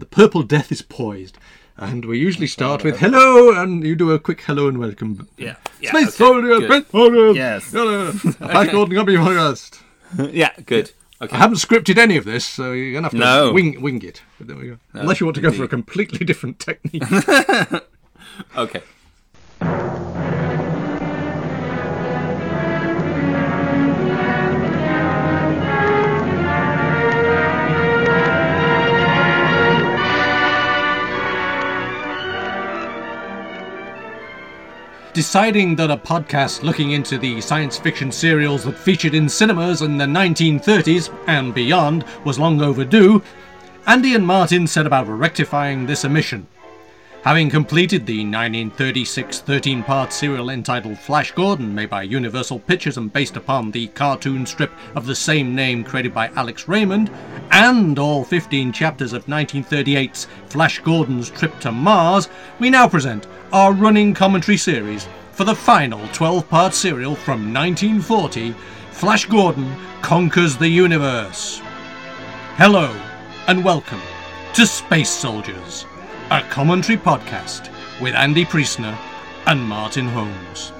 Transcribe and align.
The 0.00 0.06
purple 0.06 0.42
death 0.42 0.72
is 0.72 0.80
poised. 0.80 1.36
And 1.76 2.06
we 2.06 2.18
usually 2.18 2.46
start 2.46 2.82
with 2.82 2.98
hello, 3.00 3.52
and 3.52 3.84
you 3.84 3.94
do 3.94 4.12
a 4.12 4.18
quick 4.18 4.40
hello 4.40 4.66
and 4.66 4.78
welcome. 4.78 5.28
Yeah. 5.36 5.56
yeah 5.78 5.90
Space 5.90 6.08
okay, 6.08 6.10
Soldiers, 6.16 6.58
good. 6.60 6.70
Space 6.70 6.90
Soldiers. 6.90 7.36
Yes. 7.36 7.70
Hello. 7.70 8.12
Flash 8.12 8.70
Gordon 8.70 8.96
Company 8.96 9.18
podcast. 9.18 9.80
yeah, 10.32 10.52
good. 10.64 10.92
Okay. 11.20 11.36
I 11.36 11.38
haven't 11.38 11.58
scripted 11.58 11.98
any 11.98 12.16
of 12.16 12.24
this, 12.24 12.46
so 12.46 12.72
you're 12.72 12.94
gonna 12.94 13.04
have 13.06 13.12
to 13.12 13.18
No. 13.18 13.52
wing 13.52 13.80
wing 13.82 14.02
it. 14.02 14.22
But 14.38 14.46
there 14.48 14.56
we 14.56 14.68
go. 14.68 14.78
Unless 14.94 15.20
you 15.20 15.26
want 15.26 15.36
to 15.36 15.42
go 15.42 15.52
for 15.52 15.64
a 15.64 15.68
completely 15.68 16.24
different 16.24 16.58
technique. 16.66 17.02
Okay. 18.56 18.82
Deciding 35.12 35.74
that 35.74 35.90
a 35.90 35.96
podcast 35.96 36.62
looking 36.62 36.92
into 36.92 37.18
the 37.18 37.40
science 37.40 37.76
fiction 37.76 38.12
serials 38.12 38.62
that 38.62 38.78
featured 38.78 39.12
in 39.12 39.28
cinemas 39.28 39.82
in 39.82 39.98
the 39.98 40.04
1930s 40.04 41.12
and 41.26 41.52
beyond 41.52 42.04
was 42.24 42.38
long 42.38 42.62
overdue, 42.62 43.20
Andy 43.88 44.14
and 44.14 44.24
Martin 44.24 44.68
set 44.68 44.86
about 44.86 45.08
rectifying 45.08 45.84
this 45.84 46.04
omission. 46.04 46.46
Having 47.22 47.50
completed 47.50 48.06
the 48.06 48.20
1936 48.20 49.40
13 49.40 49.82
part 49.82 50.10
serial 50.10 50.48
entitled 50.48 50.98
Flash 50.98 51.32
Gordon, 51.32 51.74
made 51.74 51.90
by 51.90 52.02
Universal 52.02 52.60
Pictures 52.60 52.96
and 52.96 53.12
based 53.12 53.36
upon 53.36 53.70
the 53.70 53.88
cartoon 53.88 54.46
strip 54.46 54.72
of 54.94 55.04
the 55.04 55.14
same 55.14 55.54
name 55.54 55.84
created 55.84 56.14
by 56.14 56.28
Alex 56.28 56.66
Raymond, 56.66 57.10
and 57.50 57.98
all 57.98 58.24
15 58.24 58.72
chapters 58.72 59.12
of 59.12 59.26
1938's 59.26 60.28
Flash 60.46 60.78
Gordon's 60.78 61.28
Trip 61.28 61.60
to 61.60 61.70
Mars, 61.70 62.30
we 62.58 62.70
now 62.70 62.88
present 62.88 63.26
our 63.52 63.74
running 63.74 64.14
commentary 64.14 64.56
series 64.56 65.06
for 65.32 65.44
the 65.44 65.54
final 65.54 66.00
12 66.14 66.48
part 66.48 66.72
serial 66.72 67.14
from 67.14 67.52
1940 67.52 68.54
Flash 68.92 69.26
Gordon 69.26 69.76
Conquers 70.00 70.56
the 70.56 70.68
Universe. 70.68 71.60
Hello, 72.56 72.90
and 73.46 73.62
welcome 73.62 74.00
to 74.54 74.66
Space 74.66 75.10
Soldiers, 75.10 75.84
a 76.30 76.42
commentary 76.42 76.96
podcast 76.98 77.68
with 78.00 78.14
Andy 78.14 78.44
Priestner 78.44 78.96
and 79.46 79.60
Martin 79.60 80.06
Holmes. 80.06 80.72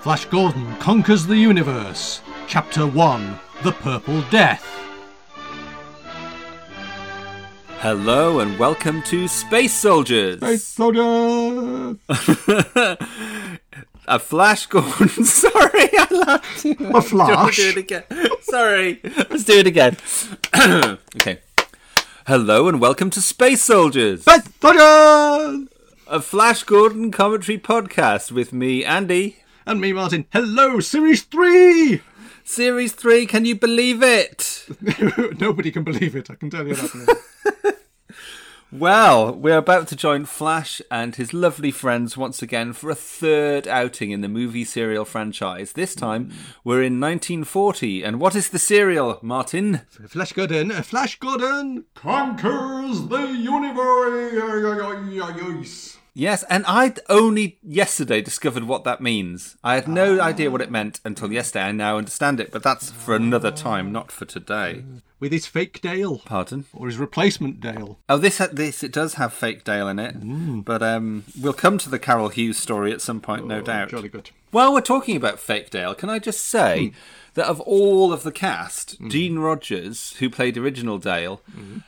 Flash 0.00 0.26
Gordon 0.26 0.76
Conquers 0.76 1.26
the 1.26 1.36
Universe, 1.36 2.20
Chapter 2.46 2.86
1 2.86 3.38
The 3.62 3.72
Purple 3.72 4.22
Death. 4.30 4.62
Hello 7.78 8.40
and 8.40 8.58
welcome 8.58 9.02
to 9.04 9.26
Space 9.28 9.72
Soldiers. 9.72 10.36
Space 10.38 10.64
Soldiers! 10.64 11.96
A 14.06 14.18
Flash 14.18 14.66
Gordon. 14.66 15.08
Sorry, 15.24 15.88
I 15.98 16.06
laughed. 16.10 16.58
A 16.58 16.62
Do 16.62 16.68
you 16.78 16.90
want 16.90 17.06
flash? 17.06 17.56
do 17.56 17.68
it 17.70 17.76
again? 17.78 18.04
Sorry, 18.42 19.00
let's 19.02 19.44
do 19.44 19.58
it 19.58 19.66
again. 19.66 19.96
okay. 21.16 21.38
Hello 22.26 22.68
and 22.68 22.80
welcome 22.80 23.10
to 23.10 23.20
Space 23.20 23.60
Soldiers, 23.60 24.22
Space 24.22 24.48
Soldiers! 24.58 25.68
a 26.06 26.22
Flash 26.22 26.62
Gordon 26.62 27.10
commentary 27.10 27.58
podcast 27.58 28.32
with 28.32 28.50
me, 28.50 28.82
Andy. 28.82 29.40
And 29.66 29.78
me, 29.78 29.92
Martin. 29.92 30.24
Hello, 30.32 30.80
Series 30.80 31.20
3! 31.24 32.00
Series 32.42 32.92
3, 32.92 33.26
can 33.26 33.44
you 33.44 33.54
believe 33.54 34.02
it? 34.02 34.66
Nobody 35.38 35.70
can 35.70 35.84
believe 35.84 36.16
it, 36.16 36.30
I 36.30 36.36
can 36.36 36.48
tell 36.48 36.66
you 36.66 36.76
that. 36.76 37.76
Well, 38.76 39.32
we're 39.32 39.58
about 39.58 39.86
to 39.88 39.96
join 39.96 40.24
Flash 40.24 40.82
and 40.90 41.14
his 41.14 41.32
lovely 41.32 41.70
friends 41.70 42.16
once 42.16 42.42
again 42.42 42.72
for 42.72 42.90
a 42.90 42.96
third 42.96 43.68
outing 43.68 44.10
in 44.10 44.20
the 44.20 44.28
movie 44.28 44.64
serial 44.64 45.04
franchise. 45.04 45.74
This 45.74 45.94
time, 45.94 46.32
we're 46.64 46.82
in 46.82 46.98
1940. 46.98 48.02
And 48.02 48.18
what 48.18 48.34
is 48.34 48.48
the 48.48 48.58
serial, 48.58 49.20
Martin? 49.22 49.82
Flash 50.08 50.32
Gordon, 50.32 50.72
Flash 50.82 51.20
Gordon 51.20 51.84
conquers 51.94 53.06
the 53.06 53.28
universe. 53.28 53.64
Yes, 56.16 56.44
and 56.48 56.64
I'd 56.66 57.00
only 57.08 57.58
yesterday 57.60 58.22
discovered 58.22 58.64
what 58.64 58.84
that 58.84 59.00
means. 59.00 59.56
I 59.64 59.74
had 59.74 59.88
no 59.88 60.20
ah. 60.20 60.22
idea 60.22 60.48
what 60.48 60.60
it 60.60 60.70
meant 60.70 61.00
until 61.04 61.32
yesterday. 61.32 61.64
I 61.64 61.72
now 61.72 61.98
understand 61.98 62.38
it, 62.38 62.52
but 62.52 62.62
that's 62.62 62.92
for 62.92 63.16
another 63.16 63.50
time, 63.50 63.90
not 63.90 64.12
for 64.12 64.24
today. 64.24 64.84
With 65.18 65.32
his 65.32 65.46
fake 65.46 65.80
Dale, 65.80 66.18
Pardon? 66.24 66.66
or 66.72 66.86
his 66.86 66.98
replacement 66.98 67.60
Dale. 67.60 67.98
Oh, 68.08 68.16
this 68.16 68.40
uh, 68.40 68.48
this 68.52 68.84
it 68.84 68.92
does 68.92 69.14
have 69.14 69.32
fake 69.32 69.64
Dale 69.64 69.88
in 69.88 69.98
it, 69.98 70.14
hmm. 70.14 70.60
but 70.60 70.82
um, 70.84 71.24
we'll 71.40 71.52
come 71.52 71.78
to 71.78 71.90
the 71.90 71.98
Carol 71.98 72.28
Hughes 72.28 72.58
story 72.58 72.92
at 72.92 73.00
some 73.00 73.20
point, 73.20 73.46
no 73.46 73.58
oh, 73.58 73.62
doubt. 73.62 73.88
Jolly 73.88 74.08
good. 74.08 74.30
While 74.52 74.72
we're 74.72 74.82
talking 74.82 75.16
about 75.16 75.40
fake 75.40 75.70
Dale, 75.70 75.96
can 75.96 76.10
I 76.10 76.20
just 76.20 76.44
say 76.44 76.88
hmm. 76.88 76.94
that 77.34 77.46
of 77.46 77.60
all 77.62 78.12
of 78.12 78.22
the 78.22 78.32
cast, 78.32 78.98
hmm. 78.98 79.08
Jean 79.08 79.38
Rogers, 79.40 80.14
who 80.20 80.30
played 80.30 80.56
original 80.56 80.98
Dale, 80.98 81.40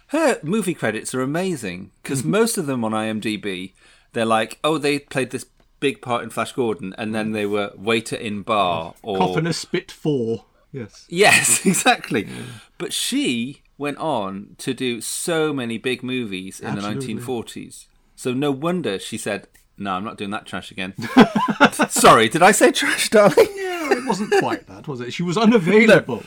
her 0.08 0.40
movie 0.42 0.74
credits 0.74 1.14
are 1.14 1.22
amazing 1.22 1.92
because 2.02 2.24
most 2.24 2.58
of 2.58 2.66
them 2.66 2.84
on 2.84 2.92
IMDb, 2.92 3.72
they're 4.12 4.24
like, 4.24 4.58
oh, 4.64 4.78
they 4.78 4.98
played 4.98 5.30
this 5.30 5.46
big 5.80 6.00
part 6.00 6.22
in 6.22 6.30
Flash 6.30 6.52
Gordon, 6.52 6.94
and 6.98 7.14
then 7.14 7.32
they 7.32 7.46
were 7.46 7.72
waiter 7.76 8.16
in 8.16 8.42
bar 8.42 8.94
or 9.02 9.18
Coffin 9.18 9.46
a 9.46 9.52
Spit 9.52 9.90
4. 9.90 10.44
Yes. 10.72 11.06
yes, 11.08 11.64
exactly. 11.66 12.28
But 12.76 12.92
she 12.92 13.62
went 13.78 13.98
on 13.98 14.56
to 14.58 14.74
do 14.74 15.00
so 15.00 15.52
many 15.52 15.78
big 15.78 16.02
movies 16.02 16.60
in 16.60 16.68
Absolutely. 16.68 17.14
the 17.14 17.20
1940s. 17.20 17.86
So 18.14 18.32
no 18.32 18.50
wonder 18.50 18.98
she 18.98 19.18
said, 19.18 19.48
"No, 19.78 19.92
I'm 19.92 20.04
not 20.04 20.16
doing 20.16 20.30
that 20.30 20.46
trash 20.46 20.70
again." 20.70 20.94
Sorry, 21.90 22.28
did 22.28 22.42
I 22.42 22.52
say 22.52 22.72
trash, 22.72 23.10
darling? 23.10 23.48
Yeah, 23.54 23.92
it 23.92 24.06
wasn't 24.06 24.32
quite 24.38 24.66
that, 24.66 24.88
was 24.88 25.00
it? 25.00 25.12
She 25.12 25.22
was 25.22 25.36
unavailable. 25.36 26.22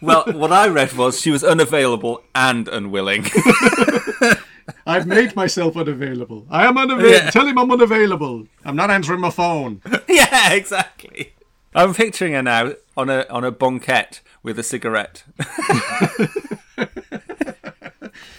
Well, 0.00 0.24
what 0.32 0.52
I 0.52 0.68
read 0.68 0.92
was 0.92 1.20
she 1.20 1.30
was 1.30 1.42
unavailable 1.42 2.22
and 2.34 2.68
unwilling. 2.68 3.24
I've 4.88 5.06
made 5.06 5.36
myself 5.36 5.76
unavailable. 5.76 6.46
I 6.50 6.66
am 6.66 6.78
unavailable. 6.78 7.12
Yeah. 7.12 7.30
Tell 7.30 7.46
him 7.46 7.58
I'm 7.58 7.70
unavailable. 7.70 8.46
I'm 8.64 8.74
not 8.74 8.90
answering 8.90 9.20
my 9.20 9.28
phone. 9.30 9.82
yeah, 10.08 10.52
exactly. 10.54 11.34
I'm 11.74 11.92
picturing 11.92 12.32
her 12.32 12.42
now 12.42 12.72
on 12.96 13.10
a 13.10 13.26
on 13.28 13.44
a 13.44 13.52
banquette 13.52 14.22
with 14.42 14.58
a 14.58 14.62
cigarette. 14.62 15.24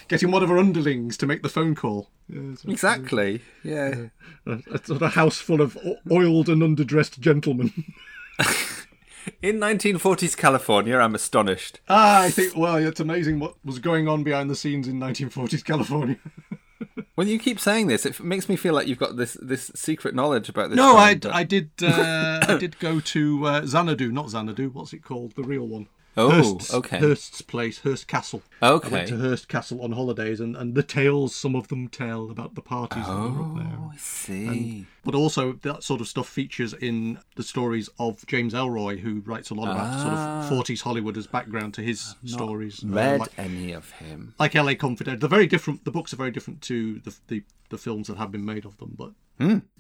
Getting 0.08 0.32
one 0.32 0.42
of 0.42 0.50
her 0.50 0.58
underlings 0.58 1.18
to 1.18 1.28
make 1.28 1.44
the 1.44 1.50
phone 1.50 1.76
call. 1.76 2.10
Yes, 2.28 2.64
exactly. 2.68 3.42
Yeah. 3.64 4.08
a, 4.48 4.60
a 4.72 4.84
sort 4.84 5.04
of 5.04 5.14
house 5.14 5.38
full 5.38 5.62
of 5.62 5.78
oiled 6.12 6.50
and 6.50 6.64
underdressed 6.64 7.20
gentlemen. 7.20 7.72
In 9.41 9.57
1940s 9.59 10.35
California, 10.35 10.97
I'm 10.97 11.16
astonished. 11.16 11.80
ah, 11.90 12.22
I 12.24 12.31
think, 12.31 12.56
well, 12.56 12.75
it's 12.75 13.00
amazing 13.00 13.40
what 13.40 13.56
was 13.63 13.80
going 13.80 14.07
on 14.07 14.24
behind 14.24 14.50
the 14.50 14.56
scenes 14.56 14.88
in 14.88 15.00
1940s 15.00 15.63
California. 15.63 16.18
When 17.16 17.28
you 17.28 17.38
keep 17.38 17.59
saying 17.59 17.88
this, 17.88 18.06
it 18.06 18.18
makes 18.22 18.47
me 18.47 18.56
feel 18.56 18.74
like 18.74 18.88
you've 18.88 18.97
got 18.97 19.18
this 19.18 19.38
this 19.41 19.69
secret 19.75 20.16
knowledge 20.16 20.47
about 20.47 20.69
this. 20.69 20.78
No, 20.78 20.96
I, 20.96 21.19
I 21.30 21.44
did 21.44 21.69
uh, 21.84 22.40
I 22.47 22.56
did 22.57 22.80
go 22.80 23.02
to 23.02 23.46
uh, 23.46 23.66
Xanadu, 23.66 24.09
not 24.09 24.30
Xanadu. 24.30 24.69
What's 24.69 24.94
it 24.94 25.03
called? 25.03 25.36
The 25.36 25.44
real 25.44 25.68
one. 25.68 25.88
Oh, 26.19 26.30
Hearst's, 26.31 26.74
okay. 26.74 27.00
Hearst's 27.00 27.41
place, 27.41 27.80
Hearst 27.80 28.07
Castle. 28.07 28.41
I 28.62 28.69
Okay. 28.72 28.90
went 28.91 29.07
to 29.09 29.18
Hearst 29.18 29.47
Castle 29.47 29.81
on 29.81 29.91
holidays, 29.94 30.40
and, 30.40 30.56
and 30.56 30.75
the 30.75 30.84
tales 30.84 31.35
some 31.35 31.56
of 31.56 31.68
them 31.69 31.88
tell 31.88 32.30
about 32.30 32.56
the 32.56 32.62
parties 32.62 33.06
that 33.07 33.13
were 33.16 33.41
up 33.41 33.56
there. 33.56 33.78
Oh, 33.80 33.91
I 33.94 33.97
see. 33.97 34.85
But 35.03 35.16
also, 35.16 35.53
that 35.53 35.84
sort 35.84 36.02
of 36.02 36.07
stuff 36.07 36.28
features 36.28 36.74
in 36.74 37.19
the 37.35 37.44
stories 37.44 37.90
of 38.00 38.25
James 38.28 38.53
Ellroy, 38.53 39.00
who 39.00 39.22
writes 39.22 39.50
a 39.50 39.53
lot 39.53 39.72
about 39.72 40.02
sort 40.02 40.13
of 40.13 40.66
40s 40.68 40.81
Hollywood 40.81 41.18
as 41.18 41.25
background 41.25 41.74
to 41.75 41.81
his 41.81 42.16
stories. 42.25 42.84
Uh, 42.84 42.88
Read 42.90 43.19
like, 43.22 43.31
any 43.40 43.71
of 43.71 43.89
him? 43.92 44.33
like 44.39 44.56
LA 44.56 44.74
Confidential. 44.75 45.19
They're 45.19 45.30
very 45.30 45.48
different. 45.48 45.86
The 45.86 45.92
books 45.92 46.13
are 46.13 46.18
very 46.18 46.31
different 46.31 46.62
to 46.63 47.00
the 47.00 47.16
the, 47.27 47.44
the 47.69 47.77
films 47.77 48.07
that 48.07 48.18
have 48.18 48.31
been 48.31 48.45
made 48.45 48.66
of 48.66 48.77
them, 48.77 48.95
but 48.98 49.12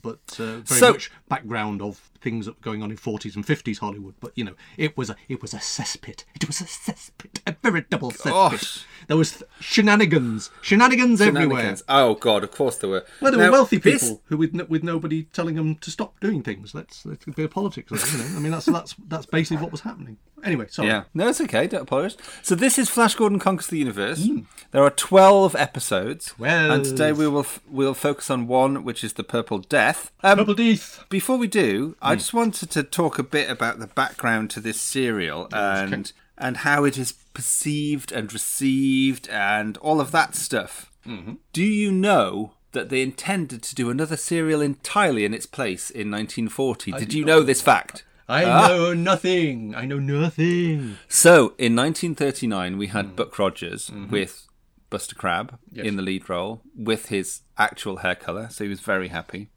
but 0.01 0.19
uh, 0.39 0.59
very 0.61 0.79
So- 0.79 0.91
much 0.93 1.11
background 1.27 1.81
of 1.81 1.97
things 2.21 2.45
that 2.45 2.53
were 2.55 2.61
going 2.61 2.81
on 2.83 2.91
in 2.91 2.97
40s 2.97 3.35
and 3.35 3.45
50s 3.45 3.79
Hollywood. 3.79 4.13
But 4.21 4.31
you 4.35 4.43
know, 4.45 4.53
it 4.77 4.95
was 4.97 5.09
a 5.09 5.17
it 5.27 5.41
was 5.41 5.53
a 5.53 5.57
cesspit. 5.57 6.23
It 6.35 6.47
was 6.47 6.61
a 6.61 6.65
cesspit, 6.65 7.41
a 7.45 7.55
veritable 7.61 8.11
cesspit. 8.11 8.85
There 9.07 9.17
was 9.17 9.43
shenanigans, 9.59 10.49
shenanigans, 10.61 11.19
everywhere. 11.21 11.49
Shenanigans. 11.59 11.83
Oh 11.89 12.15
God, 12.15 12.43
of 12.43 12.51
course 12.51 12.77
there 12.77 12.89
were. 12.89 13.05
Well, 13.21 13.31
there 13.31 13.39
were 13.45 13.51
wealthy 13.51 13.79
people 13.79 13.91
this- 13.99 14.17
who, 14.25 14.37
with 14.37 14.53
no, 14.53 14.65
with 14.65 14.83
nobody 14.83 15.23
telling 15.23 15.55
them 15.55 15.75
to 15.75 15.91
stop 15.91 16.19
doing 16.19 16.41
things. 16.43 16.73
Let's 16.73 17.05
let's 17.05 17.25
be 17.25 17.43
a 17.43 17.47
politics. 17.49 17.91
You 17.91 18.17
know, 18.19 18.37
I 18.37 18.39
mean, 18.39 18.51
that's 18.51 18.65
that's 18.65 18.95
that's 19.07 19.25
basically 19.25 19.61
what 19.61 19.71
was 19.71 19.81
happening. 19.81 20.17
Anyway, 20.43 20.67
sorry. 20.69 20.87
Yeah, 20.87 21.03
no, 21.13 21.27
it's 21.27 21.41
okay. 21.41 21.67
Don't 21.67 21.81
apologise. 21.81 22.15
So 22.43 22.55
this 22.55 22.77
is 22.79 22.87
Flash 22.89 23.15
Gordon 23.15 23.39
conquers 23.39 23.67
the 23.67 23.77
universe. 23.77 24.25
Hmm. 24.25 24.39
There 24.71 24.83
are 24.83 24.89
twelve 24.89 25.53
episodes, 25.55 26.27
12. 26.37 26.71
and 26.71 26.85
today 26.85 27.11
we 27.11 27.27
will 27.27 27.41
f- 27.41 27.59
we'll 27.79 27.93
focus 27.93 28.29
on 28.29 28.45
one, 28.45 28.83
which 28.83 29.03
is 29.03 29.13
the 29.13 29.23
Purple 29.23 29.59
Death. 29.59 30.11
Um, 30.21 30.37
Double 30.39 30.53
Death. 30.53 31.05
Before 31.09 31.37
we 31.37 31.47
do, 31.47 31.95
I 32.01 32.11
Hmm. 32.13 32.17
just 32.19 32.33
wanted 32.33 32.69
to 32.71 32.83
talk 32.83 33.17
a 33.17 33.23
bit 33.23 33.49
about 33.49 33.79
the 33.79 33.87
background 33.87 34.49
to 34.51 34.59
this 34.59 34.79
serial 34.81 35.47
and 35.53 36.11
and 36.41 36.57
how 36.57 36.85
it 36.85 36.97
is 36.97 37.11
perceived 37.33 38.11
and 38.13 38.31
received 38.33 39.27
and 39.29 39.77
all 39.77 39.99
of 40.01 40.11
that 40.11 40.35
stuff. 40.35 40.89
Mm-hmm. 41.07 41.33
Do 41.53 41.63
you 41.63 41.91
know 41.91 42.51
that 42.71 42.89
they 42.89 43.01
intended 43.01 43.61
to 43.63 43.75
do 43.75 43.89
another 43.89 44.15
serial 44.17 44.61
entirely 44.61 45.23
in 45.25 45.33
its 45.33 45.45
place 45.45 45.89
in 45.89 46.09
1940? 46.11 46.91
Did 46.93 47.13
you 47.13 47.23
know 47.25 47.41
this 47.43 47.61
fact? 47.61 48.03
I 48.29 48.43
Ah. 48.45 48.67
know 48.67 48.93
nothing. 48.93 49.73
I 49.75 49.85
know 49.85 49.99
nothing. 49.99 50.97
So, 51.07 51.53
in 51.57 51.73
1939, 51.75 52.77
we 52.77 52.87
had 52.87 53.15
Buck 53.15 53.37
Rogers 53.39 53.89
with 54.09 54.45
Buster 54.89 55.15
Crabbe 55.15 55.57
Yes. 55.71 55.85
in 55.85 55.95
the 55.95 56.01
lead 56.01 56.29
role 56.29 56.61
with 56.75 57.07
his 57.09 57.41
actual 57.57 57.97
hair 57.97 58.15
colour, 58.15 58.49
so 58.49 58.63
he 58.63 58.69
was 58.69 58.79
very 58.79 59.09
happy. 59.09 59.49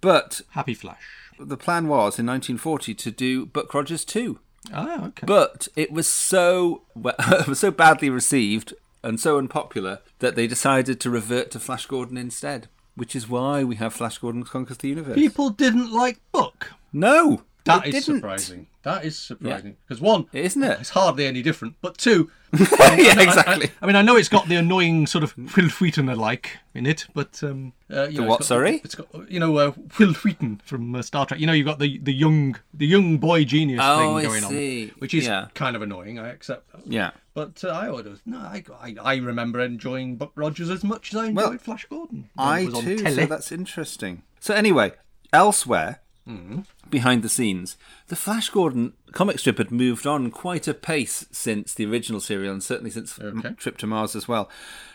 But 0.00 0.40
Happy 0.50 0.74
Flash. 0.74 1.02
the 1.38 1.56
plan 1.56 1.88
was 1.88 2.18
in 2.18 2.26
1940 2.26 2.94
to 2.94 3.10
do 3.10 3.46
Buck 3.46 3.72
Rogers 3.74 4.04
2. 4.04 4.38
Ah, 4.72 5.06
okay. 5.06 5.26
But 5.26 5.68
it 5.76 5.90
was 5.92 6.06
so 6.08 6.82
well, 6.94 7.14
it 7.18 7.48
was 7.48 7.58
so 7.60 7.70
badly 7.70 8.10
received 8.10 8.74
and 9.02 9.18
so 9.18 9.38
unpopular 9.38 10.00
that 10.18 10.36
they 10.36 10.46
decided 10.46 11.00
to 11.00 11.10
revert 11.10 11.50
to 11.52 11.58
Flash 11.60 11.86
Gordon 11.86 12.16
instead, 12.18 12.68
which 12.94 13.16
is 13.16 13.28
why 13.28 13.64
we 13.64 13.76
have 13.76 13.94
Flash 13.94 14.18
Gordon 14.18 14.42
conquers 14.44 14.76
the 14.78 14.88
universe. 14.88 15.14
People 15.14 15.50
didn't 15.50 15.92
like 15.92 16.20
Buck. 16.32 16.72
no, 16.92 17.42
That 17.64 17.82
they 17.82 17.88
is 17.90 18.06
didn't. 18.06 18.18
surprising. 18.20 18.66
That 18.82 19.04
is 19.04 19.18
surprising. 19.18 19.76
Because 19.86 20.00
one, 20.00 20.26
isn't 20.32 20.62
it? 20.62 20.80
it's 20.80 20.90
hardly 20.90 21.26
any 21.26 21.42
different. 21.42 21.74
But 21.82 21.98
two, 21.98 22.30
yeah, 22.58 23.20
exactly. 23.20 23.68
I, 23.68 23.72
I 23.82 23.86
mean, 23.86 23.96
I 23.96 24.02
know 24.02 24.16
it's 24.16 24.30
got 24.30 24.48
the 24.48 24.56
annoying 24.56 25.06
sort 25.06 25.22
of 25.22 25.36
Wil 25.56 25.68
Wheaton 25.68 26.06
like 26.06 26.56
in 26.74 26.86
it, 26.86 27.06
but 27.14 27.42
um, 27.44 27.74
uh, 27.92 28.04
you 28.08 28.16
The 28.16 28.22
know, 28.22 28.28
what, 28.28 28.40
it's 28.40 28.48
got- 28.48 28.54
sorry? 28.54 28.80
It's 28.82 28.94
got 28.94 29.30
you 29.30 29.38
know 29.38 29.56
uh, 29.58 29.72
Wil 29.98 30.14
Wheaton 30.14 30.62
from 30.64 30.94
uh, 30.94 31.02
Star 31.02 31.26
Trek. 31.26 31.38
You 31.40 31.46
know, 31.46 31.52
you've 31.52 31.66
got 31.66 31.78
the 31.78 31.98
the 31.98 32.14
young 32.14 32.56
the 32.72 32.86
young 32.86 33.18
boy 33.18 33.44
genius 33.44 33.80
Oh, 33.82 34.18
thing 34.18 34.26
going 34.28 34.42
see. 34.42 34.84
on, 34.84 34.94
which 34.98 35.12
is 35.14 35.26
Yeah. 35.26 35.48
kind 35.54 35.76
of 35.76 35.82
annoying. 35.82 36.18
I 36.18 36.28
accept 36.30 36.72
that. 36.72 36.86
yeah. 36.86 37.10
But 37.34 37.62
uh, 37.62 37.68
I 37.68 37.88
always 37.88 38.06
no, 38.26 38.38
I, 38.38 38.64
I 38.80 38.96
I 39.02 39.16
remember 39.16 39.60
enjoying 39.60 40.16
Buck 40.16 40.32
Rogers 40.34 40.70
as 40.70 40.82
much 40.82 41.12
as 41.12 41.18
I 41.20 41.26
enjoyed 41.26 41.36
Well, 41.50 41.58
Flash 41.58 41.84
Gordon. 41.90 42.30
I 42.38 42.64
too. 42.66 42.98
So 42.98 43.26
that's 43.26 43.52
interesting. 43.52 44.22
So 44.40 44.54
anyway, 44.54 44.92
elsewhere, 45.34 46.00
Mm-hmm. 46.28 46.60
Behind 46.90 47.22
the 47.22 47.28
scenes, 47.28 47.76
the 48.08 48.16
Flash 48.16 48.48
Gordon 48.50 48.92
comic 49.12 49.38
strip 49.38 49.58
had 49.58 49.70
moved 49.70 50.06
on 50.06 50.30
quite 50.30 50.68
a 50.68 50.74
pace 50.74 51.26
since 51.32 51.74
the 51.74 51.84
original 51.86 52.20
serial, 52.20 52.52
and 52.52 52.62
certainly 52.62 52.90
since 52.90 53.18
Okay. 53.18 53.52
Trip 53.54 53.76
to 53.78 53.86
Mars 53.86 54.14
as 54.14 54.28
well. 54.28 54.48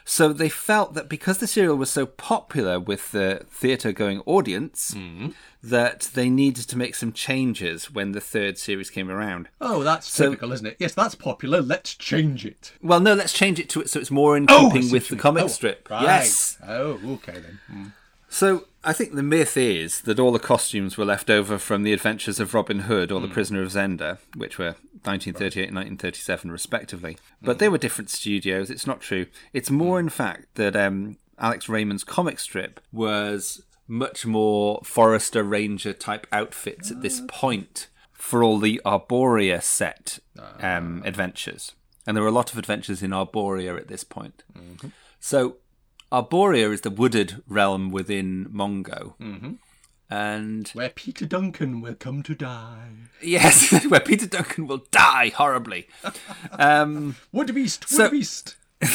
So 0.06 0.32
they 0.32 0.50
felt 0.50 0.94
that 0.94 1.10
because 1.10 1.40
the 1.40 1.48
serial 1.48 1.76
was 1.76 1.90
so 1.90 2.06
popular 2.06 2.80
with 2.80 3.12
the 3.12 3.46
theatre-going 3.50 4.22
audience, 4.26 4.94
Mm-hmm. 4.96 5.30
that 5.64 6.10
they 6.14 6.30
needed 6.30 6.68
to 6.70 6.78
make 6.78 6.94
some 6.96 7.12
changes 7.12 7.90
when 7.92 8.12
the 8.12 8.22
third 8.22 8.58
series 8.60 8.90
came 8.92 9.10
around. 9.10 9.50
Oh, 9.60 9.84
that's 9.84 10.16
typical, 10.16 10.52
isn't 10.54 10.68
it? 10.68 10.78
Yes, 10.80 10.94
that's 10.94 11.16
popular. 11.16 11.62
Let's 11.62 11.96
change 11.96 12.46
it. 12.46 12.72
Well, 12.84 13.00
no, 13.00 13.14
let's 13.16 13.34
change 13.34 13.60
it 13.60 13.68
to 13.70 13.82
it 13.82 13.90
so 13.90 14.00
it's 14.00 14.12
more 14.12 14.38
in 14.38 14.46
Oh, 14.48 14.68
keeping 14.68 14.84
see 14.84 14.94
with 14.94 15.08
the 15.10 15.16
comic 15.16 15.44
Oh, 15.44 15.48
strip. 15.48 15.90
Right. 15.90 16.04
Yes. 16.04 16.58
Oh, 16.66 17.00
okay 17.16 17.40
then. 17.40 17.60
Mm. 17.72 17.92
So 18.30 18.66
I 18.84 18.94
think 18.94 19.14
the 19.14 19.24
myth 19.24 19.58
is 19.58 20.02
that 20.02 20.20
all 20.20 20.32
the 20.32 20.40
costumes 20.40 20.98
were 20.98 21.06
left 21.06 21.30
over 21.30 21.58
from 21.58 21.84
the 21.84 21.94
adventures 21.94 22.40
of 22.40 22.54
Robin 22.54 22.82
Hood 22.82 23.12
or 23.12 23.20
the 23.20 23.28
hmm. 23.28 23.34
Prisoner 23.34 23.64
of 23.64 23.70
Zenda, 23.70 24.20
which 24.36 24.58
were 24.58 24.76
1938 25.04 25.68
and 25.68 25.76
1937 25.76 26.52
respectively. 26.52 27.18
But 27.42 27.54
hmm. 27.54 27.60
they 27.60 27.70
were 27.70 27.78
different 27.78 28.10
studios. 28.10 28.70
It's 28.70 28.88
not 28.88 29.02
true. 29.02 29.28
It's 29.54 29.72
more, 29.72 30.00
hmm. 30.00 30.08
in 30.08 30.10
fact, 30.10 30.56
that 30.56 30.76
um, 30.76 31.18
Alex 31.40 31.68
Raymond's 31.68 32.04
comic 32.04 32.40
strip 32.40 32.80
was 32.92 33.64
much 33.88 34.26
more 34.26 34.82
Forester 34.84 35.44
Ranger 35.44 35.94
type 35.94 36.28
outfits 36.32 36.92
at 36.92 37.02
this 37.02 37.22
ah. 37.22 37.26
point 37.28 37.88
for 38.12 38.44
all 38.44 38.58
the 38.58 38.82
Arborea 38.86 39.62
set 39.62 40.20
um, 40.60 41.02
ah. 41.04 41.08
adventures. 41.08 41.74
And 42.08 42.16
there 42.16 42.24
were 42.24 42.30
a 42.30 42.34
lot 42.34 42.52
of 42.52 42.58
adventures 42.58 43.02
in 43.02 43.12
Arborea 43.12 43.78
at 43.78 43.88
this 43.88 44.04
point. 44.04 44.44
Mm-hmm. 44.58 44.90
So 45.20 45.58
Arborea 46.16 46.72
is 46.72 46.82
the 46.82 46.90
wooded 46.90 47.42
realm 47.48 47.90
within 47.92 48.46
Mongo. 48.54 49.16
Mm-hmm. 49.20 49.52
And 50.10 50.68
Where 50.70 50.90
Peter 50.90 51.26
Duncan 51.26 51.82
will 51.82 51.96
come 51.96 52.22
to 52.24 52.36
die. 52.36 52.90
yes, 53.22 53.86
where 53.90 54.00
Peter 54.00 54.28
Duncan 54.28 54.68
will 54.68 54.84
die 54.92 55.30
horribly. 55.36 55.88
um, 56.60 57.16
Wood 57.32 57.54
beast, 57.56 57.86
wood 57.92 57.98
So- 57.98 58.10
beast. 58.12 58.56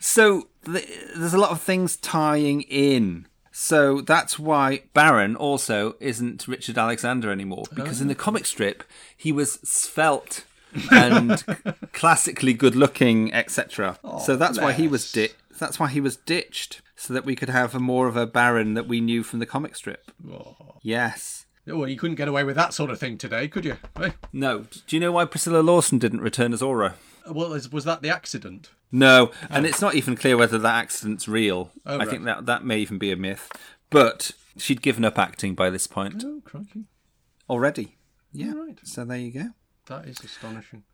so 0.00 0.48
th- 0.66 0.88
there's 1.16 1.34
a 1.34 1.38
lot 1.38 1.50
of 1.50 1.60
things 1.60 1.96
tying 1.96 2.62
in. 2.62 3.26
So 3.52 4.00
that's 4.00 4.38
why 4.38 4.82
Barin 4.94 5.36
also 5.36 5.94
isn't 6.00 6.48
Richard 6.48 6.76
Alexander 6.76 7.30
anymore 7.30 7.64
because 7.72 8.00
in 8.00 8.08
the 8.08 8.14
comic 8.16 8.46
strip 8.46 8.82
he 9.16 9.30
was 9.30 9.60
svelte 9.62 10.44
and 10.90 11.44
classically 11.92 12.52
good 12.52 12.74
looking, 12.74 13.32
etc. 13.32 13.96
so 14.24 14.34
that's 14.34 14.58
why 14.60 14.72
he 14.72 14.88
was 14.88 15.10
bless. 15.12 15.28
Di- 15.54 15.58
that's 15.58 15.78
why 15.78 15.88
he 15.88 16.00
was 16.00 16.16
ditched 16.16 16.82
so 16.96 17.12
that 17.14 17.24
we 17.24 17.34
could 17.36 17.48
have 17.50 17.74
a 17.74 17.80
more 17.80 18.06
of 18.08 18.16
a 18.16 18.26
Barin 18.26 18.74
that 18.74 18.86
we 18.88 19.00
knew 19.00 19.22
from 19.22 19.38
the 19.38 19.46
comic 19.46 19.76
strip. 19.76 20.10
Yes. 20.82 21.46
Oh, 21.66 21.84
you 21.86 21.96
couldn't 21.96 22.16
get 22.16 22.28
away 22.28 22.44
with 22.44 22.56
that 22.56 22.74
sort 22.74 22.90
of 22.90 22.98
thing 22.98 23.16
today, 23.16 23.48
could 23.48 23.64
you? 23.64 23.76
Eh? 24.00 24.10
No. 24.32 24.66
Do 24.86 24.96
you 24.96 25.00
know 25.00 25.12
why 25.12 25.24
Priscilla 25.24 25.60
Lawson 25.60 25.98
didn't 25.98 26.20
return 26.20 26.52
as 26.52 26.60
Aura? 26.62 26.94
Well, 27.30 27.48
was 27.72 27.84
that 27.84 28.02
the 28.02 28.10
accident? 28.10 28.70
No, 28.92 29.30
and 29.48 29.64
it's 29.64 29.80
not 29.80 29.94
even 29.94 30.14
clear 30.14 30.36
whether 30.36 30.58
that 30.58 30.74
accident's 30.82 31.26
real. 31.26 31.70
Oh, 31.86 31.94
I 31.94 31.98
right. 32.00 32.08
think 32.08 32.24
that 32.24 32.44
that 32.46 32.64
may 32.64 32.78
even 32.80 32.98
be 32.98 33.10
a 33.10 33.16
myth. 33.16 33.50
But 33.88 34.32
she'd 34.58 34.82
given 34.82 35.04
up 35.06 35.18
acting 35.18 35.54
by 35.54 35.70
this 35.70 35.86
point 35.86 36.22
Oh, 36.24 36.42
crikey. 36.44 36.84
already. 37.48 37.96
Yeah. 38.32 38.52
Right. 38.52 38.78
So 38.84 39.04
there 39.06 39.16
you 39.18 39.32
go. 39.32 39.48
That 39.86 40.06
is 40.06 40.20
astonishing. 40.20 40.84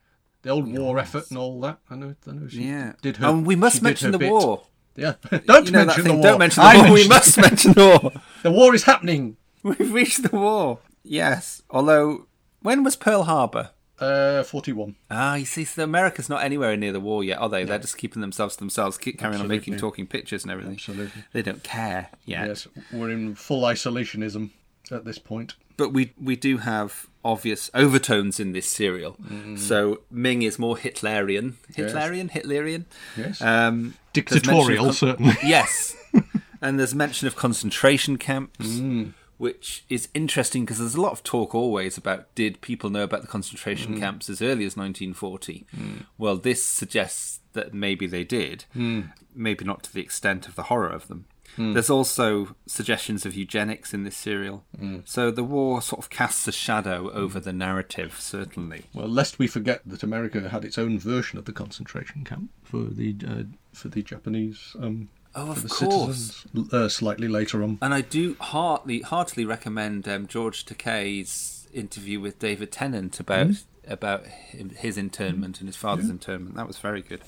The 0.42 0.50
old 0.50 0.66
war 0.72 0.98
effort 0.98 1.28
and 1.30 1.38
all 1.38 1.60
that. 1.60 1.78
I 1.90 1.96
know. 1.96 2.14
I 2.26 2.30
know. 2.32 2.48
She 2.48 2.62
Yeah. 2.64 2.92
Did 3.02 3.18
her. 3.18 3.26
and 3.28 3.46
we 3.46 3.56
must 3.56 3.82
mention 3.82 4.10
the 4.12 4.18
bit. 4.18 4.30
war. 4.30 4.62
Yeah. 4.96 5.14
Don't 5.46 5.66
You 5.66 5.72
know 5.72 5.84
mention 5.86 6.04
the 6.04 6.14
war. 6.14 6.22
Don't 6.22 6.38
mention 6.38 6.62
the 6.62 6.68
I 6.68 6.76
war. 6.82 6.92
We 6.92 7.08
must 7.08 7.36
mention 7.38 7.72
the 7.72 8.00
war. 8.02 8.12
The 8.42 8.50
war 8.50 8.74
is 8.74 8.84
happening. 8.84 9.36
We've 9.62 9.92
reached 9.92 10.22
the 10.22 10.34
war. 10.36 10.78
Yes. 11.02 11.62
Although, 11.70 12.26
when 12.60 12.82
was 12.84 12.96
Pearl 12.96 13.24
Harbor? 13.24 13.70
Uh, 13.98 14.42
forty-one. 14.44 14.96
Ah, 15.10 15.34
you 15.34 15.44
see, 15.44 15.62
so 15.66 15.84
America's 15.84 16.30
not 16.30 16.42
anywhere 16.42 16.74
near 16.74 16.90
the 16.90 17.00
war 17.00 17.22
yet, 17.22 17.38
are 17.38 17.50
they? 17.50 17.64
They're 17.64 17.78
just 17.78 17.98
keeping 17.98 18.22
themselves 18.22 18.54
to 18.56 18.60
themselves, 18.60 18.96
keep 18.96 19.18
carrying 19.18 19.42
on 19.42 19.46
making 19.48 19.76
talking 19.76 20.06
pictures 20.06 20.42
and 20.42 20.50
everything. 20.50 20.72
Absolutely. 20.72 21.24
They 21.34 21.42
don't 21.42 21.62
care 21.62 22.08
yet. 22.24 22.46
Yes, 22.48 22.66
we're 22.94 23.10
in 23.10 23.34
full 23.34 23.60
isolationism 23.62 24.52
at 24.90 25.04
this 25.04 25.18
point. 25.18 25.54
But 25.80 25.92
we 25.94 26.12
we 26.20 26.36
do 26.36 26.58
have 26.58 27.06
obvious 27.24 27.70
overtones 27.74 28.38
in 28.38 28.52
this 28.52 28.66
serial. 28.66 29.12
Mm-hmm. 29.14 29.56
So 29.56 30.00
Ming 30.10 30.42
is 30.42 30.58
more 30.58 30.76
Hitlerian, 30.76 31.54
Hitlerian, 31.74 32.30
Hitlerian. 32.30 32.84
Yes. 33.16 33.40
Um, 33.40 33.94
Dictatorial, 34.12 34.84
there's 34.84 35.02
mention 35.02 35.08
of 35.08 35.18
certainly. 35.18 35.36
yes, 35.56 35.96
and 36.62 36.78
there's 36.78 36.94
mention 36.94 37.26
of 37.28 37.34
concentration 37.36 38.18
camps, 38.18 38.66
Mm. 38.80 39.12
which 39.38 39.84
is 39.88 40.08
interesting 40.12 40.64
because 40.64 40.78
there's 40.80 40.94
a 40.96 41.00
lot 41.00 41.12
of 41.12 41.22
talk 41.22 41.54
always 41.54 41.96
about 41.96 42.20
did 42.34 42.60
people 42.60 42.90
know 42.90 43.04
about 43.04 43.22
the 43.22 43.28
concentration 43.36 43.94
Mm. 43.94 44.00
camps 44.00 44.28
as 44.28 44.42
early 44.42 44.64
as 44.66 44.76
1940? 44.76 45.66
Well, 46.18 46.36
this 46.36 46.62
suggests 46.64 47.40
that 47.54 47.72
maybe 47.72 48.06
they 48.06 48.24
did, 48.24 48.64
Mm. 48.76 49.12
maybe 49.34 49.64
not 49.64 49.82
to 49.84 49.92
the 49.94 50.00
extent 50.00 50.46
of 50.48 50.54
the 50.56 50.64
horror 50.64 50.92
of 50.98 51.08
them. 51.08 51.24
There's 51.74 51.90
also 51.90 52.54
suggestions 52.66 53.26
of 53.26 53.34
eugenics 53.34 53.92
in 53.94 54.04
this 54.04 54.16
serial. 54.16 54.64
Mm. 54.78 55.06
So 55.08 55.30
the 55.30 55.44
war 55.44 55.82
sort 55.82 56.00
of 56.02 56.10
casts 56.10 56.48
a 56.48 56.52
shadow 56.52 57.10
over 57.12 57.38
the 57.40 57.52
narrative, 57.52 58.16
certainly. 58.18 58.84
Well, 58.94 59.08
lest 59.08 59.38
we 59.38 59.46
forget 59.46 59.80
that 59.86 60.02
America 60.02 60.48
had 60.48 60.64
its 60.64 60.78
own 60.78 60.98
version 60.98 61.38
of 61.38 61.44
the 61.44 61.52
concentration 61.52 62.24
camp 62.24 62.50
for 62.62 62.84
the 62.84 63.14
uh, 63.26 63.42
for 63.72 63.88
the 63.88 64.02
Japanese. 64.02 64.74
Um, 64.80 65.08
Oh, 65.32 65.52
of 65.52 65.68
course. 65.68 66.42
citizens, 66.42 66.72
uh, 66.72 66.88
slightly 66.88 67.28
later 67.28 67.62
on. 67.62 67.78
And 67.80 67.94
I 67.94 68.00
do 68.00 68.34
heartily, 68.40 69.02
heartily 69.02 69.44
recommend 69.44 70.08
um, 70.08 70.26
George 70.26 70.64
Takei's 70.66 71.68
interview 71.72 72.18
with 72.18 72.40
David 72.40 72.72
Tennant 72.72 73.20
about 73.20 73.46
Mm-hmm. 73.46 73.70
About 73.90 74.24
his 74.26 74.96
internment 74.96 75.58
and 75.60 75.68
his 75.68 75.76
father's 75.76 76.08
internment. 76.08 76.54
That 76.56 76.66
was 76.66 76.78
very 76.78 77.02
good. 77.02 77.20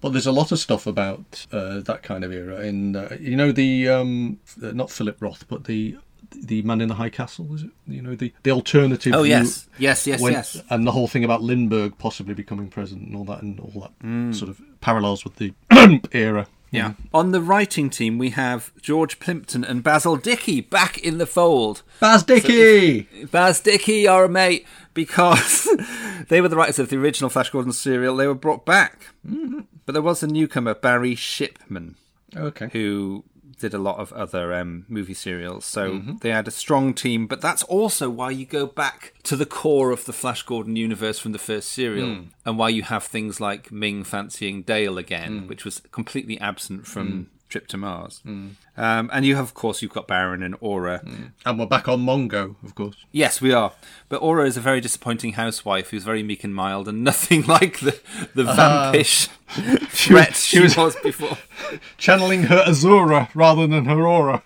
But 0.00 0.10
there's 0.12 0.26
a 0.26 0.32
lot 0.32 0.50
of 0.50 0.58
stuff 0.58 0.86
about 0.86 1.46
uh, 1.52 1.80
that 1.80 2.02
kind 2.02 2.24
of 2.24 2.32
era. 2.32 2.60
In 2.62 2.96
uh, 2.96 3.16
you 3.20 3.36
know 3.36 3.52
the 3.52 3.88
um, 3.88 4.40
uh, 4.62 4.72
not 4.72 4.90
Philip 4.90 5.18
Roth, 5.20 5.46
but 5.48 5.64
the 5.64 5.96
the 6.32 6.60
man 6.62 6.80
in 6.80 6.88
the 6.88 6.94
high 6.94 7.10
castle. 7.10 7.54
Is 7.54 7.62
it? 7.62 7.70
You 7.86 8.02
know 8.02 8.14
the 8.16 8.32
the 8.42 8.50
alternative. 8.50 9.12
Oh 9.14 9.22
yes, 9.22 9.68
yes, 9.78 10.06
yes, 10.06 10.20
when- 10.20 10.32
yes. 10.32 10.60
And 10.70 10.86
the 10.86 10.92
whole 10.92 11.06
thing 11.06 11.22
about 11.24 11.42
Lindbergh 11.42 11.98
possibly 11.98 12.34
becoming 12.34 12.68
president 12.68 13.08
and 13.08 13.16
all 13.16 13.24
that, 13.26 13.42
and 13.42 13.60
all 13.60 13.80
that 13.82 13.92
Mm. 14.04 14.34
sort 14.34 14.48
of 14.50 14.60
parallels 14.80 15.22
with 15.24 15.36
the 15.36 15.52
era. 16.12 16.46
Yeah. 16.70 16.90
Mm-hmm. 16.90 17.16
On 17.16 17.32
the 17.32 17.40
writing 17.40 17.90
team, 17.90 18.18
we 18.18 18.30
have 18.30 18.72
George 18.80 19.18
Plympton 19.18 19.64
and 19.64 19.82
Basil 19.82 20.16
Dickey 20.16 20.60
back 20.60 20.98
in 20.98 21.18
the 21.18 21.26
fold. 21.26 21.82
Baz 22.00 22.22
Dickey. 22.22 23.02
Baz 23.30 23.60
Dickey, 23.60 24.06
our 24.08 24.28
mate, 24.28 24.66
because 24.94 25.68
they 26.28 26.40
were 26.40 26.48
the 26.48 26.56
writers 26.56 26.78
of 26.78 26.88
the 26.88 26.96
original 26.96 27.30
Flash 27.30 27.50
Gordon 27.50 27.72
serial. 27.72 28.16
They 28.16 28.26
were 28.26 28.34
brought 28.34 28.66
back, 28.66 29.06
mm-hmm. 29.26 29.60
but 29.84 29.92
there 29.92 30.02
was 30.02 30.22
a 30.22 30.26
newcomer, 30.26 30.74
Barry 30.74 31.14
Shipman, 31.14 31.96
okay. 32.36 32.68
who 32.72 33.24
did 33.58 33.72
a 33.74 33.78
lot 33.78 33.98
of 33.98 34.12
other 34.12 34.52
um, 34.54 34.84
movie 34.88 35.14
serials. 35.14 35.64
So 35.64 35.92
Mm-hmm. 35.92 36.16
they 36.20 36.30
had 36.30 36.46
a 36.48 36.50
strong 36.50 36.92
team, 36.94 37.26
but 37.26 37.40
that's 37.40 37.62
also 37.64 38.10
why 38.10 38.30
you 38.30 38.44
go 38.46 38.66
back 38.66 39.14
to 39.24 39.36
the 39.36 39.46
core 39.46 39.90
of 39.90 40.04
the 40.04 40.12
Flash 40.12 40.42
Gordon 40.42 40.76
universe 40.76 41.18
from 41.18 41.32
the 41.32 41.38
first 41.38 41.70
serial, 41.70 42.06
Mm. 42.08 42.26
and 42.44 42.58
why 42.58 42.68
you 42.68 42.82
have 42.82 43.04
things 43.04 43.40
like 43.40 43.72
Ming 43.72 44.04
fancying 44.04 44.62
Dale 44.62 44.98
again, 44.98 45.42
Mm. 45.42 45.48
which 45.48 45.64
was 45.64 45.80
completely 45.90 46.38
absent 46.40 46.86
from 46.86 47.28
Trip 47.48 47.68
to 47.68 47.76
Mars. 47.76 48.20
Hmm. 48.24 48.48
Um, 48.76 49.08
and 49.12 49.24
you 49.24 49.36
have, 49.36 49.44
of 49.44 49.54
course, 49.54 49.80
you've 49.80 49.92
got 49.92 50.08
Barin 50.08 50.42
and 50.42 50.56
Aura. 50.60 50.98
Hmm. 50.98 51.24
And 51.44 51.58
we're 51.58 51.66
back 51.66 51.86
on 51.88 52.00
Mongo, 52.04 52.56
of 52.64 52.74
course. 52.74 52.96
Yes, 53.12 53.40
we 53.40 53.52
are. 53.52 53.72
But 54.08 54.20
Aura 54.20 54.46
is 54.46 54.56
a 54.56 54.60
very 54.60 54.80
disappointing 54.80 55.34
housewife 55.34 55.90
who's 55.90 56.02
very 56.02 56.22
meek 56.24 56.42
and 56.42 56.54
mild 56.54 56.88
and 56.88 57.04
nothing 57.04 57.42
like 57.46 57.78
the, 57.80 57.98
the 58.34 58.44
ah. 58.48 58.90
vampish 58.92 59.28
threat 59.90 60.34
she, 60.34 60.60
was- 60.60 60.76
was 60.76 60.96
before. 60.96 61.38
Channeling 61.98 62.44
her 62.44 62.64
Azura 62.66 63.28
rather 63.34 63.66
than 63.66 63.84
her 63.84 64.06
aura. 64.06 64.42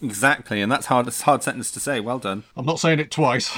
Exactly, 0.00 0.60
and 0.60 0.70
that's 0.70 0.86
hard. 0.86 1.06
It's 1.06 1.20
a 1.22 1.24
hard 1.24 1.42
sentence 1.42 1.70
to 1.70 1.80
say. 1.80 1.98
Well 2.00 2.18
done. 2.18 2.44
I'm 2.56 2.66
not 2.66 2.78
saying 2.78 3.00
it 3.00 3.10
twice. 3.10 3.56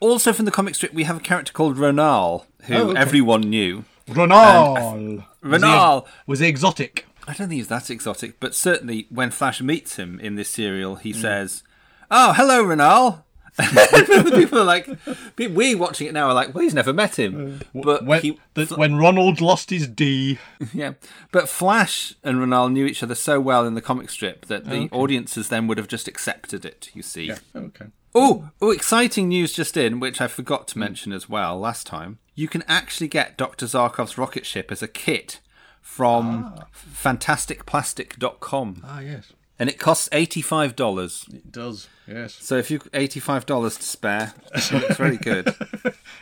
Also, 0.00 0.32
from 0.32 0.44
the 0.46 0.50
comic 0.50 0.74
strip, 0.74 0.92
we 0.94 1.04
have 1.04 1.18
a 1.18 1.20
character 1.20 1.52
called 1.52 1.76
Ronal, 1.76 2.44
who 2.62 2.74
Oh, 2.74 2.90
okay. 2.90 3.00
everyone 3.00 3.42
knew. 3.42 3.84
Ronal. 4.08 5.24
Ronal. 5.42 6.06
Was 6.26 6.40
he 6.40 6.46
exotic? 6.48 7.06
I 7.26 7.32
don't 7.32 7.48
think 7.48 7.58
he's 7.58 7.68
that 7.68 7.90
exotic, 7.90 8.38
but 8.40 8.54
certainly 8.54 9.06
when 9.08 9.30
Flash 9.30 9.60
meets 9.60 9.96
him 9.96 10.20
in 10.20 10.34
this 10.34 10.50
serial, 10.50 10.96
he 10.96 11.12
mm. 11.12 11.16
says, 11.16 11.62
"Oh, 12.10 12.32
hello, 12.32 12.64
Ronal." 12.64 13.24
the 13.56 14.32
people 14.34 14.58
are 14.58 14.64
like, 14.64 14.88
we 15.38 15.74
watching 15.74 16.08
it 16.08 16.12
now 16.12 16.26
are 16.28 16.34
like, 16.34 16.54
well, 16.54 16.64
he's 16.64 16.74
never 16.74 16.92
met 16.92 17.18
him, 17.18 17.60
but 17.72 18.04
when, 18.04 18.20
he, 18.20 18.38
the- 18.54 18.66
when 18.74 18.96
Ronald 18.96 19.40
lost 19.40 19.70
his 19.70 19.86
D. 19.86 20.38
Yeah, 20.72 20.94
but 21.30 21.48
Flash 21.48 22.14
and 22.24 22.38
Ronal 22.38 22.72
knew 22.72 22.84
each 22.86 23.02
other 23.02 23.14
so 23.14 23.38
well 23.38 23.66
in 23.66 23.74
the 23.74 23.80
comic 23.80 24.10
strip 24.10 24.46
that 24.46 24.64
the 24.64 24.88
audiences 24.90 25.48
then 25.48 25.66
would 25.68 25.78
have 25.78 25.88
just 25.88 26.08
accepted 26.08 26.64
it. 26.64 26.90
You 26.94 27.02
see. 27.02 27.26
yeah. 27.26 27.38
Oh, 27.54 27.60
okay. 27.60 27.86
Oh, 28.14 28.50
oh! 28.60 28.70
Exciting 28.70 29.28
news 29.28 29.52
just 29.52 29.76
in, 29.76 30.00
which 30.00 30.20
I 30.20 30.26
forgot 30.26 30.66
to 30.68 30.74
mm. 30.76 30.80
mention 30.80 31.12
as 31.12 31.28
well 31.28 31.58
last 31.58 31.86
time. 31.86 32.18
You 32.34 32.48
can 32.48 32.64
actually 32.66 33.08
get 33.08 33.36
Doctor 33.36 33.66
Zarkov's 33.66 34.18
rocket 34.18 34.46
ship 34.46 34.72
as 34.72 34.82
a 34.82 34.88
kit 34.88 35.40
from 35.84 36.54
FantasticPlastic.com, 36.74 38.82
Ah, 38.84 39.00
yes. 39.00 39.32
and 39.58 39.68
it 39.68 39.78
costs 39.78 40.08
eighty-five 40.12 40.74
dollars. 40.74 41.26
It 41.32 41.52
does. 41.52 41.88
Yes. 42.08 42.34
So 42.34 42.56
if 42.56 42.70
you 42.70 42.80
eighty-five 42.92 43.46
dollars 43.46 43.76
to 43.76 43.82
spare, 43.84 44.34
it 44.54 44.72
looks 44.72 44.96
very 44.96 45.16
good. 45.16 45.54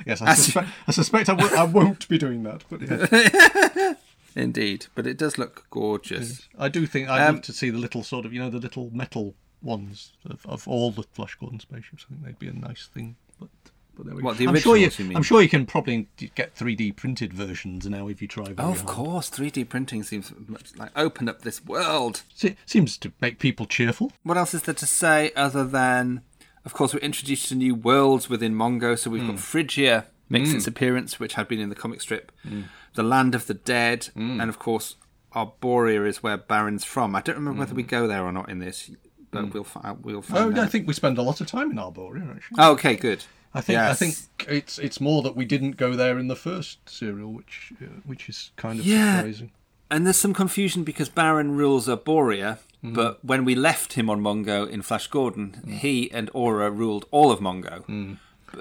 Yes, 0.07 0.21
I 0.21 0.35
suspect, 0.35 0.69
I, 0.89 0.91
suspect 0.91 1.29
I, 1.29 1.37
w- 1.37 1.55
I 1.57 1.63
won't 1.63 2.09
be 2.09 2.19
doing 2.19 2.43
that. 2.43 2.65
But 2.69 2.81
yeah. 2.83 3.95
Indeed, 4.35 4.87
but 4.97 5.07
it 5.07 5.17
does 5.17 5.39
look 5.39 5.65
gorgeous. 5.71 6.49
I 6.59 6.69
do 6.69 6.87
think 6.87 7.09
I'd 7.09 7.25
Um, 7.29 7.37
love 7.37 7.45
to 7.45 7.53
see 7.53 7.71
the 7.71 7.79
little 7.79 8.03
sort 8.03 8.27
of, 8.27 8.33
you 8.33 8.41
know, 8.41 8.51
the 8.51 8.59
little 8.59 8.91
metal 8.93 9.35
ones 9.63 10.13
of, 10.29 10.45
of 10.47 10.67
all 10.67 10.91
the 10.91 11.05
Flash 11.05 11.37
Gordon 11.37 11.61
spaceships. 11.61 12.05
I 12.09 12.15
think 12.15 12.25
they'd 12.25 12.39
be 12.41 12.49
a 12.49 12.53
nice 12.53 12.89
thing. 12.93 13.15
But, 13.39 13.51
but 13.97 14.07
there 14.07 14.15
we 14.15 14.23
What, 14.23 14.39
the 14.39 14.47
I'm 14.47 14.57
sure 14.57 14.77
you, 14.77 14.91
you 14.97 15.05
mean? 15.05 15.17
I'm 15.17 15.23
sure 15.23 15.43
you 15.43 15.49
can 15.49 15.67
probably 15.67 16.09
get 16.35 16.55
3D 16.55 16.97
printed 16.97 17.33
versions 17.33 17.87
now 17.87 18.09
if 18.09 18.23
you 18.23 18.29
try. 18.29 18.45
Very 18.45 18.57
Oh, 18.59 18.71
of 18.71 18.83
hard. 18.83 18.87
course, 18.87 19.29
three 19.29 19.51
D 19.51 19.65
printing 19.65 20.03
seems 20.03 20.33
much 20.47 20.77
like 20.77 20.91
open 20.97 21.29
up 21.29 21.43
this 21.43 21.65
world. 21.65 22.23
Se- 22.35 22.57
seems 22.67 22.97
to 22.99 23.13
make 23.21 23.39
people 23.39 23.67
cheerful. 23.67 24.13
What 24.23 24.37
else 24.37 24.55
is 24.55 24.63
there 24.63 24.75
to 24.75 24.87
say 24.87 25.33
other 25.37 25.65
than, 25.65 26.23
of 26.65 26.73
course, 26.73 26.95
we're 26.95 27.01
introduced 27.01 27.49
to 27.49 27.55
new 27.55 27.75
worlds 27.75 28.29
within 28.29 28.55
Mongo. 28.55 28.99
So 28.99 29.11
we've 29.11 29.23
got 29.23 29.33
hmm. 29.33 29.37
Phrygia 29.37 30.07
makes 30.29 30.51
hmm. 30.51 30.57
its 30.57 30.67
appearance, 30.67 31.21
which 31.21 31.35
had 31.35 31.49
been 31.49 31.61
in 31.61 31.69
the 31.69 31.75
comic 31.75 32.01
strip, 32.01 32.33
hmm. 32.43 32.63
the 32.95 33.03
Land 33.03 33.35
of 33.35 33.47
the 33.47 33.55
Dead, 33.55 34.09
and 34.15 34.43
of 34.43 34.59
course, 34.59 34.97
Arborea 35.35 36.07
is 36.07 36.23
where 36.23 36.37
Barin's 36.37 36.85
from. 36.85 37.15
I 37.15 37.21
don't 37.21 37.37
remember 37.37 37.61
whether 37.61 37.75
we 37.75 37.83
go 37.83 38.07
there 38.07 38.23
or 38.25 38.33
not 38.33 38.49
in 38.49 38.59
this, 38.59 38.91
but 39.31 39.53
we'll 39.53 39.65
fi- 39.65 39.95
we'll 40.01 40.19
Oh, 40.19 40.23
find 40.23 40.59
I 40.59 40.67
think 40.67 40.87
we 40.87 40.95
spend 40.95 41.19
a 41.19 41.23
lot 41.23 41.41
of 41.41 41.47
time 41.47 41.71
in 41.71 41.77
Arborea. 41.79 42.37
Actually, 42.37 42.57
Oh, 42.59 42.73
okay, 42.73 42.97
good. 42.97 43.25
I 43.55 43.61
think 43.61 43.79
I 43.79 43.95
think 43.95 44.17
it's 44.49 44.79
it's 44.79 45.01
more 45.01 45.23
that 45.23 45.37
we 45.37 45.45
didn't 45.45 45.77
go 45.77 45.95
there 45.95 46.19
in 46.19 46.29
the 46.29 46.37
first 46.37 46.79
serial, 46.89 47.33
which 47.33 47.73
uh, 47.83 47.87
which 48.07 48.29
is 48.29 48.51
kind 48.57 48.81
of 48.81 48.87
Yeah. 48.87 49.19
surprising. 49.19 49.53
And 49.91 50.07
there's 50.07 50.17
some 50.17 50.33
confusion 50.33 50.85
because 50.85 51.11
Barin 51.11 51.55
rules 51.55 51.87
Arborea, 51.87 52.59
mm-hmm. 52.83 52.95
but 52.95 53.23
when 53.23 53.45
we 53.45 53.55
left 53.55 53.93
him 53.93 54.09
on 54.09 54.23
Mongo 54.23 54.67
in 54.67 54.81
Flash 54.81 55.07
Gordon, 55.09 55.61
mm. 55.67 55.73
he 55.75 56.11
and 56.11 56.31
Aura 56.33 56.71
ruled 56.71 57.05
all 57.11 57.31
of 57.31 57.41
Mongo. 57.41 57.85
But 57.87 58.09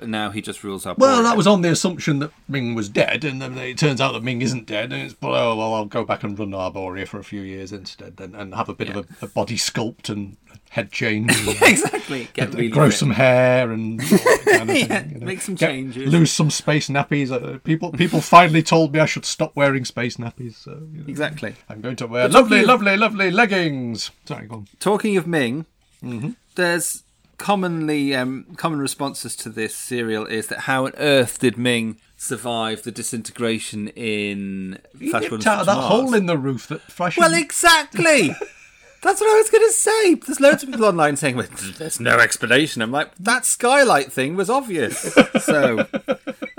now 0.03 0.29
he 0.31 0.41
just 0.41 0.63
rules 0.63 0.85
Arborea. 0.85 0.97
Well, 0.99 1.23
that 1.23 1.37
was 1.37 1.47
on 1.47 1.61
the 1.61 1.69
assumption 1.71 2.19
that 2.19 2.31
Ming 2.47 2.75
was 2.75 2.89
dead, 2.89 3.23
and 3.23 3.41
then 3.41 3.57
it 3.57 3.77
turns 3.77 3.99
out 4.01 4.13
that 4.13 4.23
Ming 4.23 4.41
isn't 4.41 4.65
dead, 4.65 4.91
and 4.93 5.01
it's 5.03 5.15
oh, 5.21 5.55
well, 5.55 5.73
I'll 5.73 5.85
go 5.85 6.03
back 6.03 6.23
and 6.23 6.37
run 6.37 6.51
Arborea 6.51 7.07
for 7.07 7.19
a 7.19 7.23
few 7.23 7.41
years 7.41 7.71
instead, 7.71 8.15
and, 8.19 8.35
and 8.35 8.55
have 8.55 8.69
a 8.69 8.73
bit 8.73 8.89
of 8.89 8.97
a, 9.21 9.25
a 9.25 9.27
body 9.27 9.57
sculpt 9.57 10.09
and 10.09 10.37
head 10.69 10.91
change, 10.91 11.35
and 11.47 11.61
exactly. 11.61 12.27
Get 12.33 12.49
really 12.53 12.69
grow 12.69 12.89
some 12.89 13.11
hair, 13.11 13.71
and 13.71 13.99
kind 13.99 14.69
of 14.69 14.75
Yeah, 14.77 14.85
thing, 15.01 15.09
you 15.11 15.19
know. 15.19 15.25
make 15.25 15.41
some 15.41 15.55
Get- 15.55 15.69
changes. 15.71 16.11
lose 16.11 16.31
some 16.31 16.49
space 16.49 16.87
nappies. 16.89 17.31
Uh, 17.31 17.59
people, 17.59 17.91
people 17.91 18.21
finally 18.21 18.63
told 18.63 18.93
me 18.93 18.99
I 18.99 19.05
should 19.05 19.25
stop 19.25 19.55
wearing 19.55 19.85
space 19.85 20.17
nappies. 20.17 20.55
So 20.55 20.71
you 20.93 20.99
know, 20.99 21.05
Exactly. 21.07 21.55
I'm 21.69 21.81
going 21.81 21.95
to 21.97 22.07
wear 22.07 22.25
But 22.25 22.31
lovely, 22.33 22.63
lovely, 22.63 22.95
lovely 22.97 23.31
leggings. 23.31 24.11
Sorry, 24.25 24.47
go 24.47 24.55
on. 24.55 24.67
Talking 24.79 25.17
of 25.17 25.27
Ming, 25.27 25.65
Mm-hmm. 26.03 26.31
there's 26.55 27.03
commonly 27.41 28.15
um, 28.15 28.45
common 28.55 28.79
responses 28.79 29.35
to 29.35 29.49
this 29.49 29.75
serial 29.75 30.27
is 30.27 30.45
that 30.47 30.59
how 30.59 30.85
on 30.85 30.93
earth 30.97 31.39
did 31.39 31.57
Ming 31.57 31.99
survive 32.15 32.83
the 32.83 32.91
disintegration 32.91 33.87
in 33.89 34.77
Flash 35.09 35.27
Gordon 35.27 35.47
out 35.47 35.65
that 35.65 35.75
Mars? 35.75 35.87
hole 35.87 36.13
in 36.13 36.27
the 36.27 36.37
roof 36.37 36.67
that 36.67 36.81
Flash. 36.83 37.17
Well, 37.17 37.33
exactly. 37.33 38.29
That's 39.01 39.19
what 39.19 39.31
I 39.31 39.37
was 39.37 39.49
going 39.49 39.67
to 39.67 39.73
say. 39.73 40.13
There's 40.13 40.39
loads 40.39 40.61
of 40.61 40.69
people 40.69 40.85
online 40.85 41.15
saying, 41.15 41.35
well, 41.35 41.47
"There's 41.79 41.99
no 41.99 42.19
explanation." 42.19 42.83
I'm 42.83 42.91
like, 42.91 43.09
that 43.19 43.47
skylight 43.47 44.11
thing 44.13 44.35
was 44.35 44.49
obvious. 44.49 45.17
So, 45.41 45.87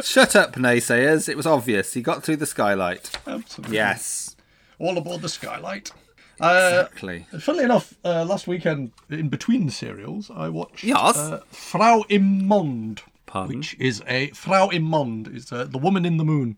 shut 0.03 0.35
up, 0.35 0.55
naysayers. 0.55 1.29
It 1.29 1.37
was 1.37 1.47
obvious. 1.47 1.95
He 1.95 2.03
got 2.03 2.25
through 2.25 2.39
the 2.39 2.47
skylight. 2.47 3.17
Absolutely. 3.29 3.77
Yes, 3.77 4.35
all 4.81 4.99
aboard 4.99 5.23
the 5.23 5.29
skylight. 5.29 5.93
Uh, 6.43 6.85
exactly. 6.87 7.27
funnily 7.41 7.65
enough, 7.65 7.95
uh, 8.05 8.25
last 8.25 8.47
weekend 8.47 8.93
in 9.11 9.29
between 9.29 9.67
the 9.67 9.73
serials, 9.73 10.31
I 10.35 10.49
watched 10.49 10.85
Yes. 10.85 11.17
uh, 11.17 11.41
Frau 11.51 12.05
im 12.09 12.47
Mond, 12.47 13.03
Pardon? 13.27 13.59
which 13.59 13.75
is 13.79 14.03
a 14.09 14.29
Frau 14.31 14.71
im 14.71 14.83
Mond 14.83 15.29
is 15.29 15.53
uh, 15.53 15.65
the 15.65 15.79
woman 15.79 16.05
in 16.05 16.17
the 16.17 16.25
moon, 16.25 16.57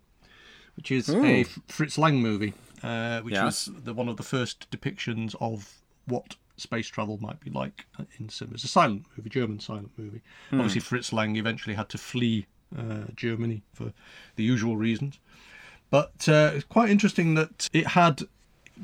which 0.76 0.90
is 0.90 1.08
a 1.10 1.44
Fritz 1.68 1.98
Lang 1.98 2.20
movie, 2.20 2.54
uh, 2.82 3.20
which 3.20 3.34
Yes. 3.34 3.68
was 3.68 3.82
the, 3.84 3.92
one 3.94 4.08
of 4.08 4.16
the 4.16 4.22
first 4.22 4.70
depictions 4.70 5.34
of 5.40 5.74
what 6.06 6.36
space 6.56 6.86
travel 6.88 7.18
might 7.20 7.40
be 7.40 7.50
like 7.50 7.84
in 8.18 8.28
cinema. 8.28 8.54
It's 8.54 8.64
a 8.64 8.68
silent 8.68 9.04
movie, 9.16 9.28
German 9.30 9.58
silent 9.60 9.90
movie. 9.96 10.22
Obviously, 10.52 10.80
Fritz 10.80 11.12
Lang 11.12 11.36
eventually 11.36 11.74
had 11.74 11.88
to 11.90 11.98
flee 11.98 12.46
uh, 12.78 13.04
Germany 13.16 13.62
for 13.72 13.92
the 14.36 14.44
usual 14.44 14.76
reasons. 14.76 15.18
But 15.90 16.28
uh, 16.28 16.52
it's 16.54 16.64
quite 16.64 16.90
interesting 16.90 17.34
that 17.34 17.68
it 17.72 17.88
had 17.88 18.22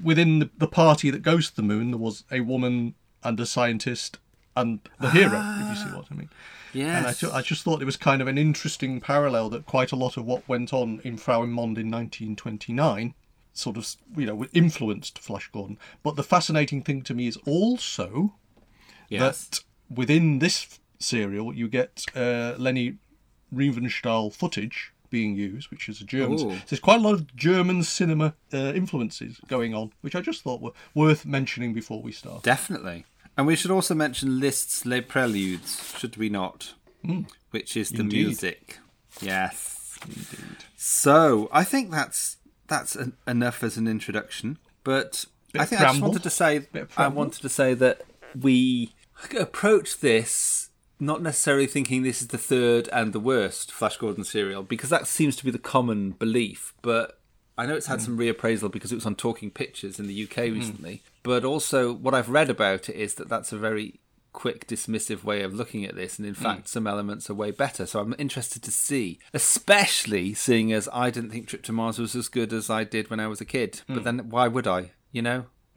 within 0.02 0.38
the, 0.38 0.50
the 0.58 0.68
party 0.68 1.10
that 1.10 1.22
goes 1.22 1.50
to 1.50 1.56
the 1.56 1.62
moon, 1.62 1.90
there 1.90 1.98
was 1.98 2.24
a 2.30 2.40
woman 2.40 2.94
and 3.22 3.38
a 3.38 3.46
scientist 3.46 4.18
and 4.56 4.80
the 5.00 5.10
hero, 5.10 5.40
if 5.60 5.68
you 5.68 5.84
see 5.84 5.96
what 5.96 6.06
I 6.10 6.14
mean. 6.14 6.30
Yeah. 6.72 6.98
And 6.98 7.06
I, 7.06 7.10
Yes. 7.10 7.24
I 7.24 7.42
just 7.42 7.62
thought 7.62 7.82
it 7.82 7.86
was 7.86 7.96
kind 7.96 8.22
of 8.22 8.28
an 8.28 8.38
interesting 8.38 9.00
parallel 9.00 9.48
that 9.50 9.66
quite 9.66 9.92
a 9.92 9.96
lot 9.96 10.16
of 10.16 10.24
what 10.24 10.48
went 10.48 10.72
on 10.72 11.00
in 11.04 11.16
Frau 11.16 11.42
im 11.42 11.52
Mond 11.52 11.78
in 11.78 11.90
1929 11.90 13.14
sort 13.52 13.76
of, 13.76 13.96
you 14.16 14.26
know, 14.26 14.44
influenced 14.52 15.18
Flash 15.18 15.50
Gordon. 15.52 15.78
But 16.02 16.16
the 16.16 16.22
fascinating 16.22 16.82
thing 16.82 17.02
to 17.02 17.14
me 17.14 17.26
is 17.26 17.36
also 17.46 18.34
yes. 19.08 19.46
that 19.48 19.60
within 19.88 20.38
this 20.38 20.78
serial 20.98 21.54
you 21.54 21.68
get 21.68 22.04
uh, 22.14 22.54
Leni 22.58 22.96
Riefenstahl 23.52 24.32
footage 24.32 24.92
being 25.10 25.34
used, 25.34 25.70
which 25.70 25.88
is 25.88 26.00
a 26.00 26.04
German. 26.04 26.34
Ooh. 26.34 26.38
So 26.38 26.58
there's 26.68 26.80
quite 26.80 27.00
a 27.00 27.02
lot 27.02 27.14
of 27.14 27.34
German 27.36 27.82
cinema 27.82 28.34
uh, 28.52 28.72
influences 28.74 29.40
going 29.48 29.74
on, 29.74 29.92
which 30.00 30.14
I 30.14 30.20
just 30.20 30.42
thought 30.42 30.60
were 30.60 30.72
worth 30.94 31.26
mentioning 31.26 31.74
before 31.74 32.00
we 32.00 32.12
start. 32.12 32.42
Definitely. 32.42 33.04
And 33.36 33.46
we 33.46 33.56
should 33.56 33.70
also 33.70 33.94
mention 33.94 34.40
Liszt's 34.40 34.84
Les 34.84 35.00
Preludes, 35.00 35.96
should 35.98 36.16
we 36.16 36.28
not? 36.28 36.74
Which 37.50 37.76
is 37.76 37.90
the. 37.90 38.00
Indeed. 38.00 38.26
music. 38.26 38.78
Yes. 39.20 39.98
Indeed. 40.04 40.64
So 40.76 41.48
I 41.52 41.64
think 41.64 41.90
that's 41.90 42.36
that's 42.68 42.96
en- 42.96 43.14
enough 43.26 43.62
as 43.62 43.76
an 43.76 43.88
introduction. 43.88 44.58
But 44.84 45.24
I 45.58 45.64
think 45.64 45.80
I 45.80 45.86
just 45.86 46.00
wanted 46.00 46.22
to 46.22 46.30
say 46.30 46.66
I 46.96 47.08
wanted 47.08 47.42
to 47.42 47.48
say 47.48 47.74
that 47.74 48.02
we 48.38 48.94
approach 49.38 50.00
this 50.00 50.69
not 51.00 51.22
necessarily 51.22 51.66
thinking 51.66 52.02
this 52.02 52.20
is 52.20 52.28
the 52.28 52.38
third 52.38 52.88
and 52.92 53.12
the 53.12 53.20
worst 53.20 53.72
Flash 53.72 53.96
Gordon 53.96 54.24
serial 54.24 54.62
because 54.62 54.90
that 54.90 55.06
seems 55.06 55.36
to 55.36 55.44
be 55.44 55.50
the 55.50 55.58
common 55.58 56.10
belief. 56.12 56.74
But 56.82 57.20
I 57.56 57.66
know 57.66 57.74
it's 57.74 57.86
had 57.86 58.00
hmm. 58.00 58.04
some 58.04 58.18
reappraisal 58.18 58.70
because 58.70 58.92
it 58.92 58.96
was 58.96 59.06
on 59.06 59.16
Talking 59.16 59.50
Pictures 59.50 59.98
in 59.98 60.06
the 60.06 60.24
UK 60.24 60.46
hmm. 60.46 60.54
recently. 60.54 61.02
But 61.22 61.44
also, 61.44 61.92
what 61.92 62.14
I've 62.14 62.28
read 62.28 62.50
about 62.50 62.88
it 62.88 62.96
is 62.96 63.14
that 63.14 63.28
that's 63.28 63.52
a 63.52 63.58
very 63.58 64.00
quick, 64.32 64.66
dismissive 64.66 65.24
way 65.24 65.42
of 65.42 65.52
looking 65.52 65.84
at 65.84 65.96
this, 65.96 66.18
and 66.18 66.26
in 66.26 66.34
hmm. 66.34 66.42
fact, 66.42 66.68
some 66.68 66.86
elements 66.86 67.28
are 67.28 67.34
way 67.34 67.50
better. 67.50 67.84
So 67.84 68.00
I'm 68.00 68.14
interested 68.18 68.62
to 68.62 68.70
see, 68.70 69.18
especially 69.34 70.34
seeing 70.34 70.72
as 70.72 70.88
I 70.92 71.10
didn't 71.10 71.30
think 71.30 71.48
Trip 71.48 71.62
to 71.64 71.72
Mars 71.72 71.98
was 71.98 72.14
as 72.14 72.28
good 72.28 72.52
as 72.52 72.70
I 72.70 72.84
did 72.84 73.10
when 73.10 73.20
I 73.20 73.26
was 73.26 73.40
a 73.40 73.46
kid. 73.46 73.82
But 73.88 74.04
then, 74.04 74.30
why 74.30 74.48
would 74.48 74.66
I? 74.66 74.92
You 75.12 75.22
know, 75.22 75.46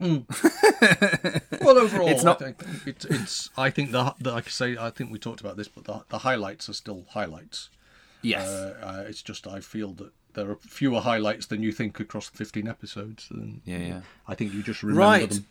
Well, 1.60 1.78
overall, 1.78 2.08
It's 2.08 2.24
not- 2.24 2.42
I 2.42 2.52
think 2.52 2.64
it's, 2.86 3.04
it's. 3.06 3.50
I 3.56 3.70
think 3.70 3.90
the, 3.92 4.14
the 4.20 4.32
like 4.32 4.46
I 4.46 4.50
say, 4.50 4.76
I 4.78 4.90
think 4.90 5.10
we 5.10 5.18
talked 5.18 5.40
about 5.40 5.56
this, 5.56 5.68
but 5.68 5.84
the, 5.84 6.02
the 6.10 6.18
highlights 6.18 6.68
are 6.68 6.72
still 6.74 7.04
highlights. 7.10 7.70
Yes. 8.22 8.46
Uh, 8.48 8.74
uh, 8.82 9.04
it's 9.08 9.22
just 9.22 9.46
I 9.46 9.60
feel 9.60 9.92
that 9.94 10.12
there 10.34 10.50
are 10.50 10.56
fewer 10.56 11.00
highlights 11.00 11.46
than 11.46 11.62
you 11.62 11.72
think 11.72 12.00
across 12.00 12.28
15 12.28 12.66
episodes. 12.68 13.28
And 13.30 13.60
yeah, 13.64 13.78
yeah. 13.78 14.00
I 14.28 14.34
think 14.34 14.52
you 14.52 14.62
just 14.62 14.82
remember 14.82 15.00
Right. 15.00 15.30
them. 15.30 15.46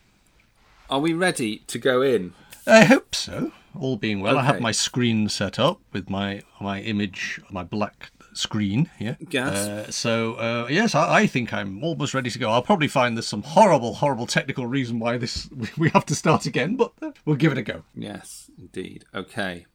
Are 0.90 1.00
we 1.00 1.14
ready 1.14 1.60
to 1.68 1.80
go 1.80 2.02
in? 2.02 2.34
I 2.68 2.84
hope 2.84 3.16
so. 3.16 3.52
All 3.80 3.96
being 3.98 4.20
well, 4.22 4.38
I 4.38 4.44
have 4.44 4.60
my 4.62 4.72
screen 4.72 5.30
set 5.30 5.58
up 5.58 5.80
with 5.92 6.10
my 6.10 6.44
my 6.62 6.80
image, 6.82 7.42
my 7.50 7.64
black 7.64 8.12
screen 8.34 8.90
Yeah. 9.00 9.16
Yes. 9.30 9.56
Uh, 9.56 9.92
so 9.92 10.34
uh, 10.36 10.68
yes, 10.70 10.96
I, 10.96 11.22
I 11.22 11.28
think 11.28 11.54
I'm 11.54 11.84
almost 11.84 12.14
ready 12.14 12.30
to 12.30 12.40
go. 12.40 12.50
I'll 12.50 12.62
probably 12.62 12.88
find 12.88 13.18
there's 13.18 13.28
some 13.28 13.44
horrible, 13.44 13.96
horrible 13.96 14.28
technical 14.28 14.66
reason 14.68 15.00
why 15.00 15.18
this 15.18 15.50
we 15.78 15.90
have 15.90 16.06
to 16.08 16.16
start 16.16 16.46
again, 16.46 16.76
but 16.76 16.94
uh, 17.02 17.12
we'll 17.26 17.36
give 17.36 17.52
it 17.52 17.58
a 17.58 17.64
go. 17.64 17.84
Yes, 17.96 18.50
indeed. 18.58 19.06
Okay. 19.14 19.66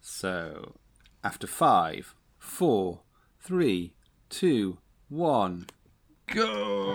So, 0.00 0.76
after 1.22 1.46
five, 1.46 2.14
four, 2.38 3.00
three, 3.40 3.92
two, 4.28 4.78
one. 5.08 5.66
Go. 6.28 6.94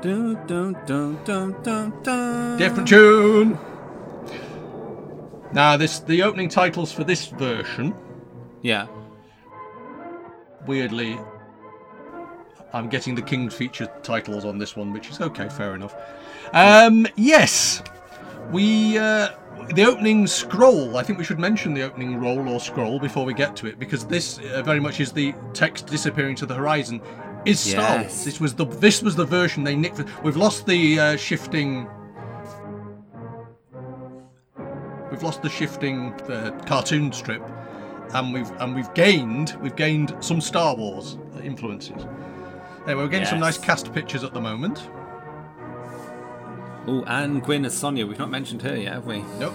Dun, 0.00 0.34
dun, 0.46 0.76
dun, 0.86 1.18
dun, 1.24 1.62
dun, 1.62 2.02
dun. 2.02 2.58
Different 2.58 2.88
tune. 2.88 3.58
Now, 5.52 5.76
this 5.76 6.00
the 6.00 6.22
opening 6.22 6.48
titles 6.48 6.92
for 6.92 7.04
this 7.04 7.26
version. 7.26 7.94
Yeah. 8.62 8.86
Weirdly, 10.66 11.18
I'm 12.72 12.88
getting 12.88 13.14
the 13.14 13.22
King's 13.22 13.54
feature 13.54 13.88
titles 14.02 14.44
on 14.44 14.58
this 14.58 14.76
one, 14.76 14.92
which 14.92 15.10
is 15.10 15.20
okay, 15.20 15.48
fair 15.48 15.74
enough. 15.74 15.94
Um, 16.52 17.06
yes, 17.16 17.82
we 18.50 18.96
uh, 18.96 19.28
the 19.74 19.84
opening 19.84 20.26
scroll. 20.26 20.96
I 20.96 21.02
think 21.02 21.18
we 21.18 21.24
should 21.24 21.38
mention 21.38 21.74
the 21.74 21.82
opening 21.82 22.18
roll 22.20 22.48
or 22.48 22.60
scroll 22.60 22.98
before 22.98 23.24
we 23.24 23.34
get 23.34 23.56
to 23.56 23.66
it, 23.66 23.78
because 23.78 24.06
this 24.06 24.38
uh, 24.38 24.62
very 24.62 24.80
much 24.80 25.00
is 25.00 25.12
the 25.12 25.34
text 25.52 25.86
disappearing 25.86 26.36
to 26.36 26.46
the 26.46 26.54
horizon. 26.54 27.00
Is 27.44 27.58
Star 27.58 27.96
Wars. 27.96 28.04
Yes. 28.04 28.24
This 28.24 28.40
was 28.40 28.54
the 28.54 28.64
this 28.64 29.02
was 29.02 29.16
the 29.16 29.24
version 29.24 29.64
they 29.64 29.74
nicked. 29.74 30.00
We've 30.22 30.36
lost 30.36 30.64
the 30.64 31.00
uh, 31.00 31.16
shifting. 31.16 31.88
We've 35.12 35.22
lost 35.22 35.42
the 35.42 35.50
shifting 35.50 36.14
uh, 36.22 36.58
cartoon 36.64 37.12
strip, 37.12 37.42
and 38.14 38.32
we've 38.32 38.50
and 38.62 38.74
we've 38.74 38.92
gained 38.94 39.58
we've 39.60 39.76
gained 39.76 40.16
some 40.20 40.40
Star 40.40 40.74
Wars 40.74 41.18
influences. 41.44 42.06
Anyway, 42.86 42.94
we're 42.94 43.08
getting 43.08 43.28
some 43.28 43.38
nice 43.38 43.58
cast 43.58 43.92
pictures 43.92 44.24
at 44.24 44.32
the 44.32 44.40
moment. 44.40 44.88
Oh, 46.86 47.04
and 47.06 47.42
Gwynne 47.42 47.66
as 47.66 47.76
Sonia. 47.76 48.06
We've 48.06 48.18
not 48.18 48.30
mentioned 48.30 48.62
her 48.62 48.74
yet, 48.74 48.94
have 48.94 49.06
we? 49.06 49.22
Nope, 49.38 49.54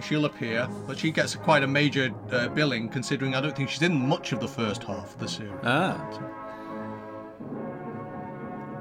she'll 0.00 0.24
appear, 0.24 0.68
but 0.86 0.96
she 0.96 1.10
gets 1.10 1.34
quite 1.34 1.64
a 1.64 1.66
major 1.66 2.14
uh, 2.30 2.46
billing 2.50 2.88
considering 2.88 3.34
I 3.34 3.40
don't 3.40 3.56
think 3.56 3.68
she's 3.68 3.82
in 3.82 4.08
much 4.08 4.30
of 4.30 4.38
the 4.38 4.48
first 4.48 4.84
half 4.84 5.14
of 5.14 5.18
the 5.18 5.28
series. 5.28 5.52
Ah. 5.64 5.96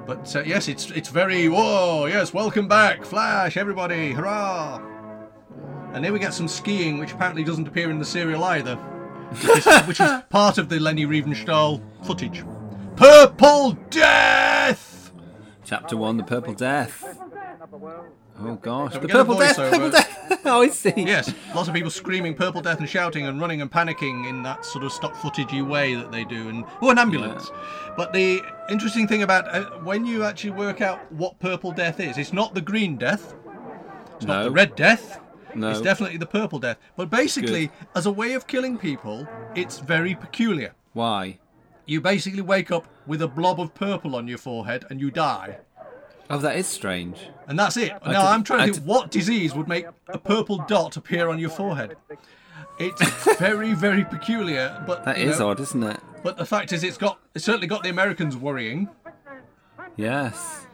But 0.05 0.35
uh, 0.35 0.43
yes, 0.45 0.67
it's 0.67 0.91
it's 0.91 1.09
very 1.09 1.49
whoa. 1.49 2.05
Yes, 2.05 2.31
welcome 2.31 2.67
back, 2.67 3.03
Flash, 3.05 3.57
everybody, 3.57 4.11
hurrah! 4.11 4.94
And 5.95 6.03
here 6.03 6.11
we 6.11 6.19
get 6.19 6.33
some 6.33 6.49
skiing, 6.49 6.97
which 6.97 7.13
apparently 7.13 7.45
doesn't 7.45 7.69
appear 7.69 7.89
in 7.89 7.99
the 7.99 8.05
serial 8.05 8.43
either, 8.43 8.75
which 8.75 9.65
is, 9.65 9.81
which 9.87 9.99
is 10.01 10.11
part 10.29 10.57
of 10.57 10.67
the 10.67 10.77
Leni 10.77 11.05
Riefenstahl 11.05 11.81
footage. 12.05 12.43
Purple 12.97 13.71
Death. 13.89 15.13
Chapter 15.63 15.95
one, 15.95 16.17
the 16.17 16.23
Purple 16.23 16.53
Death. 16.53 17.17
Oh 18.37 18.55
gosh, 18.55 18.93
we 18.95 18.99
the 18.99 19.07
Purple 19.07 19.37
Death. 19.37 19.55
voiceover? 19.55 19.71
Purple 19.71 19.89
Death. 19.91 20.41
oh, 20.45 20.61
I 20.63 20.67
see. 20.67 20.91
Yes, 20.97 21.33
lots 21.55 21.69
of 21.69 21.73
people 21.73 21.89
screaming 21.89 22.33
"Purple 22.35 22.61
Death" 22.61 22.79
and 22.79 22.89
shouting 22.89 23.25
and 23.25 23.39
running 23.39 23.61
and 23.61 23.71
panicking 23.71 24.27
in 24.27 24.43
that 24.43 24.65
sort 24.65 24.83
of 24.83 24.91
stock 24.91 25.13
footagey 25.13 25.65
way 25.65 25.95
that 25.95 26.11
they 26.11 26.25
do, 26.25 26.49
and 26.49 26.65
oh, 26.81 26.89
an 26.89 26.97
ambulance. 26.99 27.49
But 27.95 28.11
the 28.11 28.41
interesting 28.69 29.07
thing 29.07 29.23
about 29.23 29.47
uh, 29.55 29.63
when 29.83 30.05
you 30.05 30.25
actually 30.25 30.49
work 30.51 30.81
out 30.81 31.09
what 31.13 31.39
Purple 31.39 31.71
Death 31.71 32.01
is, 32.01 32.17
it's 32.17 32.33
not 32.33 32.53
the 32.53 32.59
Green 32.61 32.97
Death, 32.97 33.33
it's 34.17 34.25
not 34.25 34.39
No. 34.39 34.43
the 34.43 34.51
Red 34.51 34.75
Death. 34.75 35.21
No. 35.55 35.69
It's 35.69 35.81
definitely 35.81 36.17
the 36.17 36.25
Purple 36.25 36.59
Death. 36.59 36.77
But 36.95 37.09
basically, 37.09 37.71
as 37.95 38.05
a 38.05 38.11
way 38.11 38.33
of 38.33 38.45
killing 38.47 38.77
people, 38.77 39.27
it's 39.55 39.79
very 39.79 40.15
peculiar. 40.15 40.73
Why? 40.93 41.39
You 41.85 42.01
basically 42.01 42.41
wake 42.41 42.71
up 42.71 42.87
with 43.05 43.21
a 43.21 43.27
blob 43.27 43.59
of 43.59 43.73
purple 43.73 44.15
on 44.15 44.27
your 44.27 44.37
forehead 44.37 44.85
and 44.89 44.99
you 44.99 45.11
die. 45.11 45.59
Oh, 46.29 46.39
that 46.39 46.55
is 46.55 46.65
strange. 46.65 47.19
And 47.47 47.57
that's 47.59 47.77
it. 47.77 47.91
I 48.01 48.11
now 48.11 48.21
did- 48.23 48.27
I'm 48.29 48.43
trying 48.43 48.59
I 48.61 48.65
to 48.67 48.71
think 48.73 48.83
did- 48.85 48.89
what 48.89 49.11
disease 49.11 49.53
would 49.53 49.67
make 49.67 49.85
a 50.07 50.17
purple 50.17 50.57
dot 50.67 50.97
appear 50.97 51.29
on 51.29 51.37
your 51.39 51.51
forehead. 51.51 51.95
It's 52.79 53.01
very, 53.37 53.73
very 53.73 54.03
peculiar. 54.03 54.83
But 54.87 55.05
that 55.05 55.17
is 55.19 55.39
know, 55.39 55.49
odd, 55.51 55.59
isn't 55.59 55.83
it? 55.83 55.99
But 56.23 56.37
the 56.37 56.45
fact 56.45 56.73
is, 56.73 56.83
it's 56.83 56.97
got 56.97 57.19
it's 57.35 57.45
certainly 57.45 57.67
got 57.67 57.83
the 57.83 57.89
Americans 57.89 58.35
worrying, 58.35 58.89
Yes. 59.95 60.65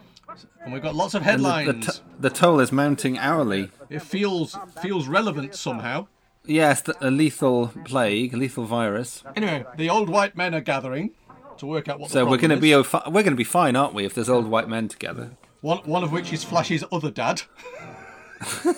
And 0.63 0.73
we've 0.73 0.81
got 0.81 0.95
lots 0.95 1.13
of 1.13 1.25
And 1.25 1.43
the, 1.43 1.51
headlines. 1.51 1.85
the, 1.85 1.91
t- 1.93 1.99
the 2.19 2.29
toll 2.29 2.59
is 2.59 2.71
mounting 2.71 3.17
hourly. 3.17 3.71
it 3.89 4.01
feels 4.01 4.57
feels 4.81 5.07
relevant 5.07 5.55
somehow. 5.55 6.07
Yes, 6.45 6.81
the, 6.81 6.95
a 7.05 7.11
lethal 7.11 7.67
plague, 7.85 8.33
a 8.33 8.37
lethal 8.37 8.65
virus. 8.65 9.23
Anyway, 9.35 9.65
the 9.77 9.89
old 9.89 10.09
white 10.09 10.35
men 10.35 10.55
are 10.55 10.61
gathering 10.61 11.11
to 11.57 11.65
work 11.67 11.87
out 11.87 11.99
what. 11.99 12.09
So 12.09 12.25
we're 12.25 12.37
going 12.37 12.49
to 12.51 12.57
be 12.57 12.73
we're 12.75 12.83
going 13.23 13.25
to 13.25 13.35
be 13.35 13.43
fine, 13.43 13.75
aren't 13.75 13.93
we? 13.93 14.05
If 14.05 14.13
there's 14.15 14.29
old 14.29 14.47
white 14.47 14.67
men 14.67 14.87
together. 14.87 15.31
one 15.61 15.79
one 15.79 16.03
of 16.03 16.11
which 16.11 16.33
is 16.33 16.43
Flash's 16.43 16.83
other 16.91 17.11
dad. 17.11 17.43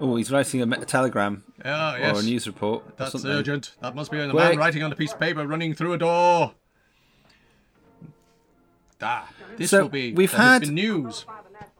Oh, 0.00 0.14
he's 0.14 0.30
writing 0.30 0.62
a, 0.62 0.66
me- 0.66 0.76
a 0.80 0.84
telegram 0.84 1.42
Ah, 1.64 1.96
or 1.96 2.20
a 2.20 2.22
news 2.22 2.46
report. 2.46 2.96
That's 2.96 3.24
urgent. 3.24 3.74
That 3.82 3.96
must 3.96 4.12
be 4.12 4.18
a 4.20 4.30
Quick. 4.30 4.50
man 4.50 4.56
writing 4.56 4.84
on 4.84 4.92
a 4.92 4.94
piece 4.94 5.12
of 5.12 5.18
paper, 5.18 5.44
running 5.44 5.74
through 5.74 5.92
a 5.94 5.98
door. 5.98 6.54
Ah, 9.00 9.28
this 9.56 9.70
So, 9.70 9.82
will 9.82 9.88
be. 9.88 10.12
we've 10.12 10.32
had- 10.32 10.68
news. 10.70 11.24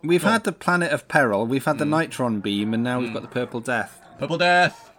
We've 0.02 0.22
had 0.22 0.44
the 0.44 0.52
planet 0.52 0.92
of 0.92 1.09
peril. 1.09 1.44
We've 1.46 1.64
had 1.64 1.78
the 1.78 1.85
Hmm. 1.85 1.94
nitron 1.94 2.42
beam, 2.42 2.72
and 2.72 2.83
now 2.85 3.00
we've 3.00 3.12
got 3.12 3.22
the 3.22 3.28
purple 3.28 3.59
death. 3.61 4.00
Purple 4.18 4.38
death. 4.38 4.90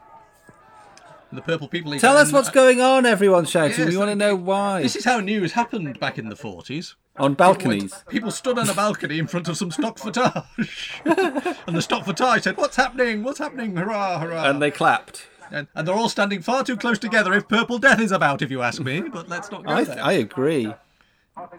And 1.32 1.38
the 1.38 1.42
purple 1.44 1.68
people. 1.68 1.98
Tell 2.00 2.18
us 2.18 2.32
what's 2.34 2.50
going 2.50 2.82
on, 2.82 3.06
everyone 3.06 3.46
shouting. 3.46 3.78
yes, 3.78 3.88
we 3.90 3.98
want 3.98 4.10
to 4.10 4.16
know 4.16 4.36
why. 4.36 4.82
This 4.82 4.96
is 4.96 5.06
how 5.06 5.20
news 5.20 5.54
happened 5.54 6.00
back 6.00 6.18
in 6.18 6.28
the 6.30 6.36
forties. 6.36 6.96
On 7.18 7.34
balconies. 7.34 7.94
People 8.10 8.32
stood 8.32 8.58
on 8.58 8.70
a 8.70 8.74
balcony 8.74 9.20
in 9.20 9.28
front 9.28 9.48
of 9.48 9.56
some 9.58 9.72
stock 9.72 10.00
footage, 10.00 11.02
and 11.06 11.76
the 11.76 11.82
stock 11.82 12.06
footage 12.06 12.44
said, 12.44 12.58
"What's 12.58 12.78
happening? 12.78 13.24
What's 13.24 13.40
happening? 13.40 13.76
Hurrah! 13.76 14.20
Hurrah!" 14.20 14.50
And 14.50 14.62
they 14.62 14.72
clapped. 14.72 15.28
and, 15.52 15.68
and 15.76 15.88
they're 15.88 15.96
all 15.96 16.10
standing 16.10 16.42
far 16.42 16.64
too 16.64 16.78
close 16.78 16.98
together 17.00 17.34
if 17.34 17.48
purple 17.48 17.78
death 17.78 18.00
is 18.00 18.12
about, 18.12 18.42
if 18.42 18.50
you 18.52 18.62
ask 18.62 18.82
me. 18.82 19.02
But 19.02 19.28
let's 19.30 19.52
not 19.52 19.66
go 19.66 19.72
I, 19.72 19.84
there. 19.84 20.04
I 20.04 20.14
agree. 20.14 20.74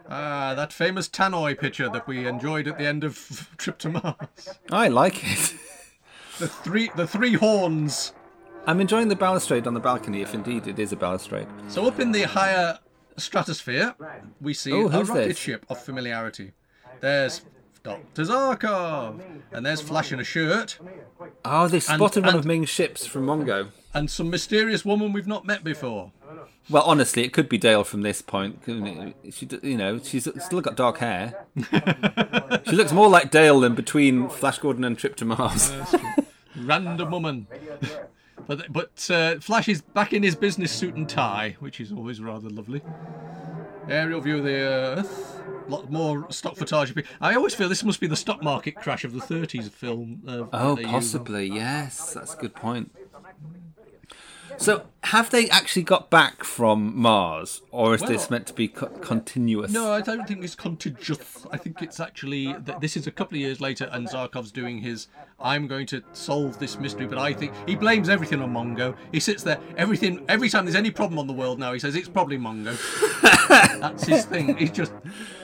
Ah, 0.08 0.54
that 0.54 0.72
famous 0.72 1.08
Tannoy 1.08 1.58
picture 1.58 1.88
that 1.88 2.06
we 2.06 2.26
enjoyed 2.26 2.66
at 2.68 2.78
the 2.78 2.86
end 2.86 3.04
of 3.04 3.48
Trip 3.58 3.78
to 3.78 3.88
Mars. 3.90 4.58
I 4.70 4.88
like 4.88 5.22
it. 5.24 5.54
The 6.38 6.48
three, 6.48 6.90
the 6.96 7.06
three 7.06 7.34
horns. 7.34 8.14
I'm 8.66 8.80
enjoying 8.80 9.08
the 9.08 9.16
balustrade 9.16 9.66
on 9.66 9.74
the 9.74 9.80
balcony, 9.80 10.22
if 10.22 10.32
indeed 10.32 10.66
it 10.66 10.78
is 10.78 10.90
a 10.90 10.96
balustrade. 10.96 11.46
So 11.68 11.86
up 11.86 12.00
in 12.00 12.12
the 12.12 12.22
higher 12.22 12.78
stratosphere, 13.18 13.94
we 14.40 14.54
see 14.54 14.72
Oh, 14.72 14.86
a 14.88 15.04
rocket 15.04 15.28
this? 15.28 15.38
ship 15.38 15.66
of 15.68 15.82
familiarity. 15.82 16.52
There's 17.00 17.42
Doctor 17.82 18.22
Zarkov, 18.24 19.20
and 19.52 19.66
there's 19.66 19.82
Flash 19.82 20.12
in 20.12 20.20
a 20.20 20.24
shirt, 20.24 20.78
Oh, 21.44 21.68
they 21.68 21.80
spotted 21.80 22.24
one 22.24 22.30
and- 22.34 22.38
of 22.38 22.46
Ming's 22.46 22.70
ships 22.70 23.04
from 23.04 23.26
Mongo. 23.26 23.68
and 23.92 24.10
some 24.10 24.30
mysterious 24.30 24.82
woman 24.82 25.12
we've 25.12 25.26
not 25.26 25.44
met 25.44 25.62
before. 25.62 26.10
Well, 26.70 26.84
honestly, 26.84 27.24
it 27.24 27.32
could 27.32 27.48
be 27.48 27.58
Dale 27.58 27.82
from 27.84 28.02
this 28.02 28.22
point. 28.22 28.62
She, 29.32 29.48
you 29.62 29.76
know, 29.76 29.98
she's 29.98 30.28
still 30.44 30.60
got 30.60 30.76
dark 30.76 30.98
hair. 30.98 31.46
she 32.66 32.76
looks 32.76 32.92
more 32.92 33.08
like 33.08 33.30
Dale 33.30 33.60
than 33.60 33.74
between 33.74 34.28
Flash 34.28 34.58
Gordon 34.60 34.84
and 34.84 34.96
Trip 34.96 35.16
to 35.16 35.24
Mars. 35.24 35.72
Random 36.56 37.10
woman. 37.10 37.46
But 38.46 38.72
but 38.72 39.10
uh, 39.10 39.38
Flash 39.40 39.68
is 39.68 39.82
back 39.82 40.12
in 40.12 40.22
his 40.22 40.34
business 40.34 40.72
suit 40.72 40.94
and 40.94 41.08
tie, 41.08 41.56
which 41.60 41.80
is 41.80 41.92
always 41.92 42.20
rather 42.20 42.48
lovely. 42.48 42.82
Aerial 43.88 44.20
view 44.20 44.38
of 44.38 44.44
the 44.44 44.54
Earth. 44.54 45.40
A 45.66 45.70
lot 45.70 45.90
more 45.90 46.30
stock 46.32 46.56
photography. 46.56 47.04
I 47.20 47.34
always 47.34 47.54
feel 47.54 47.68
this 47.68 47.84
must 47.84 48.00
be 48.00 48.06
the 48.06 48.16
stock 48.16 48.42
market 48.42 48.76
crash 48.76 49.04
of 49.04 49.12
the 49.12 49.20
30s 49.20 49.70
film. 49.70 50.22
Uh, 50.26 50.44
Oh, 50.52 50.74
that 50.74 50.82
use. 50.82 50.90
possibly. 50.90 51.46
Yes, 51.46 52.14
that's 52.14 52.34
a 52.34 52.36
good 52.36 52.54
point. 52.54 52.92
So, 54.60 54.82
have 55.04 55.30
they 55.30 55.48
actually 55.48 55.84
got 55.84 56.10
back 56.10 56.44
from 56.44 56.94
Mars, 56.94 57.62
or 57.70 57.94
is 57.94 58.02
this 58.02 58.28
meant 58.28 58.46
to 58.48 58.52
be 58.52 58.68
co- 58.68 58.88
continuous? 58.88 59.72
No, 59.72 59.90
I 59.90 60.02
don't 60.02 60.28
think 60.28 60.44
it's 60.44 60.54
contagious. 60.54 61.46
I 61.50 61.56
think 61.56 61.80
it's 61.80 61.98
actually 61.98 62.52
that 62.52 62.78
this 62.82 62.94
is 62.94 63.06
a 63.06 63.10
couple 63.10 63.36
of 63.36 63.40
years 63.40 63.62
later, 63.62 63.88
and 63.90 64.06
Zarkov's 64.06 64.52
doing 64.52 64.82
his. 64.82 65.06
I'm 65.40 65.66
going 65.66 65.86
to 65.86 66.02
solve 66.12 66.58
this 66.58 66.78
mystery, 66.78 67.06
but 67.06 67.16
I 67.16 67.32
think 67.32 67.54
he 67.66 67.74
blames 67.74 68.10
everything 68.10 68.42
on 68.42 68.52
Mongo. 68.52 68.94
He 69.12 69.18
sits 69.18 69.42
there, 69.42 69.58
everything. 69.78 70.26
Every 70.28 70.50
time 70.50 70.66
there's 70.66 70.76
any 70.76 70.90
problem 70.90 71.18
on 71.18 71.26
the 71.26 71.32
world 71.32 71.58
now, 71.58 71.72
he 71.72 71.78
says 71.78 71.96
it's 71.96 72.10
probably 72.10 72.36
Mongo. 72.36 72.76
that's 73.50 74.04
his 74.06 74.24
thing. 74.24 74.56
He's 74.56 74.70
just 74.70 74.92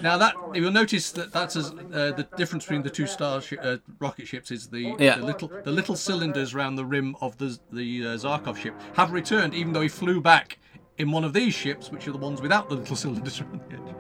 now 0.03 0.17
that 0.19 0.35
you'll 0.55 0.71
notice 0.73 1.11
that 1.13 1.33
that's 1.33 1.57
as, 1.57 1.71
uh, 1.71 2.13
the 2.17 2.27
difference 2.37 2.65
between 2.65 2.83
the 2.83 2.91
two 2.91 3.07
star 3.07 3.41
shi 3.41 3.59
uh, 3.59 3.79
rocket 3.99 4.27
ships 4.29 4.51
is 4.51 4.69
the, 4.69 4.95
Yeah. 4.99 5.17
the 5.19 5.25
little 5.27 5.49
the 5.65 5.71
little 5.73 5.97
cylinders 5.97 6.55
around 6.55 6.77
the 6.77 6.85
rim 6.85 7.17
of 7.21 7.37
the 7.39 7.59
the 7.73 8.07
uh, 8.07 8.09
Zarkov 8.17 8.57
ship 8.57 8.75
have 8.95 9.13
returned, 9.13 9.55
even 9.55 9.73
though 9.73 9.81
he 9.83 9.89
flew 9.89 10.21
back 10.21 10.59
in 10.99 11.11
one 11.11 11.25
of 11.25 11.33
these 11.33 11.53
ships, 11.55 11.91
which 11.91 12.09
are 12.09 12.13
the 12.13 12.19
ones 12.19 12.41
without 12.41 12.69
the 12.69 12.77
little 12.77 12.97
cylinders 13.05 13.41
around 13.41 13.61
the 13.69 13.75
edge. 13.77 13.95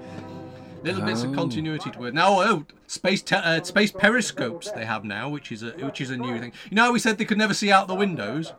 Little 0.82 1.02
bits 1.02 1.24
of 1.24 1.32
continuity 1.34 1.90
to 1.90 2.04
it. 2.04 2.14
Now, 2.14 2.40
oh, 2.40 2.64
space 2.86 3.20
te- 3.20 3.34
uh, 3.34 3.60
space 3.64 3.90
periscopes 3.90 4.70
they 4.70 4.84
have 4.84 5.04
now, 5.04 5.28
which 5.28 5.50
is 5.50 5.64
a 5.64 5.70
which 5.72 6.00
is 6.00 6.10
a 6.10 6.16
new 6.16 6.38
thing. 6.38 6.52
You 6.70 6.76
know, 6.76 6.84
how 6.84 6.92
we 6.92 7.00
said 7.00 7.18
they 7.18 7.24
could 7.24 7.38
never 7.38 7.54
see 7.54 7.72
out 7.72 7.88
the 7.88 7.94
windows. 7.96 8.52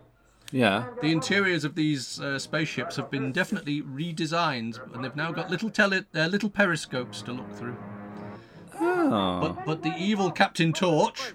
Yeah. 0.52 0.86
The 1.02 1.12
interiors 1.12 1.64
of 1.66 1.76
these 1.76 2.22
uh, 2.22 2.40
spaceships 2.40 2.96
have 2.96 3.12
been 3.12 3.32
definitely 3.32 3.82
redesigned, 3.82 4.80
and 4.94 5.04
they've 5.04 5.16
now 5.16 5.32
got 5.32 5.50
little 5.50 5.70
tele- 5.70 6.06
uh, 6.16 6.28
little 6.28 6.50
periscopes 6.50 7.22
to 7.24 7.34
look 7.34 7.52
through. 7.54 7.76
Oh. 8.80 9.40
But 9.42 9.66
but 9.66 9.84
the 9.84 9.94
evil 9.98 10.32
Captain 10.32 10.72
Torch, 10.72 11.34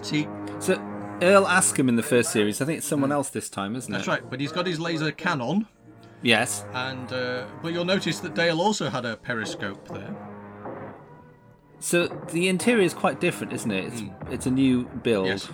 see, 0.00 0.26
So 0.58 0.74
Earle 1.22 1.44
Askam 1.46 1.88
in 1.88 1.96
the 1.96 2.02
first 2.02 2.32
series. 2.32 2.60
I 2.60 2.64
think 2.64 2.78
it's 2.78 2.86
someone 2.86 3.12
else 3.12 3.28
this 3.28 3.48
time, 3.48 3.76
isn't 3.76 3.92
it? 3.92 3.96
that's 3.98 4.08
right. 4.08 4.28
But 4.28 4.40
he's 4.40 4.50
got 4.52 4.66
his 4.66 4.80
laser 4.80 5.12
cannon, 5.12 5.68
Yes. 6.22 6.64
and 6.72 7.12
uh, 7.12 7.44
but 7.62 7.72
you'll 7.72 7.84
notice 7.84 8.18
that 8.20 8.34
Dale 8.34 8.60
also 8.60 8.88
had 8.90 9.04
a 9.04 9.16
periscope 9.16 9.86
there. 9.88 10.16
So 11.78 12.06
the 12.32 12.48
interior 12.48 12.82
is 12.84 12.94
quite 12.94 13.20
different, 13.20 13.52
isn't 13.52 13.70
it? 13.70 13.84
It's 13.92 14.02
it's 14.30 14.46
a 14.46 14.50
new 14.50 14.84
build. 15.02 15.26
Yes. 15.26 15.48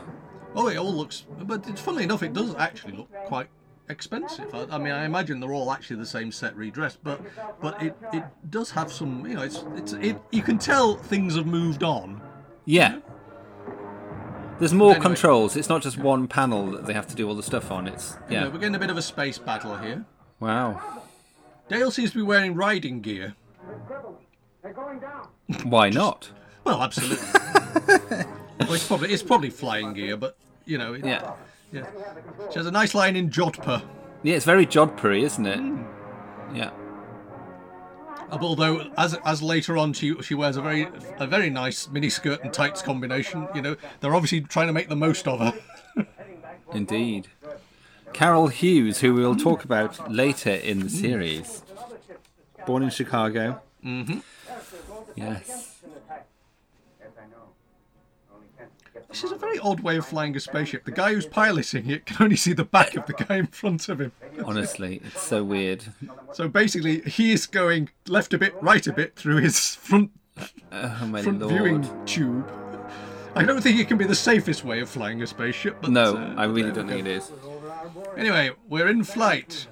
Oh, 0.54 0.68
it 0.68 0.76
all 0.76 0.92
looks. 0.94 1.24
But 1.42 1.68
it's 1.68 1.80
funnily 1.80 2.04
enough, 2.04 2.22
it 2.22 2.32
does 2.32 2.54
actually 2.56 2.94
look 2.96 3.12
quite 3.26 3.48
expensive. 3.88 4.54
I, 4.54 4.66
I 4.72 4.78
mean, 4.78 4.92
I 4.92 5.04
imagine 5.04 5.40
they're 5.40 5.52
all 5.52 5.70
actually 5.72 5.96
the 5.96 6.06
same 6.06 6.30
set 6.32 6.56
redressed, 6.56 6.98
but 7.02 7.20
but 7.60 7.82
it, 7.82 7.96
it 8.12 8.24
does 8.50 8.70
have 8.72 8.92
some. 8.92 9.26
You 9.26 9.34
know, 9.36 9.42
it's 9.42 9.64
it's 9.76 9.92
it. 9.94 10.16
You 10.32 10.42
can 10.42 10.58
tell 10.58 10.96
things 10.96 11.36
have 11.36 11.46
moved 11.46 11.82
on. 11.82 12.20
Yeah. 12.64 12.98
There's 14.58 14.74
more 14.74 14.90
Anyway. 14.90 15.02
controls. 15.06 15.56
It's 15.56 15.68
not 15.68 15.82
just 15.82 15.98
one 15.98 16.26
panel 16.26 16.72
that 16.72 16.84
they 16.86 16.92
have 16.92 17.06
to 17.08 17.14
do 17.14 17.28
all 17.28 17.34
the 17.36 17.44
stuff 17.44 17.70
on. 17.70 17.86
It's 17.86 18.16
You 18.28 18.36
know, 18.36 18.42
yeah. 18.46 18.52
we're 18.52 18.58
getting 18.58 18.74
a 18.74 18.78
bit 18.80 18.90
of 18.90 18.96
a 18.96 19.02
space 19.02 19.38
battle 19.38 19.76
here. 19.76 20.04
Wow. 20.40 20.80
Dale 21.68 21.90
seems 21.92 22.10
to 22.10 22.16
be 22.16 22.22
wearing 22.22 22.54
riding 22.54 23.00
gear. 23.00 23.36
Why 25.64 25.90
not? 25.90 26.30
Well, 26.64 26.82
absolutely. 26.82 27.26
well, 28.60 28.74
it's 28.74 28.86
probably 28.86 29.12
it's 29.12 29.22
probably 29.22 29.50
flying 29.50 29.92
gear, 29.94 30.16
but 30.16 30.36
you 30.64 30.78
know, 30.78 30.94
it, 30.94 31.04
Yeah. 31.04 31.32
yeah. 31.72 31.86
She 32.50 32.58
has 32.58 32.66
a 32.66 32.70
nice 32.70 32.94
line 32.94 33.16
in 33.16 33.30
Jodhpur. 33.30 33.82
Yeah, 34.22 34.36
it's 34.36 34.44
very 34.44 34.66
Jodhpuri, 34.66 35.22
isn't 35.22 35.46
it? 35.46 35.58
Hmm. 35.58 35.82
Yeah. 36.54 36.70
Uh, 38.30 38.38
although, 38.40 38.90
as 38.96 39.14
as 39.24 39.42
later 39.42 39.76
on, 39.76 39.92
she 39.92 40.14
she 40.22 40.34
wears 40.34 40.56
a 40.56 40.62
very 40.62 40.88
a 41.18 41.26
very 41.26 41.50
nice 41.50 41.86
miniskirt 41.86 42.42
and 42.42 42.52
tights 42.52 42.82
combination. 42.82 43.48
You 43.54 43.62
know, 43.62 43.76
they're 44.00 44.14
obviously 44.14 44.40
trying 44.40 44.66
to 44.66 44.72
make 44.72 44.88
the 44.88 44.96
most 44.96 45.26
of 45.26 45.40
her. 45.40 45.54
Indeed. 46.72 47.28
Carol 48.12 48.48
Hughes, 48.48 49.00
who 49.00 49.14
we'll 49.14 49.36
talk 49.36 49.64
about 49.64 50.10
later 50.10 50.50
in 50.50 50.80
the 50.80 50.86
hmm. 50.86 50.96
series. 50.96 51.62
Born 52.66 52.82
in 52.82 52.90
Chicago. 52.90 53.60
Mm-hmm. 53.84 54.18
Yes. 55.14 55.67
This 59.08 59.24
is 59.24 59.32
a 59.32 59.36
very 59.36 59.58
odd 59.60 59.80
way 59.80 59.96
of 59.96 60.06
flying 60.06 60.36
a 60.36 60.40
spaceship. 60.40 60.84
The 60.84 60.90
guy 60.90 61.14
who's 61.14 61.24
piloting 61.26 61.88
it 61.88 62.04
can 62.04 62.22
only 62.22 62.36
see 62.36 62.52
the 62.52 62.64
back 62.64 62.94
of 62.94 63.06
the 63.06 63.14
guy 63.14 63.36
in 63.36 63.46
front 63.46 63.88
of 63.88 64.00
him. 64.00 64.12
Honestly, 64.44 65.00
it's 65.04 65.22
so 65.22 65.42
weird. 65.42 65.82
So 66.32 66.46
basically, 66.46 67.00
he 67.00 67.32
is 67.32 67.46
going 67.46 67.88
left 68.06 68.34
a 68.34 68.38
bit, 68.38 68.54
right 68.60 68.86
a 68.86 68.92
bit 68.92 69.16
through 69.16 69.38
his 69.38 69.74
front 69.76 70.10
Oh 70.70 71.06
my 71.06 71.22
front 71.22 71.40
lord. 71.40 71.52
viewing 71.52 72.04
tube. 72.06 72.48
I 73.34 73.44
don't 73.44 73.60
think 73.62 73.78
it 73.78 73.88
can 73.88 73.98
be 73.98 74.04
the 74.04 74.14
safest 74.14 74.64
way 74.64 74.80
of 74.80 74.88
flying 74.88 75.22
a 75.22 75.26
spaceship. 75.26 75.78
But 75.80 75.90
No, 75.90 76.16
uh, 76.16 76.34
I 76.36 76.44
really 76.44 76.70
don't 76.70 76.88
think 76.88 77.06
it 77.06 77.10
is. 77.10 77.32
Anyway, 78.16 78.50
we're 78.68 78.88
in 78.88 79.04
flight. 79.04 79.68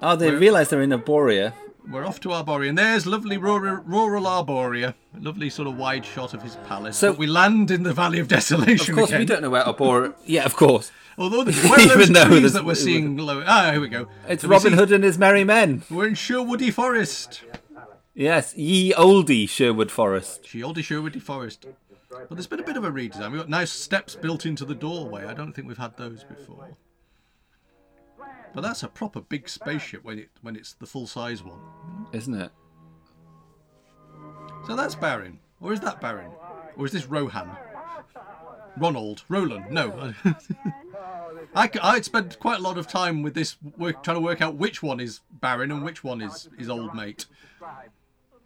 Oh, 0.00 0.16
they 0.16 0.30
realise 0.30 0.68
they're 0.68 0.82
in 0.82 0.90
Arborea. 0.90 1.54
We're 1.90 2.06
off 2.06 2.20
to 2.20 2.28
Arborea, 2.30 2.68
and 2.70 2.78
there's 2.78 3.06
lovely 3.06 3.36
rural, 3.36 3.82
rural 3.84 4.24
Arborea. 4.24 4.94
A 5.16 5.20
lovely 5.20 5.50
sort 5.50 5.68
of 5.68 5.76
wide 5.76 6.04
shot 6.06 6.32
of 6.32 6.42
his 6.42 6.56
palace. 6.68 6.96
So- 6.96 7.10
But 7.12 7.18
we 7.18 7.26
land 7.26 7.70
in 7.70 7.82
the 7.82 7.92
Valley 7.92 8.18
of 8.20 8.28
Desolation 8.28 8.92
Of 8.92 8.96
course, 8.98 9.10
again. 9.10 9.20
we 9.20 9.26
don't 9.26 9.42
know 9.42 9.50
where 9.50 9.64
Arborea. 9.64 10.14
Yeah, 10.24 10.44
of 10.44 10.54
course. 10.56 10.92
Although 11.18 11.44
the, 11.44 11.52
where 11.68 11.80
are 11.80 11.96
those 12.06 12.24
trees 12.26 12.52
that 12.54 12.64
we're 12.64 12.74
seeing 12.74 13.16
low. 13.18 13.42
Ah, 13.46 13.72
here 13.72 13.80
we 13.80 13.88
go. 13.88 14.08
It's 14.28 14.44
we 14.44 14.48
Robin 14.50 14.72
Hood 14.74 14.92
and 14.92 15.04
his 15.04 15.18
merry 15.18 15.44
men. 15.44 15.82
We're 15.90 16.06
in 16.06 16.14
Sherwoody 16.14 16.72
Forest. 16.72 17.42
Yes, 18.14 18.54
ye 18.56 18.92
oldie 18.92 19.48
Sherwood 19.48 19.90
Forest. 19.90 20.44
Shieldy 20.44 20.82
Sherwoody 20.82 21.20
Forest. 21.20 21.66
But 22.10 22.28
there's 22.30 22.46
been 22.46 22.60
a 22.60 22.64
bit 22.64 22.76
of 22.76 22.84
a 22.84 22.90
redesign. 22.90 23.30
We've 23.32 23.40
got 23.40 23.48
nice 23.48 23.70
steps 23.70 24.14
built 24.16 24.44
into 24.44 24.66
the 24.66 24.74
doorway. 24.74 25.24
I 25.24 25.32
don't 25.32 25.52
think 25.54 25.66
we've 25.66 25.78
had 25.78 25.96
those 25.96 26.22
before. 26.24 26.76
But 28.54 28.62
that's 28.62 28.82
a 28.82 28.88
proper 28.88 29.20
big 29.20 29.48
spaceship 29.48 30.04
when 30.04 30.18
it 30.18 30.30
when 30.42 30.56
it's 30.56 30.74
the 30.74 30.86
full 30.86 31.06
size 31.06 31.42
one. 31.42 31.60
Isn't 32.12 32.34
it? 32.34 32.50
So 34.66 34.76
that's 34.76 34.94
Barin. 34.94 35.38
Or 35.60 35.72
is 35.72 35.80
that 35.80 36.00
Barin? 36.00 36.30
Or 36.76 36.86
is 36.86 36.92
this 36.92 37.06
Rohan? 37.06 37.50
Ronald? 38.76 39.24
Roland? 39.28 39.70
No. 39.70 40.12
I, 41.54 41.70
I'd 41.82 42.04
spent 42.04 42.38
quite 42.38 42.58
a 42.58 42.62
lot 42.62 42.78
of 42.78 42.86
time 42.86 43.22
with 43.22 43.34
this, 43.34 43.56
work, 43.76 44.02
trying 44.02 44.16
to 44.16 44.20
work 44.20 44.40
out 44.40 44.54
which 44.54 44.82
one 44.82 45.00
is 45.00 45.20
Barin 45.30 45.70
and 45.70 45.84
which 45.84 46.02
one 46.02 46.22
is 46.22 46.48
his 46.58 46.70
old 46.70 46.94
mate. 46.94 47.26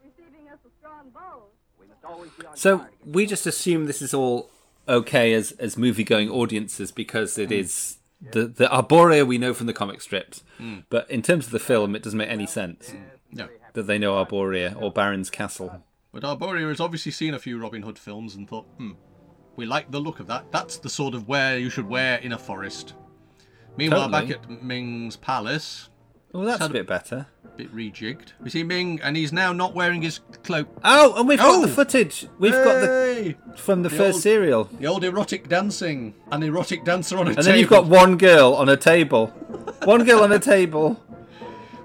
receiving 0.05 0.49
us 0.53 0.59
a 0.67 0.71
strong 0.81 1.11
bow. 1.11 1.45
So 2.55 2.87
we 3.05 3.27
just 3.27 3.47
assume 3.47 3.87
this 3.87 4.03
is 4.03 4.15
all 4.15 4.51
okay 4.89 5.33
as 5.33 5.51
as 5.53 5.77
movie 5.77 6.05
going 6.05 6.31
audiences 6.31 6.93
because 6.93 7.37
it 7.39 7.51
is 7.51 7.99
the 8.21 8.47
the 8.47 8.67
Arborea 8.67 9.27
we 9.27 9.39
know 9.39 9.53
from 9.55 9.67
the 9.67 9.73
comic 9.73 10.01
strips. 10.01 10.43
But 10.91 11.11
in 11.11 11.23
terms 11.23 11.47
of 11.47 11.53
the 11.53 11.59
film, 11.59 11.95
it 11.97 12.03
doesn't 12.03 12.19
make 12.19 12.31
any 12.31 12.47
sense 12.47 12.95
No. 13.33 13.49
that 13.75 13.83
they 13.87 13.99
know 13.99 14.15
Arborea 14.25 14.81
or 14.81 14.91
Barin's 14.91 15.31
Castle. 15.31 15.83
But 16.13 16.23
Arborea 16.23 16.69
has 16.69 16.81
obviously 16.81 17.13
seen 17.13 17.35
a 17.35 17.39
few 17.39 17.59
Robin 17.61 17.83
Hood 17.83 17.99
films 17.99 18.35
and 18.35 18.49
thought, 18.49 18.65
hmm, 18.79 18.93
we 19.57 19.67
like 19.67 19.91
the 19.91 20.01
look 20.01 20.19
of 20.21 20.27
that. 20.29 20.51
That's 20.51 20.79
the 20.79 20.89
sort 20.89 21.15
of 21.15 21.29
wear 21.29 21.59
you 21.59 21.69
should 21.71 21.87
wear 21.89 22.17
in 22.19 22.33
a 22.33 22.39
forest. 22.39 22.95
Meanwhile, 23.77 24.09
Totally. 24.11 24.33
back 24.35 24.45
at 24.51 24.63
Ming's 24.63 25.17
palace, 25.17 25.91
Oh, 26.35 26.45
that's 26.45 26.65
a 26.65 26.69
bit 26.69 26.87
better. 26.87 27.27
a 27.45 27.49
bit 27.57 27.75
rejigged. 27.75 28.33
We 28.43 28.51
see 28.51 28.63
Ming, 28.63 29.01
and 29.03 29.17
he's 29.17 29.33
now 29.33 29.53
not 29.53 29.75
wearing 29.75 30.03
his 30.03 30.21
cloak. 30.43 30.69
Oh, 30.85 31.15
and 31.19 31.27
we've 31.29 31.39
got 31.39 31.55
Oh! 31.57 31.63
the 31.63 31.69
footage. 31.69 32.27
We've 32.39 32.53
got 32.53 32.81
the 32.83 33.35
from 33.57 33.83
the, 33.83 33.89
first 33.91 34.17
old- 34.17 34.23
serial. 34.23 34.65
The 34.65 34.87
old 34.87 35.03
erotic 35.05 35.49
dancing, 35.49 36.15
an 36.31 36.43
erotic 36.43 36.85
dancer 36.85 37.17
on 37.17 37.27
a 37.27 37.31
And 37.31 37.37
table. 37.39 37.45
then 37.51 37.59
you've 37.59 37.71
got 37.71 37.87
one 37.87 38.19
girl 38.19 38.55
on 38.55 38.69
a 38.69 38.77
table. 38.77 39.29
One 39.85 40.05
girl 40.05 40.21
on 40.23 40.33
a 40.33 40.39
table. 40.39 41.03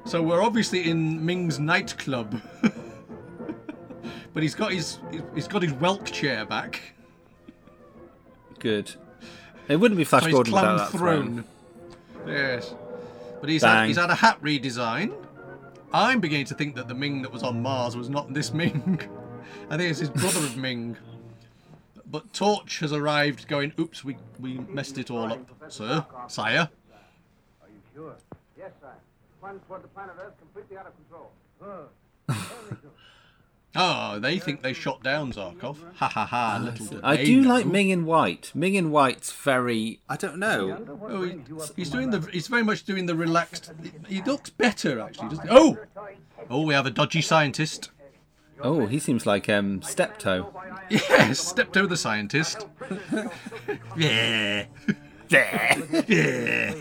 So 0.03 0.19
we're 0.23 0.41
obviously 0.41 0.89
in 0.89 1.23
Ming's 1.23 1.59
nightclub. 1.59 2.41
but 4.33 4.41
he's 4.41 4.55
got 4.55 4.71
his 4.73 4.97
he's 5.35 5.47
got 5.47 5.61
his 5.61 5.73
whelk 5.73 6.05
chair 6.11 6.43
back. 6.43 6.81
Good. 8.57 8.95
It 9.67 9.75
wouldn't 9.75 9.99
be 9.99 10.03
Flash 10.03 10.23
His 10.25 10.33
Gordon 10.33 10.51
clown 10.53 10.73
without 10.73 10.91
that 10.91 10.97
throne. 10.97 11.45
throne. 12.23 12.27
Yes. 12.35 12.73
But 13.41 13.49
he's 13.49 13.63
had, 13.63 13.87
he's 13.87 13.97
had 13.97 14.11
a 14.11 14.15
hat 14.15 14.39
redesign. 14.41 15.13
I'm 15.91 16.21
beginning 16.21 16.45
to 16.45 16.53
think 16.53 16.75
that 16.75 16.87
the 16.87 16.93
Ming 16.93 17.23
that 17.23 17.33
was 17.33 17.43
on 17.43 17.61
Mars 17.61 17.97
was 17.97 18.09
not 18.09 18.33
this 18.33 18.53
Ming. 18.53 19.01
I 19.69 19.77
think 19.77 19.89
it's 19.89 19.99
his 19.99 20.09
brother 20.09 20.39
of 20.39 20.55
Ming. 20.55 20.95
But 22.05 22.31
Torch 22.33 22.79
has 22.79 22.93
arrived 22.93 23.47
going, 23.47 23.73
oops, 23.79 24.03
we, 24.03 24.17
we 24.39 24.59
messed 24.69 24.97
it 24.97 25.09
all 25.09 25.31
up, 25.31 25.71
sir, 25.71 26.05
sire. 26.27 26.69
Are 27.61 27.67
you 27.67 27.79
sure. 27.95 28.15
Yes, 28.57 28.71
sir. 28.79 28.91
Plans 29.39 29.61
toward 29.67 29.83
the 29.83 29.87
planet 29.87 30.15
Earth 30.19 30.37
completely 30.37 30.77
out 30.77 30.87
of 30.87 30.93
control. 30.95 31.31
Oh, 33.73 34.19
they 34.19 34.37
think 34.37 34.61
they 34.61 34.73
shot 34.73 35.01
down 35.01 35.31
Zarkov. 35.31 35.77
Ha 35.95 36.07
ha 36.09 36.25
ha, 36.25 36.59
little 36.61 36.99
I 37.03 37.23
do 37.23 37.41
know. 37.41 37.49
like 37.49 37.65
Ming 37.65 37.89
in 37.89 38.05
White. 38.05 38.51
Ming 38.53 38.75
in 38.75 38.91
White's 38.91 39.31
very. 39.31 40.01
I 40.09 40.17
don't 40.17 40.37
know. 40.37 40.99
Oh, 41.03 41.23
he, 41.23 41.39
he's 41.77 41.89
doing 41.89 42.09
the. 42.09 42.19
He's 42.31 42.47
very 42.47 42.63
much 42.63 42.83
doing 42.83 43.05
the 43.05 43.15
relaxed. 43.15 43.71
He 44.07 44.21
looks 44.23 44.49
better 44.49 44.99
actually. 44.99 45.29
Doesn't 45.29 45.47
he? 45.47 45.55
Oh, 45.55 45.77
oh, 46.49 46.65
we 46.65 46.73
have 46.73 46.85
a 46.85 46.91
dodgy 46.91 47.21
scientist. 47.21 47.91
Oh, 48.59 48.87
he 48.87 48.99
seems 48.99 49.25
like 49.25 49.47
um 49.49 49.81
Steptoe. 49.81 50.53
Yes, 50.89 51.39
Steptoe 51.39 51.85
the 51.85 51.95
scientist. 51.95 52.67
yeah, 53.95 54.65
yeah. 55.29 55.81
yeah. 56.05 56.73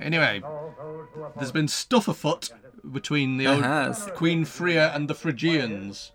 Anyway, 0.00 0.42
there's 1.36 1.50
been 1.50 1.66
stuff 1.66 2.06
afoot 2.06 2.50
between 2.90 3.36
the 3.36 3.46
old. 3.46 4.14
Queen 4.14 4.44
Fria 4.44 4.92
and 4.94 5.08
the 5.08 5.14
Phrygians. 5.14 6.12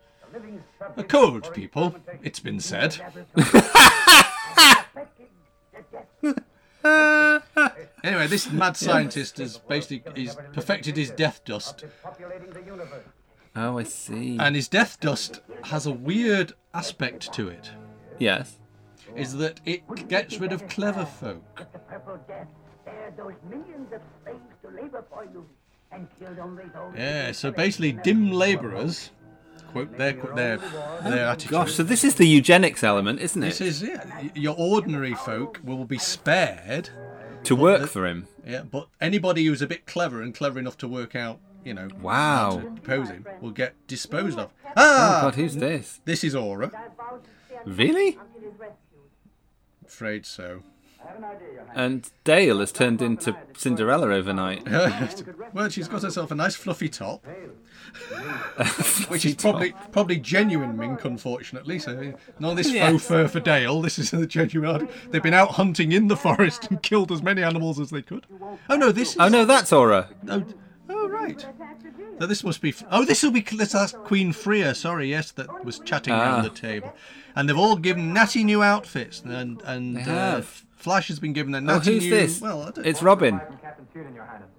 A 0.96 1.04
cold 1.04 1.54
people, 1.54 1.96
it's 2.24 2.40
been 2.40 2.60
said. 2.60 2.98
Anyway, 8.04 8.28
this 8.28 8.50
mad 8.52 8.78
scientist 8.78 9.38
has 9.40 9.58
basically 9.58 10.04
he's 10.16 10.36
perfected 10.54 10.96
his 10.96 11.10
death 11.12 11.44
dust, 11.44 11.84
Populating 12.04 12.52
the 12.52 12.62
universe. 12.62 13.04
Oh, 13.56 13.78
I 13.80 13.84
see. 13.84 14.38
and 14.40 14.56
his 14.56 14.68
death 14.68 15.00
dust 15.00 15.42
has 15.64 15.86
a 15.86 15.92
weird 15.92 16.54
aspect 16.74 17.34
to 17.34 17.50
it. 17.50 17.72
yes. 18.20 18.58
Is 19.16 19.38
that 19.38 19.62
it 19.66 20.08
gets 20.08 20.38
rid 20.40 20.52
of 20.54 20.68
clever 20.68 21.06
folk? 21.06 21.66
The 25.92 25.98
Purple 25.98 26.08
Death 26.08 26.16
spared 26.16 26.38
those 26.38 26.50
millions 26.50 26.74
of 26.74 26.74
slaves 26.74 26.74
to 26.74 26.80
labor 26.80 26.92
for 26.92 26.94
you 26.94 26.94
and 26.94 26.94
killed 26.94 26.94
only 26.94 26.94
those. 26.94 26.94
Yeah. 26.98 27.32
So 27.32 27.52
basically, 27.52 27.92
dim 27.94 28.32
labourers, 28.32 29.12
quote 29.72 29.98
their 29.98 30.14
their 30.14 30.58
their 31.04 31.26
attitude. 31.28 31.52
Gosh, 31.52 31.74
so 31.74 31.84
this 31.84 32.04
is 32.04 32.16
the 32.16 32.28
eugenics 32.28 32.84
element, 32.84 33.20
isn't 33.20 33.42
it? 33.44 33.48
This 33.48 33.62
is 33.62 33.82
yeah. 33.84 34.28
Your 34.36 34.56
ordinary 34.58 35.14
folk 35.14 35.60
will 35.64 35.86
be 35.86 35.98
spared. 35.98 36.90
To 37.44 37.56
work 37.56 37.88
for 37.88 38.06
him. 38.06 38.28
Yeah, 38.46 38.64
but 38.64 38.88
anybody 39.00 39.46
who's 39.46 39.62
a 39.62 39.68
bit 39.68 39.86
clever 39.86 40.22
and 40.22 40.34
clever 40.36 40.60
enough 40.60 40.78
to 40.80 40.88
work 40.88 41.16
out, 41.16 41.40
you 41.64 41.74
know, 41.74 41.88
Wow. 42.02 42.58
to 42.60 42.70
depose 42.72 43.10
him, 43.10 43.26
will 43.40 43.52
get 43.52 43.74
disposed 43.88 44.38
of. 44.38 44.52
Oh 44.66 44.72
Ah, 44.76 45.20
God, 45.24 45.36
who's 45.36 45.56
this? 45.56 46.02
this 46.04 46.24
is 46.26 46.36
Aura. 46.36 46.72
Really? 47.66 48.18
Afraid 49.86 50.26
so. 50.26 50.64
And 51.76 52.10
Dale 52.24 52.60
has 52.60 52.72
turned 52.72 53.02
into 53.02 53.36
Cinderella 53.56 54.08
overnight. 54.14 54.68
well, 55.54 55.70
she's 55.70 55.88
got 55.88 56.02
herself 56.02 56.32
a 56.32 56.36
nice 56.36 56.56
fluffy 56.56 56.90
top, 56.90 57.24
which 59.10 59.26
is 59.26 59.36
probably 59.36 59.74
probably 59.92 60.18
genuine 60.18 60.76
mink, 60.76 61.06
unfortunately. 61.06 61.80
So 61.80 62.14
none 62.40 62.52
of 62.52 62.58
this 62.58 62.72
Yes. 62.72 62.92
faux 62.92 63.08
fur 63.08 63.28
for 63.28 63.40
Dale. 63.40 63.82
This 63.82 64.00
is 64.00 64.12
the 64.12 64.26
genuine. 64.26 64.90
They've 65.10 65.22
been 65.24 65.34
out 65.34 65.52
hunting 65.52 65.92
in 65.92 66.08
the 66.08 66.18
forest 66.18 66.68
and 66.70 66.82
killed 66.82 67.12
as 67.12 67.22
many 67.22 67.44
animals 67.44 67.80
as 67.80 67.90
they 67.92 68.02
could. 68.02 68.26
Oh 68.70 68.76
no, 68.76 68.92
this. 68.92 69.16
Oh, 69.20 69.26
is, 69.26 69.34
Oh 69.34 69.38
no, 69.38 69.46
that's 69.46 69.72
Aura. 69.72 70.10
Oh, 70.30 70.44
oh 70.90 71.08
right. 71.10 71.46
So 72.20 72.26
this 72.26 72.44
must 72.44 72.62
be. 72.62 72.74
Oh, 72.92 73.06
this 73.06 73.22
will 73.24 73.32
be. 73.32 73.46
Let's 73.54 73.76
ask 73.76 73.96
Queen 73.98 74.32
Fria. 74.34 74.74
Sorry, 74.74 75.10
yes, 75.10 75.32
that 75.32 75.64
was 75.66 75.80
chatting 75.80 76.14
Ah. 76.14 76.22
around 76.22 76.44
the 76.44 76.50
table, 76.50 76.94
and 77.36 77.48
they've 77.48 77.58
all 77.58 77.76
given 77.76 78.14
natty 78.14 78.44
new 78.44 78.64
outfits, 78.64 79.22
and 79.22 79.62
and 79.64 79.98
They 79.98 80.02
uh. 80.04 80.42
Flash 80.76 81.08
has 81.10 81.20
been 81.20 81.34
given 81.34 81.54
a 81.56 81.58
Oh, 81.58 81.62
natty 81.62 81.94
who's 81.96 82.04
new. 82.04 82.10
this? 82.12 82.40
Well, 82.42 82.62
I 82.62 82.72
don't, 82.72 82.86
It's 82.86 83.02
Robin. 83.04 83.40
Captain 83.62 83.88
Tune, 83.94 84.14
Your 84.16 84.26
Highness. 84.26 84.50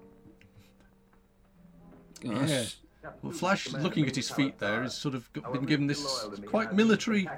Gosh. 2.21 2.49
Yeah. 2.51 3.11
Well, 3.23 3.33
Flash, 3.33 3.73
looking 3.73 4.07
at 4.07 4.17
his 4.17 4.29
feet 4.29 4.59
there, 4.59 4.83
has 4.83 4.95
sort 4.95 5.15
of 5.15 5.33
been 5.33 5.65
given 5.65 5.87
this 5.87 6.27
quite 6.47 6.75
military 6.75 7.29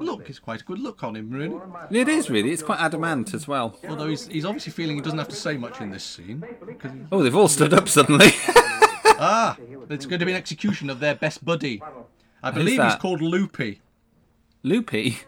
look. 0.00 0.28
It's 0.28 0.38
quite 0.40 0.62
a 0.62 0.64
good 0.64 0.78
look 0.80 1.04
on 1.04 1.14
him, 1.14 1.30
really. 1.30 1.56
It 1.90 2.08
is 2.08 2.30
really. 2.30 2.50
It's 2.50 2.62
quite 2.62 2.80
adamant 2.80 3.32
as 3.34 3.46
well. 3.46 3.78
Although 3.88 4.08
he's, 4.08 4.26
he's 4.26 4.44
obviously 4.46 4.72
feeling 4.72 4.96
he 4.96 5.02
doesn't 5.02 5.18
have 5.18 5.28
to 5.28 5.36
say 5.36 5.56
much 5.56 5.80
in 5.80 5.90
this 5.90 6.02
scene. 6.04 6.42
Because 6.66 6.90
Oh, 7.12 7.22
they've 7.22 7.36
all 7.36 7.48
stood 7.48 7.72
up 7.74 7.88
suddenly. 7.88 8.30
ah, 9.18 9.56
it's 9.90 10.06
going 10.06 10.20
to 10.20 10.26
be 10.26 10.32
an 10.32 10.38
execution 10.38 10.90
of 10.90 11.00
their 11.00 11.14
best 11.14 11.44
buddy. 11.44 11.82
I 12.42 12.50
believe 12.50 12.80
he's 12.82 12.92
that? 12.92 13.00
called 13.00 13.20
Loopy. 13.20 13.80
Loopy. 14.62 15.18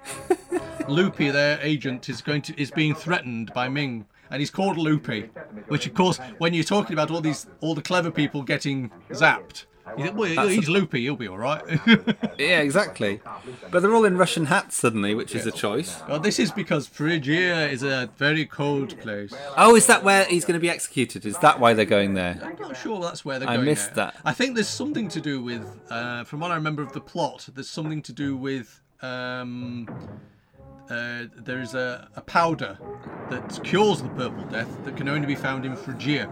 Loopy, 0.88 1.31
their 1.31 1.59
agent, 1.62 2.09
is 2.09 2.22
going 2.22 2.42
to 2.42 2.61
is 2.61 2.70
being 2.70 2.94
threatened 2.94 3.53
by 3.53 3.68
Ming, 3.68 4.07
and 4.31 4.40
he's 4.40 4.51
called 4.51 4.77
Loopy. 4.77 5.31
Which, 5.68 5.87
of 5.87 5.94
course, 5.94 6.18
when 6.38 6.55
you're 6.55 6.64
talking 6.64 6.92
about 6.92 7.11
all 7.11 7.20
these 7.20 7.46
all 7.61 7.75
the 7.75 7.83
clever 7.83 8.11
people 8.11 8.42
getting 8.42 8.90
zapped, 9.11 9.64
you 9.98 10.12
well, 10.12 10.35
That's 10.35 10.50
he's 10.54 10.68
a- 10.68 10.70
Loopy, 10.72 11.02
he'll 11.02 11.16
be 11.16 11.28
all 11.28 11.38
right. 11.38 11.62
yeah, 12.38 12.61
exactly. 12.61 13.20
But 13.70 13.80
they're 13.80 13.94
all 13.94 14.04
in 14.04 14.16
Russian 14.16 14.46
hats 14.46 14.76
suddenly, 14.76 15.14
which 15.14 15.35
is 15.35 15.46
a 15.46 15.52
choice. 15.52 16.00
well, 16.09 16.20
this 16.20 16.38
is 16.38 16.50
because 16.52 16.87
Phrygia 16.87 17.68
is 17.68 17.82
a 17.82 18.11
very 18.16 18.44
cold 18.44 18.98
place. 19.00 19.32
Oh, 19.56 19.74
is 19.76 19.87
that 19.87 20.04
where 20.04 20.24
he's 20.24 20.44
going 20.44 20.54
to 20.54 20.61
be 20.61 20.70
executed? 20.70 21.24
Is 21.24 21.38
that 21.38 21.61
why 21.61 21.72
they're 21.74 21.85
going 21.85 22.14
there? 22.14 22.38
I'm 22.42 22.56
not 22.61 22.76
sure 22.76 23.00
that's 23.00 23.24
where 23.24 23.38
they're 23.38 23.48
I 23.48 23.54
going. 23.56 23.66
missed 23.66 23.90
now. 23.90 24.06
that. 24.06 24.16
I 24.24 24.32
think 24.32 24.54
there's 24.54 24.68
something 24.68 25.09
to 25.09 25.20
do 25.20 25.42
with, 25.42 25.64
uh, 25.90 26.24
from 26.24 26.40
what 26.40 26.50
I 26.50 26.54
remember 26.56 26.82
of 26.82 26.92
the 26.92 27.00
plot, 27.00 27.48
there's 27.54 27.70
something 27.70 28.02
to 28.02 28.12
do 28.12 28.37
with. 28.37 28.80
Um, 29.02 29.88
uh, 30.88 31.24
there's 31.37 31.74
a, 31.74 32.09
a 32.14 32.20
powder 32.20 32.78
that 33.28 33.61
cures 33.64 34.02
the 34.02 34.09
purple 34.11 34.44
death 34.44 34.68
that 34.85 34.96
can 34.96 35.09
only 35.09 35.26
be 35.26 35.35
found 35.35 35.64
in 35.64 35.74
Phrygia. 35.76 36.30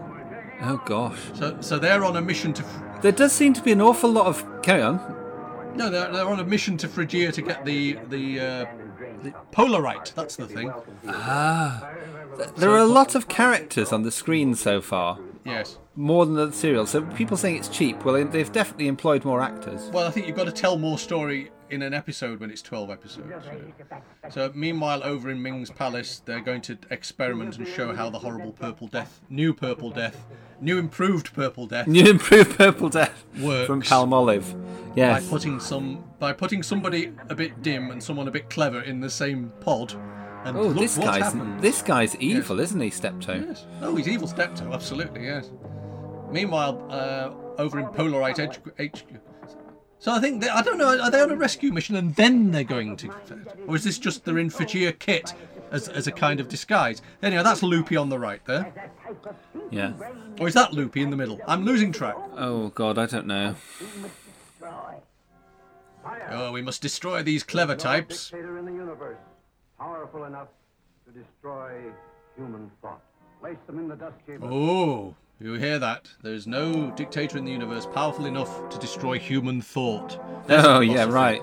Oh 0.61 0.81
gosh. 0.85 1.19
So, 1.33 1.57
so 1.59 1.77
they're 1.77 2.05
on 2.05 2.15
a 2.15 2.21
mission 2.21 2.53
to. 2.53 2.63
There 3.05 3.11
does 3.11 3.33
seem 3.33 3.53
to 3.53 3.61
be 3.61 3.71
an 3.71 3.81
awful 3.81 4.11
lot 4.11 4.25
of. 4.25 4.43
Carry 4.63 4.81
on. 4.81 4.97
No, 5.75 5.91
they're, 5.91 6.11
they're 6.11 6.27
on 6.27 6.39
a 6.39 6.43
mission 6.43 6.75
to 6.77 6.87
Phrygia 6.87 7.31
to 7.33 7.41
get 7.43 7.63
the 7.63 7.99
the, 8.09 8.39
uh, 8.39 8.65
the 9.21 9.31
Polarite. 9.51 10.11
That's 10.15 10.35
the 10.35 10.47
thing. 10.47 10.73
Ah, 11.07 11.87
There 12.57 12.71
are 12.71 12.79
a 12.79 12.85
lot 12.85 13.13
of 13.13 13.27
characters 13.27 13.93
on 13.93 14.01
the 14.01 14.11
screen 14.11 14.55
so 14.55 14.81
far, 14.81 15.19
Yes. 15.45 15.77
more 15.95 16.25
than 16.25 16.33
the 16.33 16.51
serial. 16.51 16.87
So 16.87 17.03
people 17.03 17.37
saying 17.37 17.57
it's 17.57 17.67
cheap. 17.67 18.03
Well, 18.03 18.25
they've 18.25 18.51
definitely 18.51 18.87
employed 18.87 19.23
more 19.23 19.39
actors. 19.39 19.87
Well, 19.93 20.07
I 20.07 20.09
think 20.09 20.25
you've 20.25 20.35
got 20.35 20.45
to 20.45 20.51
tell 20.51 20.75
more 20.79 20.97
story 20.97 21.51
in 21.69 21.81
an 21.81 21.93
episode 21.93 22.39
when 22.39 22.49
it's 22.51 22.61
12 22.61 22.89
episodes. 22.89 23.27
So, 24.29 24.51
meanwhile, 24.55 25.03
over 25.03 25.29
in 25.29 25.41
Ming's 25.41 25.69
palace, 25.71 26.21
they're 26.25 26.41
going 26.41 26.61
to 26.63 26.77
experiment 26.91 27.57
and 27.57 27.67
show 27.67 27.93
how 27.93 28.09
the 28.09 28.19
horrible 28.19 28.51
Purple 28.51 28.87
Death, 28.87 29.21
new 29.29 29.53
Purple 29.53 29.89
Death, 29.91 30.25
new 30.61 30.77
improved 30.77 31.33
Purple 31.33 31.67
Death, 31.67 31.87
New 31.87 32.05
improved 32.09 32.57
Purple 32.57 32.89
Death 32.89 33.25
Works. 33.39 33.67
from 33.67 33.81
Palmolive. 33.81 34.53
by 34.53 34.95
Yes. 34.95 35.29
putting 35.29 35.59
some 35.59 36.03
by 36.19 36.31
putting 36.31 36.63
somebody 36.63 37.11
a 37.29 37.35
bit 37.35 37.61
dim 37.61 37.91
and 37.91 38.01
someone 38.01 38.27
a 38.27 38.31
bit 38.31 38.49
clever 38.49 38.79
in 38.81 39.01
the 39.01 39.09
same 39.09 39.51
pod. 39.59 39.93
And 40.45 40.55
Oh, 40.55 40.61
look 40.67 40.77
this 40.77 40.97
what's 40.97 41.09
guy's 41.09 41.23
happened. 41.33 41.59
this 41.61 41.81
guy's 41.81 42.15
evil, 42.17 42.59
isn't 42.59 42.79
he, 42.79 42.89
Steptoe? 42.91 43.43
Yes. 43.47 43.65
Oh, 43.81 43.95
he's 43.95 44.07
evil 44.07 44.27
Steptoe, 44.27 44.71
absolutely, 44.71 45.25
yes. 45.25 45.51
Meanwhile, 46.31 46.85
uh, 46.89 47.31
over 47.61 47.79
in 47.79 47.87
Polarite 47.87 48.39
H- 48.39 48.59
HQ. 48.93 49.19
So 50.05 50.11
I 50.11 50.19
think, 50.19 50.39
they, 50.39 50.49
I 50.49 50.61
don't 50.61 50.77
know, 50.77 51.01
are 51.01 51.09
they 51.09 51.19
on 51.19 51.31
a 51.31 51.35
rescue 51.35 51.71
mission 51.71 51.95
and 51.95 52.15
then 52.15 52.51
they're 52.51 52.63
going 52.63 52.95
to. 52.97 53.09
Or 53.65 53.75
is 53.75 53.85
this 53.85 53.97
just 53.97 54.23
they're 54.23 54.37
in 54.37 54.51
Phrygia 54.51 54.91
kit 54.91 55.33
as, 55.71 55.87
as 55.87 56.05
a 56.05 56.11
kind 56.11 56.39
of 56.39 56.47
disguise? 56.47 57.01
Anyway, 57.23 57.41
that's 57.41 57.63
Loopy 57.63 57.97
on 57.97 58.09
the 58.09 58.19
right 58.19 58.45
there. 58.45 58.71
Yeah. 59.71 59.93
Or 60.39 60.47
is 60.47 60.53
that 60.53 60.73
Loopy 60.73 61.01
in 61.01 61.09
the 61.09 61.15
middle? 61.15 61.39
I'm 61.47 61.65
losing 61.65 61.91
track. 61.91 62.15
Oh 62.37 62.67
God, 62.67 62.99
I 62.99 63.07
don't 63.07 63.25
know. 63.25 63.55
Oh, 66.29 66.51
we 66.51 66.61
must 66.61 66.83
destroy 66.83 67.23
these 67.23 67.41
clever 67.41 67.75
types. 67.75 68.29
Dictator 68.29 68.59
in 68.59 68.65
the 68.65 68.73
universe, 68.73 69.17
powerful 69.79 70.25
enough 70.25 70.49
to 71.07 71.19
destroy 71.19 71.81
human 72.37 72.69
thought. 72.79 73.01
Place 73.41 73.57
them 73.65 73.79
in 73.79 73.87
the 73.87 73.95
dust 73.95 74.17
chamber. 74.27 74.45
Oh, 74.51 75.15
you 75.39 75.53
hear 75.53 75.79
that? 75.79 76.07
There's 76.21 76.47
no 76.47 76.91
dictator 76.91 77.37
in 77.37 77.45
the 77.45 77.51
universe 77.51 77.85
powerful 77.85 78.25
enough 78.25 78.69
to 78.69 78.79
destroy 78.79 79.19
human 79.19 79.61
thought. 79.61 80.19
There's 80.47 80.65
Oh 80.65 80.79
yeah, 80.79 81.05
right. 81.05 81.41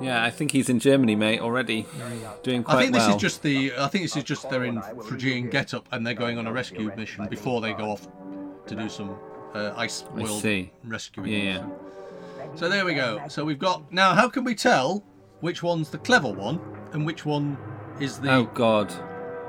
Yeah, 0.00 0.24
I 0.24 0.30
think 0.30 0.50
he's 0.50 0.70
in 0.70 0.78
Germany, 0.78 1.14
mate, 1.14 1.40
already, 1.40 1.86
doing 2.42 2.64
quite 2.64 2.72
well. 2.72 2.78
I 2.78 2.82
think 2.82 2.94
this 2.94 3.06
well. 3.06 3.16
is 3.16 3.20
just 3.20 3.42
the. 3.42 3.72
I 3.76 3.86
think 3.88 4.04
this 4.04 4.16
is 4.16 4.24
just 4.24 4.48
they're 4.48 4.64
in 4.64 4.80
Phrygian 5.02 5.50
get-up 5.50 5.86
and 5.92 6.06
they're 6.06 6.14
going 6.14 6.38
on 6.38 6.46
a 6.46 6.52
rescue 6.52 6.90
mission 6.96 7.26
before 7.26 7.60
they 7.60 7.74
go 7.74 7.90
off 7.90 8.08
to 8.66 8.74
do 8.74 8.88
some 8.88 9.18
uh, 9.54 9.74
ice 9.76 10.04
world 10.14 10.44
rescuing. 10.84 11.32
Yeah. 11.32 11.66
So 12.54 12.68
there 12.68 12.84
we 12.84 12.94
go. 12.94 13.22
So 13.28 13.44
we've 13.44 13.58
got 13.58 13.92
now. 13.92 14.14
How 14.14 14.28
can 14.28 14.42
we 14.42 14.54
tell 14.54 15.04
which 15.40 15.62
one's 15.62 15.90
the 15.90 15.98
clever 15.98 16.32
one 16.32 16.60
and 16.92 17.04
which 17.04 17.26
one 17.26 17.58
is 18.00 18.18
the? 18.18 18.32
Oh 18.32 18.44
God. 18.44 18.92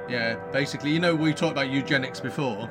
Yeah, 0.10 0.36
basically, 0.52 0.92
you 0.92 1.00
know, 1.00 1.16
we 1.16 1.34
talked 1.34 1.54
about 1.54 1.70
eugenics 1.70 2.20
before. 2.20 2.70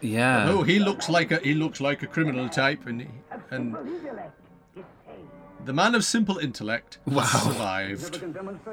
Yeah. 0.00 0.50
Oh, 0.50 0.62
he 0.62 0.78
looks 0.78 1.08
like 1.08 1.30
a 1.30 1.38
he 1.38 1.54
looks 1.54 1.80
like 1.80 2.02
a 2.02 2.06
criminal 2.06 2.48
type, 2.48 2.86
and 2.86 3.06
and 3.50 3.76
the 5.64 5.72
man 5.72 5.94
of 5.94 6.04
simple 6.04 6.38
intellect 6.38 6.98
Wow. 7.04 7.24
survived. 7.24 8.22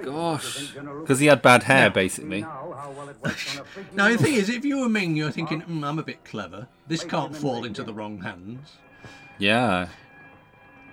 Gosh. 0.04 0.72
Because 1.02 1.20
he 1.20 1.28
had 1.28 1.42
bad 1.42 1.64
hair, 1.64 1.90
basically. 1.90 2.42
Now, 2.42 2.74
how 2.78 2.92
well 2.92 3.10
it 3.10 3.18
works 3.22 3.56
on 3.56 3.62
a 3.62 3.66
Phrygian 3.66 3.96
Now 3.96 4.10
the 4.10 4.18
thing 4.18 4.34
is, 4.36 4.50
if 4.50 4.64
you 4.64 4.80
were 4.80 4.90
Ming, 4.90 5.16
you're 5.16 5.32
thinking, 5.32 5.62
mm, 5.64 5.86
I'm 5.86 6.00
a 6.00 6.04
bit 6.04 6.24
clever. 6.24 6.68
This 6.88 7.04
can't 7.04 7.36
fall 7.36 7.66
into 7.66 7.84
the 7.84 7.94
wrong 7.94 8.22
hands. 8.22 8.78
Yeah. 9.38 9.90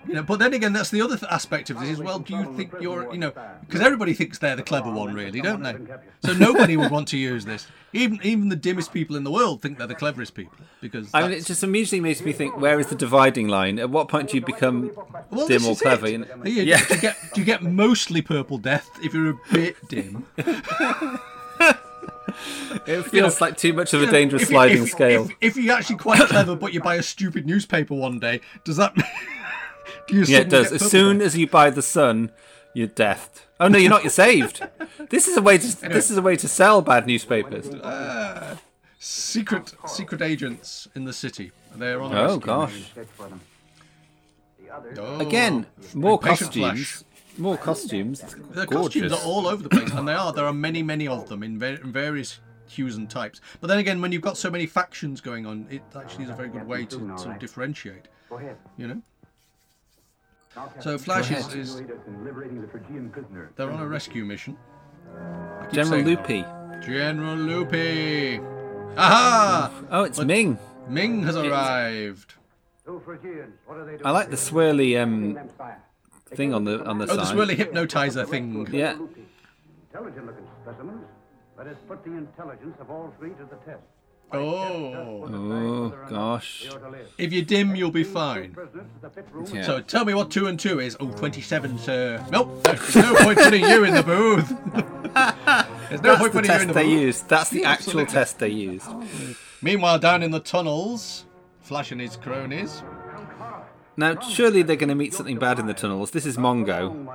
You 0.07 0.15
know, 0.15 0.23
but 0.23 0.39
then 0.39 0.53
again, 0.55 0.73
that's 0.73 0.91
the 0.91 1.01
other 1.01 1.17
th- 1.17 1.31
aspect 1.31 1.71
of 1.71 1.81
this 1.81 1.89
is 1.89 1.99
well, 1.99 2.19
do 2.19 2.35
you 2.37 2.55
think 2.57 2.73
you're, 2.81 3.11
you 3.13 3.19
know, 3.19 3.33
because 3.67 3.81
everybody 3.81 4.13
thinks 4.15 4.39
they're 4.39 4.57
the 4.57 4.63
clever 4.63 4.91
one, 4.91 5.15
really, 5.15 5.41
don't 5.41 5.63
they? 5.63 5.77
So 6.25 6.33
nobody 6.39 6.77
would 6.77 6.91
want 6.91 7.09
to 7.09 7.17
use 7.19 7.45
this. 7.45 7.67
Even 7.93 8.19
even 8.23 8.49
the 8.49 8.57
dimmest 8.57 8.93
people 8.93 9.17
in 9.17 9.25
the 9.25 9.31
world 9.31 9.63
think 9.63 9.79
they're 9.79 9.87
the 9.87 9.95
cleverest 9.95 10.35
people 10.35 10.57
because. 10.81 11.09
I 11.15 11.23
mean, 11.23 11.33
it 11.33 11.45
just 11.47 11.63
immediately 11.63 12.01
makes 12.01 12.21
me 12.23 12.33
think: 12.33 12.57
where 12.59 12.79
is 12.81 12.89
the 12.89 12.97
dividing 12.97 13.49
line? 13.49 13.79
At 13.79 13.91
what 13.91 14.09
point 14.09 14.31
do 14.31 14.37
you 14.37 14.45
become 14.45 14.91
well, 15.31 15.47
dim 15.47 15.65
or 15.65 15.77
clever? 15.77 16.07
it. 16.07 16.13
you 16.13 16.19
know? 16.19 16.27
Yeah, 16.45 16.63
Yeah. 16.63 16.85
Do 16.87 16.95
you 16.95 17.01
get 17.01 17.17
do 17.35 17.41
you 17.41 17.45
get 17.45 17.63
mostly 17.63 18.21
purple 18.23 18.59
death 18.59 18.91
if 19.03 19.15
you're 19.15 19.31
a 19.31 19.39
bit 19.53 19.77
dim? 19.89 20.27
It 22.87 23.03
feels 23.05 23.41
like 23.41 23.57
too 23.57 23.73
much 23.73 23.95
of 23.95 24.01
a 24.01 24.05
You 24.05 24.07
know, 24.07 24.13
dangerous 24.13 24.43
if- 24.43 24.49
sliding 24.49 24.83
if, 24.83 24.91
scale. 24.91 25.25
If, 25.41 25.57
if 25.57 25.57
you're 25.57 25.75
actually 25.77 25.97
quite 25.97 26.21
clever, 26.29 26.57
but 26.57 26.73
you 26.73 26.81
buy 26.81 26.97
a 26.97 27.03
stupid 27.03 27.47
newspaper 27.47 27.95
one 27.95 28.19
day, 28.19 28.41
does 28.65 28.77
that? 28.77 28.93
do 30.07 30.17
you 30.17 30.25
yeah, 30.25 30.39
it 30.41 30.49
does. 30.51 30.73
As 30.73 30.91
soon 30.91 31.21
as 31.21 31.37
you 31.37 31.47
buy 31.47 31.71
the 31.71 31.83
Sun, 31.83 32.31
you're 32.75 32.89
deathed. 32.89 33.43
Oh 33.61 33.69
no, 33.69 33.79
you're 33.79 33.91
not. 33.91 34.03
You're 34.03 34.11
saved. 34.11 34.67
This 35.11 35.29
is 35.29 35.37
a 35.37 35.43
way 35.43 35.59
to. 35.59 35.81
This 35.89 36.11
is 36.11 36.17
a 36.17 36.23
way 36.23 36.35
to 36.37 36.49
sell 36.49 36.81
bad 36.81 37.07
newspapers. 37.07 37.69
Uh, 37.69 38.57
secret 38.99 39.75
oh. 39.83 39.87
secret 39.87 40.23
agents 40.23 40.89
in 40.95 41.05
the 41.05 41.13
city. 41.13 41.53
They're 41.77 42.01
on 42.01 42.17
Oh 42.17 42.39
gosh. 42.39 42.71
mission. 42.73 42.87
Sketch 42.91 43.07
for 43.09 43.29
them. 43.29 43.41
The 44.59 44.75
others. 44.75 44.99
Oh, 45.01 45.21
Again, 45.21 45.67
more 45.95 46.19
costumes. 46.19 46.55
Flash. 46.55 47.03
More 47.37 47.57
costumes. 47.59 48.21
The 48.21 48.67
Gorgeous. 48.67 49.03
costumes 49.03 49.13
are 49.13 49.27
all 49.27 49.47
over 49.47 49.63
the 49.63 49.69
place, 49.69 49.91
and 49.93 50.09
they 50.09 50.15
are. 50.15 50.33
There 50.33 50.47
are 50.47 50.53
many, 50.53 50.83
many 50.83 51.07
of 51.07 51.29
them 51.29 51.43
in, 51.43 51.59
va- 51.59 51.81
in 51.81 51.93
various 51.93 52.39
hues 52.67 52.97
and 52.97 53.11
types. 53.11 53.41
But 53.61 53.67
then 53.67 53.79
again, 53.79 54.01
when 54.01 54.13
you've 54.13 54.23
got 54.23 54.37
so 54.37 54.51
many 54.51 54.67
factions 54.67 55.21
going 55.21 55.45
on, 55.45 55.67
it 55.71 55.83
actually 55.97 56.25
is 56.25 56.31
a 56.31 56.35
very 56.35 56.49
good 56.49 56.67
way 56.67 56.87
to 56.87 57.19
sort 57.19 57.35
of 57.35 57.39
differentiate. 57.39 58.09
You 58.79 58.87
know. 58.89 59.03
Now, 60.57 60.69
So 60.81 60.91
Captain, 60.93 60.99
Flash 60.99 61.31
is, 61.31 61.47
ahead. 61.47 61.59
is 61.59 61.81
aid 61.81 61.91
us 61.91 61.99
in 62.07 62.25
liberating 62.25 62.61
the 62.61 62.69
Frigian 62.69 63.11
prisoner. 63.11 63.51
they're 63.57 63.71
on 63.71 63.81
a 63.81 63.87
rescue 63.89 64.25
mission. 64.25 64.57
General 65.73 66.05
saying- 66.05 66.07
Lupi. 66.07 66.85
General 66.87 67.37
Lupi. 67.37 68.41
Aha! 68.97 69.73
Oh, 69.91 70.03
it's 70.05 70.19
But- 70.19 70.27
Ming. 70.29 70.59
Ming 70.89 71.23
has 71.25 71.37
arrived. 71.37 72.35
Two 72.85 73.01
Frigians. 73.07 73.53
What 73.67 73.79
are 73.79 73.85
they 73.85 73.93
doing? 73.93 74.07
I 74.07 74.11
like 74.11 74.31
the 74.31 74.37
swirly 74.37 75.01
um 75.03 75.37
thing 76.27 76.53
on 76.53 76.65
the 76.65 76.85
on 76.85 76.99
the 76.99 77.07
Oh, 77.11 77.17
the 77.17 77.23
swirly 77.23 77.55
hypnotizer 77.57 78.25
thing. 78.27 78.67
Yeah. 78.71 78.93
Intelligent 79.91 80.27
looking 80.27 80.47
specimens. 80.63 81.05
Let 81.57 81.67
us 81.69 81.77
put 81.89 82.05
the 82.05 82.13
intelligence 82.13 82.77
of 82.81 82.91
all 82.91 83.13
three 83.19 83.31
to 83.31 83.45
the 83.49 83.57
test. 83.65 83.83
Oh. 84.35 85.29
Oh 85.33 85.95
gosh. 86.11 86.69
If 87.19 87.33
you're 87.33 87.45
dim, 87.45 87.75
you'll 87.77 87.91
be 87.91 88.05
fine. 88.05 88.53
Prisoners 88.53 88.87
to 88.97 89.01
the 89.03 89.11
fit 89.11 89.27
room. 89.33 89.47
Yeah. 89.53 89.63
So 89.63 89.81
tell 89.81 90.05
me 90.05 90.15
what 90.15 90.31
two 90.31 90.47
and 90.47 90.59
two 90.59 90.81
is. 90.81 90.97
Oh, 91.01 91.11
27, 91.13 91.79
sir. 91.79 92.25
Nope, 92.31 92.63
there's 92.65 92.97
no 92.97 93.15
point 93.17 93.39
putting 93.39 93.65
you 93.65 93.85
in 93.85 93.95
the 93.95 94.03
booth. 94.03 94.49
There's 95.91 96.01
no 96.03 96.17
That's 96.17 96.21
point 96.21 96.33
the 96.33 96.39
putting 96.41 96.51
you 96.51 96.57
in 96.57 96.61
test 96.61 96.67
the 96.69 96.73
they 96.75 96.85
booth. 96.85 97.01
used. 97.03 97.29
That's 97.29 97.51
the 97.51 97.65
actual 97.65 98.01
Absolutely. 98.01 98.13
test 98.13 98.39
they 98.41 98.49
used. 98.49 98.89
Meanwhile, 99.63 99.99
down 100.01 100.23
in 100.23 100.31
the 100.33 100.41
tunnels, 100.41 101.25
Flash 101.61 101.93
and 101.93 102.01
his 102.01 102.17
cronies. 102.17 102.83
Now, 103.97 104.19
surely 104.21 104.63
they're 104.63 104.75
going 104.77 104.89
to 104.89 104.95
meet 104.97 105.15
something 105.15 105.39
bad 105.39 105.59
in 105.61 105.67
the 105.67 105.75
tunnels. 105.75 106.11
This 106.11 106.27
is 106.27 106.37
Mongo. 106.37 107.07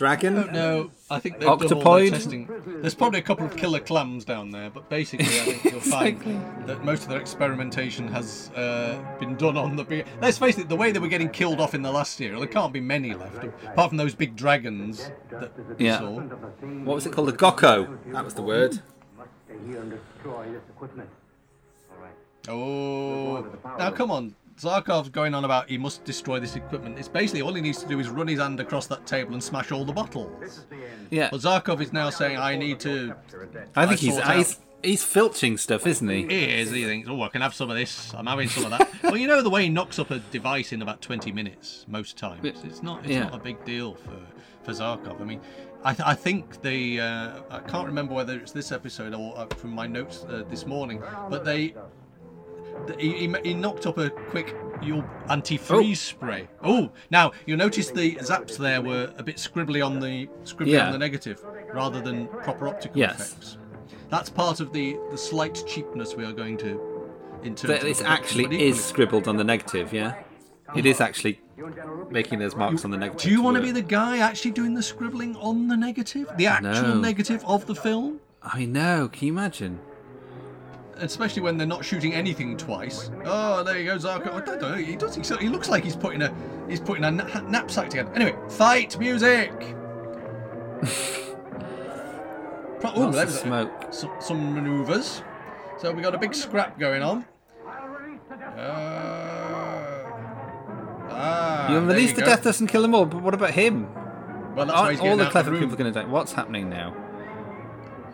My 0.00 0.16
friend. 0.16 0.34
Dragon? 0.36 0.52
No, 0.52 0.90
I 1.10 1.18
think 1.18 1.38
they've 1.38 1.46
done 1.46 1.72
all 1.72 1.94
their 1.96 2.10
testing. 2.10 2.48
There's 2.66 2.94
probably 2.94 3.18
a 3.20 3.22
couple 3.22 3.46
of 3.46 3.56
killer 3.56 3.80
clams 3.80 4.24
down 4.24 4.50
there, 4.50 4.70
but 4.70 4.88
basically, 4.88 5.26
I 5.26 5.28
think 5.28 5.64
you'll 5.64 5.80
find 5.80 6.20
that 6.66 6.84
most 6.84 7.04
of 7.04 7.08
their 7.08 7.20
experimentation 7.20 8.08
has 8.08 8.50
uh, 8.54 9.02
been 9.18 9.36
done 9.36 9.56
on 9.56 9.76
the 9.76 9.84
big. 9.84 10.06
Let's 10.20 10.38
face 10.38 10.58
it, 10.58 10.68
the 10.68 10.76
way 10.76 10.92
they 10.92 10.98
were 10.98 11.08
getting 11.08 11.30
killed 11.30 11.60
off 11.60 11.74
in 11.74 11.82
the 11.82 11.92
last 11.92 12.20
year, 12.20 12.38
there 12.38 12.46
can't 12.46 12.72
be 12.72 12.80
many 12.80 13.14
left, 13.14 13.44
apart 13.44 13.90
from 13.90 13.96
those 13.96 14.14
big 14.14 14.36
dragons 14.36 15.10
that 15.30 15.52
we 15.78 15.86
Yeah. 15.86 15.98
saw. 15.98 16.20
What 16.20 16.94
was 16.94 17.06
it 17.06 17.12
called? 17.12 17.28
The 17.28 17.32
Gokko. 17.32 17.98
That 18.12 18.24
was 18.24 18.34
the 18.34 18.42
word. 18.42 18.80
Must 19.16 19.30
stay 19.46 19.54
here 19.66 19.80
and 19.80 19.90
destroy 19.90 20.46
this 20.52 20.62
equipment. 20.74 21.08
All 21.90 22.02
right. 22.02 22.14
Oh, 22.48 23.46
now 23.78 23.90
come 23.90 24.10
on. 24.10 24.34
Zarkov's 24.58 25.08
going 25.10 25.34
on 25.34 25.44
about 25.44 25.68
he 25.68 25.76
must 25.78 26.04
destroy 26.04 26.40
this 26.40 26.56
equipment. 26.56 26.98
It's 26.98 27.08
basically 27.08 27.42
all 27.42 27.52
he 27.54 27.60
needs 27.60 27.78
to 27.82 27.88
do 27.88 28.00
is 28.00 28.08
run 28.08 28.28
his 28.28 28.38
hand 28.40 28.58
across 28.60 28.86
that 28.86 29.06
table 29.06 29.34
and 29.34 29.42
smash 29.44 29.70
all 29.72 29.84
the 29.84 29.92
bottles. 29.92 30.64
Yeah. 31.10 31.28
But 31.30 31.40
Zarkov 31.40 31.80
is 31.80 31.92
now 31.92 32.10
saying, 32.10 32.38
I 32.38 32.56
need 32.56 32.80
to. 32.80 33.14
I 33.74 33.86
think 33.86 34.00
he's 34.00 34.18
out- 34.18 34.36
he's, 34.36 34.58
he's 34.82 35.02
filching 35.04 35.58
stuff, 35.58 35.86
isn't 35.86 36.08
he? 36.08 36.26
He 36.26 36.44
is. 36.60 36.70
He 36.70 36.84
thinks, 36.84 37.08
oh, 37.08 37.20
I 37.22 37.28
can 37.28 37.42
have 37.42 37.54
some 37.54 37.70
of 37.70 37.76
this. 37.76 38.12
I'm 38.14 38.26
having 38.26 38.48
some 38.48 38.64
of 38.64 38.70
that. 38.78 38.88
well, 39.02 39.16
you 39.16 39.26
know 39.28 39.42
the 39.42 39.50
way 39.50 39.64
he 39.64 39.68
knocks 39.68 39.98
up 39.98 40.10
a 40.10 40.20
device 40.20 40.72
in 40.72 40.80
about 40.80 41.02
20 41.02 41.32
minutes 41.32 41.84
most 41.88 42.16
times. 42.16 42.40
It's 42.64 42.82
not. 42.82 43.00
It's 43.04 43.10
Yeah. 43.10 43.24
not 43.24 43.34
a 43.34 43.38
big 43.38 43.62
deal 43.64 43.94
for 43.94 44.18
for 44.62 44.72
Zarkov. 44.72 45.20
I 45.20 45.24
mean, 45.24 45.40
I, 45.84 45.94
th- 45.94 46.08
I 46.08 46.14
think 46.14 46.60
the 46.62 47.00
uh, 47.00 47.40
I 47.50 47.60
can't 47.60 47.86
remember 47.86 48.14
whether 48.14 48.36
it's 48.36 48.50
this 48.50 48.72
episode 48.72 49.14
or 49.14 49.38
uh, 49.38 49.46
from 49.54 49.70
my 49.72 49.86
notes 49.86 50.24
uh, 50.28 50.42
this 50.48 50.66
morning, 50.66 51.02
but 51.30 51.44
they. 51.44 51.74
He, 52.98 53.12
he, 53.26 53.34
he 53.44 53.54
knocked 53.54 53.86
up 53.86 53.98
a 53.98 54.10
quick 54.10 54.54
your 54.82 55.02
antifreeze 55.28 55.90
Oh. 55.90 55.94
spray. 55.94 56.48
Oh, 56.62 56.90
now 57.10 57.32
you'll 57.46 57.58
notice 57.58 57.90
the 57.90 58.14
zaps 58.16 58.56
there 58.58 58.80
were 58.82 59.12
a 59.18 59.22
bit 59.22 59.36
scribbly 59.36 59.84
on 59.84 59.98
the 60.00 60.28
scribbly 60.44 60.72
Yeah. 60.72 60.86
on 60.86 60.92
the 60.92 60.98
negative 60.98 61.42
rather 61.72 62.00
than 62.00 62.28
proper 62.28 62.68
optical 62.68 62.98
Yes. 62.98 63.14
effects. 63.32 63.58
That's 64.10 64.30
part 64.30 64.60
of 64.60 64.72
the 64.72 64.96
the 65.10 65.18
slight 65.18 65.62
cheapness 65.66 66.14
we 66.14 66.24
are 66.24 66.32
going 66.32 66.56
to 66.58 66.80
into. 67.42 67.66
That 67.66 67.80
this 67.80 68.02
actually 68.02 68.66
is 68.68 68.82
scribbled 68.84 69.26
on 69.28 69.36
the 69.36 69.44
negative, 69.44 69.92
yeah? 69.92 70.14
It 70.74 70.84
is 70.86 71.00
actually 71.00 71.40
making 72.10 72.38
those 72.38 72.54
marks 72.56 72.84
on 72.84 72.90
the 72.90 72.96
negative. 72.98 73.22
Do 73.22 73.30
you 73.30 73.40
want 73.42 73.56
to 73.56 73.62
be 73.62 73.70
the 73.70 73.82
guy 73.82 74.18
actually 74.18 74.50
doing 74.50 74.74
the 74.74 74.82
scribbling 74.82 75.36
on 75.36 75.68
the 75.68 75.76
negative, 75.76 76.28
the 76.36 76.46
actual 76.46 76.88
No. 76.96 77.00
negative 77.00 77.44
of 77.46 77.66
the 77.66 77.74
film? 77.74 78.20
I 78.42 78.64
know, 78.64 79.08
can 79.12 79.26
you 79.28 79.32
imagine? 79.32 79.80
Especially 80.98 81.42
when 81.42 81.56
they're 81.58 81.66
not 81.66 81.84
shooting 81.84 82.14
anything 82.14 82.56
twice. 82.56 83.10
Oh, 83.24 83.62
there 83.62 83.78
you 83.78 83.84
go, 83.84 83.96
Zarko. 83.96 84.32
I 84.32 84.40
don't 84.40 84.60
know. 84.62 84.74
He 84.74 84.96
does. 84.96 85.14
He, 85.14 85.48
looks 85.48 85.68
like 85.68 85.84
he's 85.84 85.96
putting 85.96 86.22
a 86.22 86.34
he's 86.68 86.80
putting 86.80 87.04
a 87.04 87.10
knapsack 87.10 87.90
together. 87.90 88.10
Anyway, 88.14 88.34
fight 88.48 88.98
music. 88.98 89.50
Pro- 92.80 92.92
oh, 92.94 93.10
there's 93.10 93.40
smoke. 93.40 93.70
some, 93.90 94.10
some 94.20 94.54
manoeuvres. 94.54 95.22
So 95.78 95.92
we 95.92 96.02
got 96.02 96.14
a 96.14 96.18
big 96.18 96.34
scrap 96.34 96.78
going 96.78 97.02
on. 97.02 97.24
Uh, 97.58 98.62
ah, 101.10 101.68
You 101.68 101.74
there 101.80 101.88
release 101.88 102.12
the 102.12 102.20
go. 102.20 102.26
death 102.26 102.42
doesn't 102.42 102.68
kill 102.68 102.82
them 102.82 102.94
all, 102.94 103.04
but 103.06 103.22
what 103.22 103.34
about 103.34 103.50
him? 103.50 103.92
Well, 104.54 104.66
that's 104.66 104.78
why 104.78 104.86
Aren't 104.88 105.00
all 105.00 105.16
the 105.18 105.26
clever 105.26 105.50
room. 105.50 105.60
people 105.60 105.76
going 105.76 105.92
to 105.92 106.00
die? 106.00 106.06
What's 106.06 106.32
happening 106.32 106.70
now? 106.70 106.94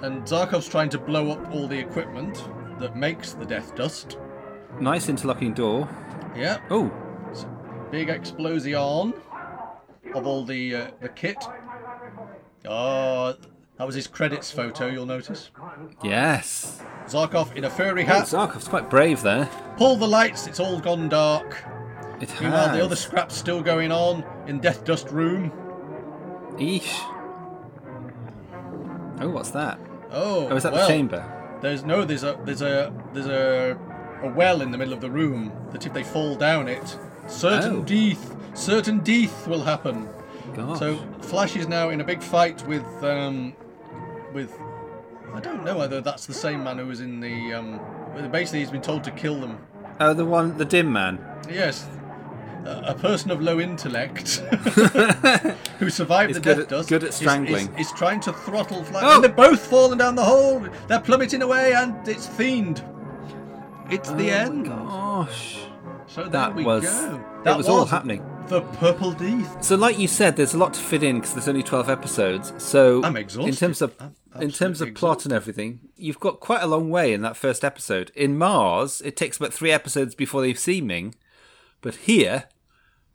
And 0.01 0.23
Zarkov's 0.25 0.69
trying 0.69 0.89
to 0.91 0.99
blow 0.99 1.31
up 1.31 1.53
all 1.55 1.69
the 1.69 1.79
equipment 1.79 2.45
that 2.83 2.97
makes 2.97 3.33
the 3.33 3.47
death 3.47 3.75
dust. 3.75 4.19
Nice 4.81 5.09
interlocking 5.09 5.55
door. 5.55 5.89
Yeah, 6.37 6.59
Oh, 6.71 6.91
big 7.91 8.09
explosion 8.09 9.15
of 10.15 10.27
all 10.27 10.45
the 10.45 10.75
uh, 10.75 10.91
the 11.01 11.09
kit. 11.11 11.37
Oh, 12.67 13.35
that 13.77 13.87
was 13.87 13.95
his 13.95 14.07
credits 14.07 14.51
photo. 14.51 14.87
You'll 14.87 15.07
notice 15.07 15.51
yes. 16.03 16.81
Zarkov 17.07 17.55
in 17.57 17.65
a 17.65 17.71
furry 17.71 18.03
Oh, 18.05 18.07
hat. 18.07 18.25
Zarkov's 18.25 18.69
quite 18.69 18.89
brave 18.89 19.23
there. 19.23 19.47
Pull 19.77 19.97
the 19.97 20.07
lights. 20.09 20.47
It's 20.47 20.61
all 20.61 20.79
gone 20.81 21.09
dark. 21.09 21.63
It 22.21 22.31
has. 22.31 22.41
Meanwhile, 22.41 22.75
the 22.77 22.85
other 22.85 22.97
scrap's 22.97 23.35
still 23.37 23.63
going 23.63 23.91
on 23.93 24.25
in 24.47 24.61
Death 24.61 24.85
Dust 24.85 25.11
Room. 25.11 25.51
Eesh. 26.53 26.99
Oh, 29.21 29.29
what's 29.29 29.51
that? 29.51 29.79
Oh, 30.11 30.49
Oh, 30.49 30.57
is 30.57 30.63
that 30.63 30.73
well, 30.73 30.87
the 30.87 30.93
chamber? 30.93 31.39
There's 31.63 31.85
no. 31.85 32.05
There's 32.05 32.25
a. 32.25 32.39
There's 32.45 32.63
a. 32.63 32.93
There's 33.15 33.27
a. 33.27 33.79
A 34.23 34.29
well 34.29 34.63
in 34.63 34.71
the 34.71 34.79
middle 34.79 34.95
of 34.95 35.01
the 35.01 35.11
room 35.11 35.51
that 35.73 35.85
if 35.85 35.93
they 35.93 36.05
fall 36.05 36.37
down 36.37 36.69
it, 36.69 36.97
certain 37.27 37.79
Oh. 37.79 37.83
death, 37.83 38.37
certain 38.55 38.99
death 39.01 39.49
will 39.49 39.65
happen. 39.65 40.09
Gosh. 40.55 40.79
So 40.79 40.99
Flash 41.23 41.57
is 41.57 41.67
now 41.67 41.89
in 41.89 42.01
a 42.01 42.05
big 42.05 42.23
fight 42.23 42.65
with 42.69 42.85
um, 43.03 43.53
with 44.33 44.57
I 45.35 45.41
don't 45.41 45.65
know 45.65 45.77
whether 45.77 46.01
that's 46.01 46.27
the 46.27 46.35
same 46.35 46.63
man 46.63 46.79
who 46.79 46.87
was 46.87 47.01
in 47.01 47.19
the 47.19 47.53
um, 47.53 47.81
basically 48.31 48.61
he's 48.61 48.71
been 48.71 48.81
told 48.81 49.03
to 49.05 49.11
kill 49.11 49.41
them. 49.41 49.59
oh, 49.99 50.15
the 50.15 50.25
one, 50.25 50.57
the 50.57 50.65
dim 50.65 50.93
man. 50.93 51.19
Yes, 51.51 51.85
a, 52.65 52.95
person 52.95 53.31
of 53.31 53.41
low 53.41 53.61
intellect 53.61 54.37
who 55.79 55.91
survived 55.91 56.35
the 56.35 56.41
death 56.41 56.59
at- 56.61 56.69
dust. 56.69 56.89
good 56.89 57.05
at 57.05 57.15
strangling. 57.15 57.69
Is, 57.75 57.87
is 57.87 57.93
trying 57.93 58.21
to 58.21 58.33
throttle 58.33 58.83
Flash. 58.85 59.03
Oh! 59.05 59.15
And 59.17 59.25
they're 59.25 59.33
both 59.33 59.65
falling 59.67 59.99
down 59.99 60.15
the 60.15 60.25
hole. 60.25 60.67
They're 60.89 61.01
plummeting 61.01 61.43
away, 61.43 61.73
and 61.75 62.07
it's 62.07 62.27
fiend. 62.27 62.83
It's 63.91 64.11
the 64.13 64.31
oh 64.31 64.35
end. 64.35 64.67
Gosh. 64.67 65.59
So 66.07 66.23
there 66.23 66.31
That 66.31 66.55
we 66.55 66.65
was. 66.65 66.83
go. 66.85 67.25
That 67.45 67.57
was 67.57 67.69
all 67.69 67.85
happening. 67.85 68.25
The 68.49 68.61
purple 68.61 69.13
death. 69.13 69.65
So, 69.65 69.77
like 69.77 69.99
you 69.99 70.09
said, 70.09 70.37
there's 70.37 70.53
a 70.55 70.59
lot 70.59 70.75
to 70.75 70.81
fit 70.81 71.03
in 71.03 71.17
because 71.17 71.33
there's 71.35 71.49
only 71.49 71.63
12 71.63 71.89
episodes. 71.89 72.53
So, 72.59 73.03
I'm 73.03 73.17
in 73.17 73.23
exhausted. 73.23 73.57
terms 73.59 73.81
of 73.83 73.95
in 74.41 74.51
terms 74.51 74.81
of 74.81 74.89
absolutely 74.89 74.93
plot 74.93 75.25
and 75.25 75.33
everything, 75.33 75.81
you've 75.97 76.21
got 76.21 76.41
quite 76.41 76.63
a 76.63 76.67
long 76.67 76.91
way 76.91 77.13
in 77.13 77.23
that 77.23 77.37
first 77.37 77.65
episode. 77.65 78.11
In 78.15 78.37
Mars, 78.39 79.01
it 79.03 79.17
takes 79.17 79.37
about 79.37 79.53
three 79.55 79.71
episodes 79.71 80.15
before 80.15 80.41
they 80.43 80.55
see 80.55 80.81
Ming, 80.81 81.15
but 81.83 81.97
here, 81.97 82.45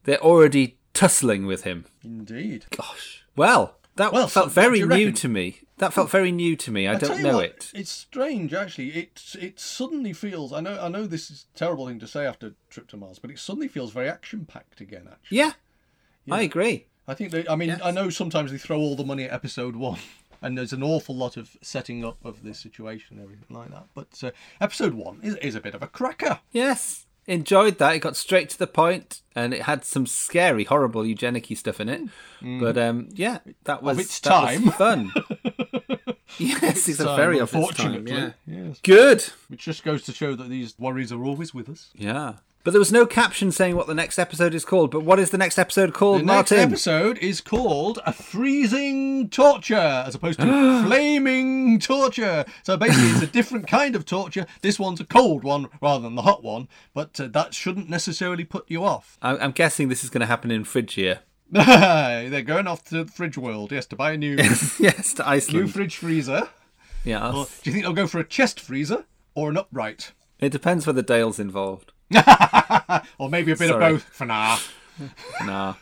they're 0.03 0.21
already 0.21 0.77
tussling 0.93 1.45
with 1.45 1.63
him. 1.63 1.85
Indeed. 2.03 2.65
Gosh. 2.69 3.25
Well, 3.35 3.77
that 3.95 4.13
Well, 4.13 4.27
felt 4.27 4.47
what 4.47 4.53
very 4.53 4.81
new 4.83 5.11
to 5.11 5.27
me. 5.27 5.61
That 5.77 5.93
felt 5.93 6.09
very 6.09 6.31
new 6.31 6.55
to 6.55 6.71
me. 6.71 6.87
I, 6.87 6.95
tell 6.95 7.09
don't 7.09 7.21
know 7.21 7.35
what, 7.37 7.45
it. 7.45 7.71
It's 7.73 7.91
strange, 7.91 8.53
actually. 8.53 8.89
It 8.89 9.35
it 9.39 9.59
suddenly 9.59 10.13
feels. 10.13 10.53
I 10.53 10.59
know. 10.59 10.79
I 10.79 10.87
know 10.87 11.05
this 11.05 11.29
is 11.31 11.45
a 11.53 11.57
terrible 11.57 11.87
thing 11.87 11.99
to 11.99 12.07
say 12.07 12.25
after 12.25 12.53
Trip 12.69 12.87
to 12.89 12.97
Mars, 12.97 13.19
but 13.19 13.31
it 13.31 13.39
suddenly 13.39 13.67
feels 13.67 13.91
very 13.91 14.07
action 14.09 14.45
packed 14.45 14.81
again. 14.81 15.07
Actually, 15.11 15.37
Yeah, 15.37 15.51
I 16.29 16.41
agree. 16.41 16.87
I 17.07 17.13
think. 17.15 17.31
They, 17.31 17.47
I 17.47 17.55
mean, 17.55 17.69
Yes. 17.69 17.81
I 17.83 17.91
know 17.91 18.09
sometimes 18.09 18.51
they 18.51 18.57
throw 18.57 18.77
all 18.77 18.95
the 18.95 19.03
money 19.03 19.23
at 19.25 19.33
episode 19.33 19.75
one, 19.89 19.99
and 20.41 20.55
there's 20.57 20.73
an 20.73 20.83
awful 20.83 21.15
lot 21.15 21.35
of 21.37 21.57
setting 21.61 22.05
up 22.05 22.23
of 22.23 22.43
this 22.43 22.59
situation 22.59 23.17
and 23.17 23.23
everything 23.23 23.55
like 23.55 23.69
that. 23.71 23.85
But 23.95 24.23
uh, 24.23 24.31
episode 24.61 24.93
one 24.93 25.19
is, 25.23 25.35
is 25.37 25.55
a 25.55 25.61
bit 25.61 25.73
of 25.75 25.81
a 25.81 25.87
cracker. 25.87 26.39
Yes, 26.51 27.06
enjoyed 27.27 27.77
that. 27.77 27.95
It 27.95 27.99
got 27.99 28.15
straight 28.15 28.49
to 28.49 28.57
the 28.57 28.67
point, 28.67 29.21
and 29.35 29.53
it 29.53 29.63
had 29.63 29.85
some 29.85 30.05
scary, 30.07 30.63
horrible 30.63 31.05
eugenic 31.05 31.47
stuff 31.57 31.79
in 31.79 31.89
it. 31.89 32.01
But 32.41 32.77
um, 32.77 33.09
yeah, 33.13 33.39
that 33.65 33.83
was 33.83 33.97
Mm. 33.97 34.01
its 34.01 34.19
that 34.21 34.41
was 34.43 34.75
time. 34.75 35.11
fun. 35.11 35.13
Yes, 36.39 36.87
it's, 36.89 36.99
a 36.99 37.15
very 37.15 37.39
of 37.39 37.43
its 37.43 37.51
time. 37.53 37.95
unfortunately. 37.95 38.11
Yeah. 38.11 38.31
Yes. 38.45 38.79
Good. 38.83 39.23
Which 39.47 39.63
just 39.63 39.83
goes 39.83 40.03
to 40.03 40.11
show 40.11 40.35
that 40.35 40.49
these 40.49 40.77
worries 40.77 41.11
are 41.11 41.23
always 41.23 41.53
with 41.53 41.69
us. 41.69 41.89
Yeah. 41.95 42.33
But 42.67 42.71
there 42.73 42.79
was 42.81 42.91
no 42.91 43.05
caption 43.05 43.53
saying 43.53 43.77
what 43.77 43.87
the 43.87 43.93
next 43.93 44.19
episode 44.19 44.53
is 44.53 44.65
called. 44.65 44.91
But 44.91 45.03
what 45.05 45.19
is 45.19 45.29
the 45.29 45.37
next 45.37 45.57
episode 45.57 45.93
called, 45.93 46.19
The 46.19 46.25
next 46.25 46.51
episode 46.51 47.17
is 47.19 47.39
called 47.39 47.99
a 48.05 48.11
freezing 48.11 49.29
torture, 49.29 50.03
as 50.05 50.15
opposed 50.15 50.41
to 50.41 50.83
flaming 50.85 51.79
torture. 51.79 52.43
So 52.63 52.75
basically, 52.75 53.11
it's 53.11 53.21
a 53.21 53.27
different 53.27 53.67
kind 53.67 53.95
of 53.95 54.03
torture. 54.03 54.45
This 54.63 54.77
one's 54.77 54.99
a 54.99 55.05
cold 55.05 55.45
one 55.45 55.69
rather 55.81 56.03
than 56.03 56.15
the 56.15 56.23
hot 56.23 56.43
one, 56.43 56.67
but 56.93 57.17
uh, 57.21 57.27
that 57.27 57.53
shouldn't 57.53 57.89
necessarily 57.89 58.43
put 58.43 58.69
you 58.69 58.83
off. 58.83 59.17
I- 59.21 59.37
I'm 59.37 59.51
guessing 59.51 59.87
this 59.87 60.03
is 60.03 60.09
going 60.09 60.19
to 60.19 60.27
happen 60.27 60.51
in 60.51 60.65
Frigia. 60.65 61.19
They're 61.49 62.41
going 62.41 62.67
off 62.67 62.83
to 62.89 63.05
the 63.05 63.09
fridge 63.09 63.37
world, 63.37 63.71
yes, 63.71 63.85
to 63.85 63.95
buy 63.95 64.11
a 64.11 64.17
new 64.17 64.35
yes, 64.77 65.13
to 65.13 65.41
new 65.53 65.67
fridge 65.67 65.95
freezer. 65.95 66.49
Yeah. 67.05 67.29
Or, 67.31 67.45
do 67.45 67.69
you 67.69 67.71
think 67.71 67.85
they'll 67.85 67.93
go 67.93 68.07
for 68.07 68.19
a 68.19 68.27
chest 68.27 68.59
freezer 68.59 69.05
or 69.35 69.49
an 69.51 69.55
upright? 69.55 70.11
It 70.41 70.51
depends 70.51 70.85
whether 70.85 71.01
Dale's 71.01 71.39
involved. 71.39 71.93
Or 73.19 73.29
maybe 73.29 73.51
a 73.51 73.55
bit 73.55 73.69
Sorry. 73.69 73.85
of 73.85 73.91
both 73.91 74.03
for 74.03 74.25
now. 74.25 74.57
Nah. 75.45 75.75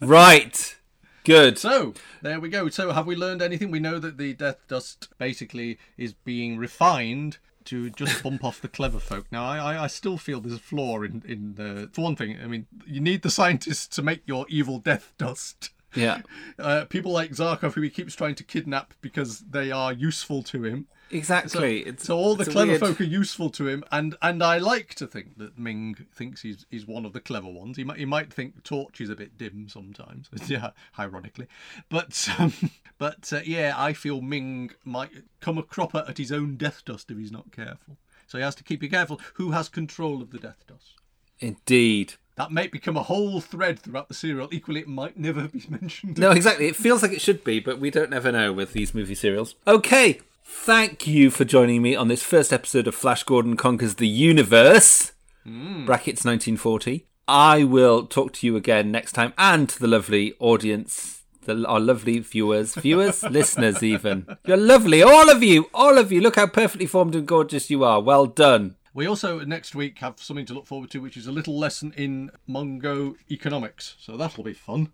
right. 0.00 0.76
Good. 1.24 1.58
So 1.58 1.94
there 2.22 2.38
we 2.38 2.48
go. 2.48 2.68
So 2.68 2.92
have 2.92 3.06
we 3.06 3.16
learned 3.16 3.42
anything? 3.42 3.72
We 3.72 3.80
know 3.80 3.98
that 3.98 4.18
the 4.18 4.34
death 4.34 4.58
dust 4.68 5.08
basically 5.18 5.78
is 5.96 6.12
being 6.12 6.56
refined 6.56 7.38
to 7.64 7.90
just 7.90 8.22
bump 8.24 8.44
off 8.44 8.60
the 8.60 8.68
clever 8.68 9.00
folk. 9.00 9.26
Now 9.32 9.44
I, 9.44 9.58
I, 9.58 9.84
I 9.84 9.86
still 9.88 10.16
feel 10.16 10.40
there's 10.40 10.54
a 10.54 10.60
flaw 10.60 11.02
in 11.02 11.24
in 11.26 11.54
the. 11.56 11.90
For 11.92 12.02
one 12.02 12.14
thing, 12.14 12.38
I 12.40 12.46
mean, 12.46 12.66
you 12.86 13.00
need 13.00 13.22
the 13.22 13.30
scientists 13.30 13.88
to 13.96 14.02
make 14.02 14.22
your 14.26 14.46
evil 14.48 14.78
death 14.78 15.12
dust. 15.18 15.70
Yeah. 15.96 16.22
Uh, 16.58 16.86
people 16.86 17.12
like 17.12 17.32
Zarkov, 17.32 17.74
who 17.74 17.82
he 17.82 17.90
keeps 17.90 18.14
trying 18.14 18.34
to 18.36 18.42
kidnap 18.42 18.94
because 19.02 19.40
they 19.40 19.70
are 19.70 19.92
useful 19.92 20.42
to 20.44 20.64
him. 20.64 20.86
Exactly. 21.10 21.80
it's, 21.80 22.04
So 22.06 22.16
all 22.16 22.34
the 22.34 22.46
clever 22.46 22.70
weird- 22.72 22.80
folk 22.80 23.00
are 23.00 23.04
useful 23.04 23.50
to 23.50 23.68
him, 23.68 23.84
and 23.92 24.16
and 24.22 24.42
I 24.42 24.56
like 24.58 24.94
to 24.96 25.06
think 25.06 25.36
that 25.36 25.58
Ming 25.58 26.06
thinks 26.12 26.40
he's 26.42 26.64
he's 26.70 26.86
one 26.86 27.04
of 27.04 27.12
the 27.12 27.20
clever 27.20 27.48
ones. 27.48 27.76
He 27.76 27.84
might 27.84 27.98
he 27.98 28.06
might 28.06 28.32
think 28.32 28.64
Torch 28.64 29.00
is 29.02 29.10
a 29.10 29.14
bit 29.16 29.36
dim 29.36 29.68
sometimes, 29.68 30.30
yeah, 30.46 30.70
ironically, 30.98 31.46
but 31.90 32.26
um, 32.38 32.52
but 32.98 33.30
uh, 33.32 33.40
yeah, 33.44 33.74
I 33.76 33.92
feel 33.92 34.22
Ming 34.22 34.70
might 34.84 35.10
come 35.40 35.58
a 35.58 35.62
cropper 35.62 36.04
at 36.08 36.16
his 36.18 36.32
own 36.32 36.56
death 36.56 36.84
dust 36.86 37.10
if 37.10 37.18
he's 37.18 37.30
not 37.32 37.52
careful. 37.52 37.98
So 38.26 38.38
he 38.38 38.44
has 38.44 38.54
to 38.56 38.64
keep 38.64 38.82
you 38.82 38.88
careful. 38.90 39.20
Who 39.34 39.50
has 39.52 39.68
control 39.68 40.22
of 40.22 40.30
the 40.30 40.38
death 40.38 40.64
dust? 40.66 40.94
Indeed. 41.38 42.14
That 42.36 42.52
might 42.52 42.70
become 42.70 42.96
a 42.98 43.02
whole 43.02 43.40
thread 43.40 43.78
throughout 43.78 44.08
the 44.08 44.14
serial. 44.14 44.48
Equally, 44.52 44.80
it 44.80 44.88
might 44.88 45.16
never 45.16 45.48
be 45.48 45.64
mentioned. 45.70 46.18
No, 46.18 46.32
exactly. 46.32 46.66
It 46.68 46.76
feels 46.76 47.02
like 47.02 47.12
it 47.12 47.20
should 47.22 47.42
be, 47.44 47.60
but 47.60 47.78
we 47.80 47.90
don't 47.90 48.10
never 48.10 48.30
know 48.30 48.52
with 48.52 48.72
these 48.72 48.94
movie 48.94 49.14
serials. 49.14 49.54
Okay. 49.66 50.20
Thank 50.44 51.06
you 51.06 51.30
for 51.30 51.44
joining 51.44 51.82
me 51.82 51.96
on 51.96 52.08
this 52.08 52.22
first 52.22 52.52
episode 52.52 52.86
of 52.86 52.94
Flash 52.94 53.24
Gordon 53.24 53.56
Conquers 53.56 53.96
the 53.96 54.06
Universe. 54.06 55.12
Hmm. 55.44 55.86
Brackets 55.86 56.24
1940. 56.24 57.06
I 57.26 57.64
will 57.64 58.06
talk 58.06 58.32
to 58.34 58.46
you 58.46 58.54
again 58.54 58.92
next 58.92 59.12
time 59.12 59.32
and 59.36 59.68
to 59.68 59.78
the 59.80 59.88
lovely 59.88 60.34
audience, 60.38 61.22
the, 61.44 61.66
our 61.66 61.80
lovely 61.80 62.18
viewers, 62.20 62.74
viewers, 62.74 63.22
listeners, 63.30 63.82
even. 63.82 64.26
You're 64.44 64.56
lovely, 64.56 65.02
all 65.02 65.30
of 65.30 65.42
you, 65.42 65.68
all 65.74 65.98
of 65.98 66.12
you. 66.12 66.20
Look 66.20 66.36
how 66.36 66.46
perfectly 66.46 66.86
formed 66.86 67.14
and 67.16 67.26
gorgeous 67.26 67.70
you 67.70 67.82
are. 67.82 68.00
Well 68.00 68.26
done. 68.26 68.76
We 68.96 69.06
also 69.06 69.40
next 69.44 69.74
week 69.74 69.98
have 69.98 70.18
something 70.18 70.46
to 70.46 70.54
look 70.54 70.66
forward 70.66 70.90
to, 70.92 71.00
which 71.00 71.18
is 71.18 71.26
a 71.26 71.32
little 71.32 71.58
lesson 71.58 71.92
in 71.98 72.30
Mongo 72.48 73.14
economics. 73.30 73.94
So 74.00 74.16
that'll 74.16 74.42
be 74.42 74.54
fun. 74.54 74.90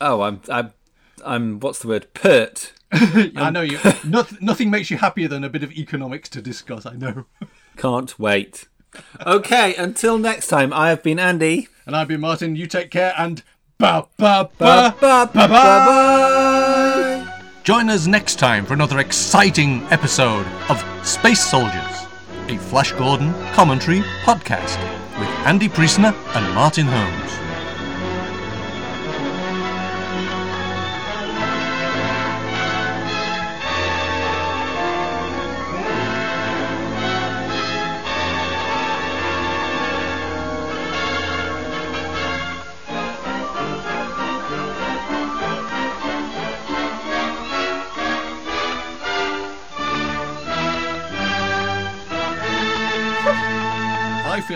Oh, 0.00 0.22
I'm, 0.22 0.40
I'm, 0.50 0.72
I'm. 1.24 1.60
What's 1.60 1.78
the 1.78 1.86
word? 1.86 2.12
Pert. 2.14 2.72
I 2.92 3.50
know 3.50 3.60
you. 3.62 3.78
Noth- 4.04 4.40
nothing 4.42 4.70
makes 4.70 4.90
you 4.90 4.96
happier 4.98 5.28
than 5.28 5.44
a 5.44 5.48
bit 5.48 5.62
of 5.62 5.70
economics 5.70 6.28
to 6.30 6.42
discuss. 6.42 6.84
I 6.84 6.94
know. 6.94 7.26
Can't 7.76 8.18
wait. 8.18 8.66
Okay, 9.24 9.76
until 9.76 10.18
next 10.18 10.48
time, 10.48 10.72
I 10.72 10.88
have 10.88 11.04
been 11.04 11.20
Andy. 11.20 11.68
And 11.86 11.94
I've 11.94 12.08
been 12.08 12.20
Martin. 12.20 12.56
You 12.56 12.66
take 12.66 12.90
care 12.90 13.14
and 13.16 13.42
ba 13.78 14.08
ba 14.16 14.50
Ba, 14.58 14.96
ba. 15.00 15.30
ba, 15.30 15.30
ba, 15.32 15.48
bye. 15.48 17.40
Join 17.62 17.88
us 17.88 18.06
next 18.08 18.40
time 18.40 18.66
for 18.66 18.74
another 18.74 18.98
exciting 18.98 19.82
episode 19.90 20.46
of 20.68 20.84
Space 21.06 21.44
Soldiers, 21.44 22.06
a 22.48 22.58
Flash 22.58 22.92
Gordon 22.92 23.32
commentary 23.52 24.00
podcast 24.24 24.78
with 25.18 25.28
Andy 25.46 25.68
Priestner 25.68 26.14
and 26.34 26.54
Martin 26.54 26.86
Holmes. 26.86 27.43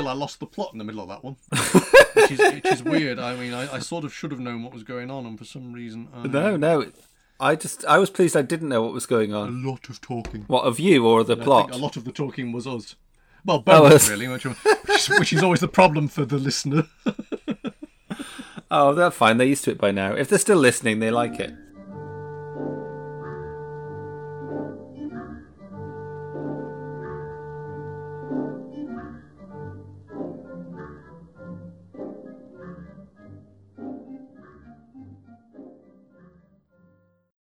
I 0.08 0.12
lost 0.14 0.40
the 0.40 0.46
plot 0.46 0.70
in 0.72 0.78
the 0.78 0.84
middle 0.84 1.00
of 1.00 1.08
that 1.08 1.22
one, 1.22 1.36
which, 2.14 2.30
is, 2.32 2.38
which 2.38 2.66
is 2.66 2.82
weird. 2.82 3.18
I 3.18 3.36
mean, 3.36 3.52
I, 3.54 3.74
I 3.74 3.78
sort 3.78 4.04
of 4.04 4.12
should 4.12 4.30
have 4.30 4.40
known 4.40 4.62
what 4.62 4.72
was 4.72 4.82
going 4.82 5.10
on, 5.10 5.26
and 5.26 5.38
for 5.38 5.44
some 5.44 5.72
reason, 5.72 6.08
I, 6.14 6.26
No, 6.26 6.56
no. 6.56 6.90
I 7.40 7.54
just, 7.54 7.84
I 7.84 7.98
was 7.98 8.10
pleased 8.10 8.36
I 8.36 8.42
didn't 8.42 8.68
know 8.68 8.82
what 8.82 8.92
was 8.92 9.06
going 9.06 9.32
on. 9.32 9.64
a 9.64 9.68
lot 9.68 9.88
of 9.88 10.00
talking. 10.00 10.42
What 10.48 10.64
of 10.64 10.80
you 10.80 11.06
or 11.06 11.22
the 11.22 11.36
plot? 11.36 11.70
think 11.70 11.80
a 11.80 11.84
lot 11.84 11.96
of 11.96 12.04
the 12.04 12.10
talking 12.10 12.50
was 12.50 12.66
us. 12.66 12.96
Well, 13.44 13.60
both 13.60 14.10
really, 14.10 14.26
which, 14.26 14.44
which 14.44 15.32
is 15.32 15.42
always 15.42 15.60
the 15.60 15.68
problem 15.68 16.08
for 16.08 16.24
the 16.24 16.38
listener. 16.38 16.84
Oh, 18.70 18.92
they're 18.92 19.10
fine. 19.10 19.38
They're 19.38 19.46
used 19.46 19.64
to 19.64 19.70
it 19.70 19.78
by 19.78 19.92
now. 19.92 20.12
If 20.12 20.28
they're 20.28 20.38
still 20.38 20.58
listening, 20.58 20.98
they 20.98 21.10
like 21.10 21.40
it. 21.40 21.54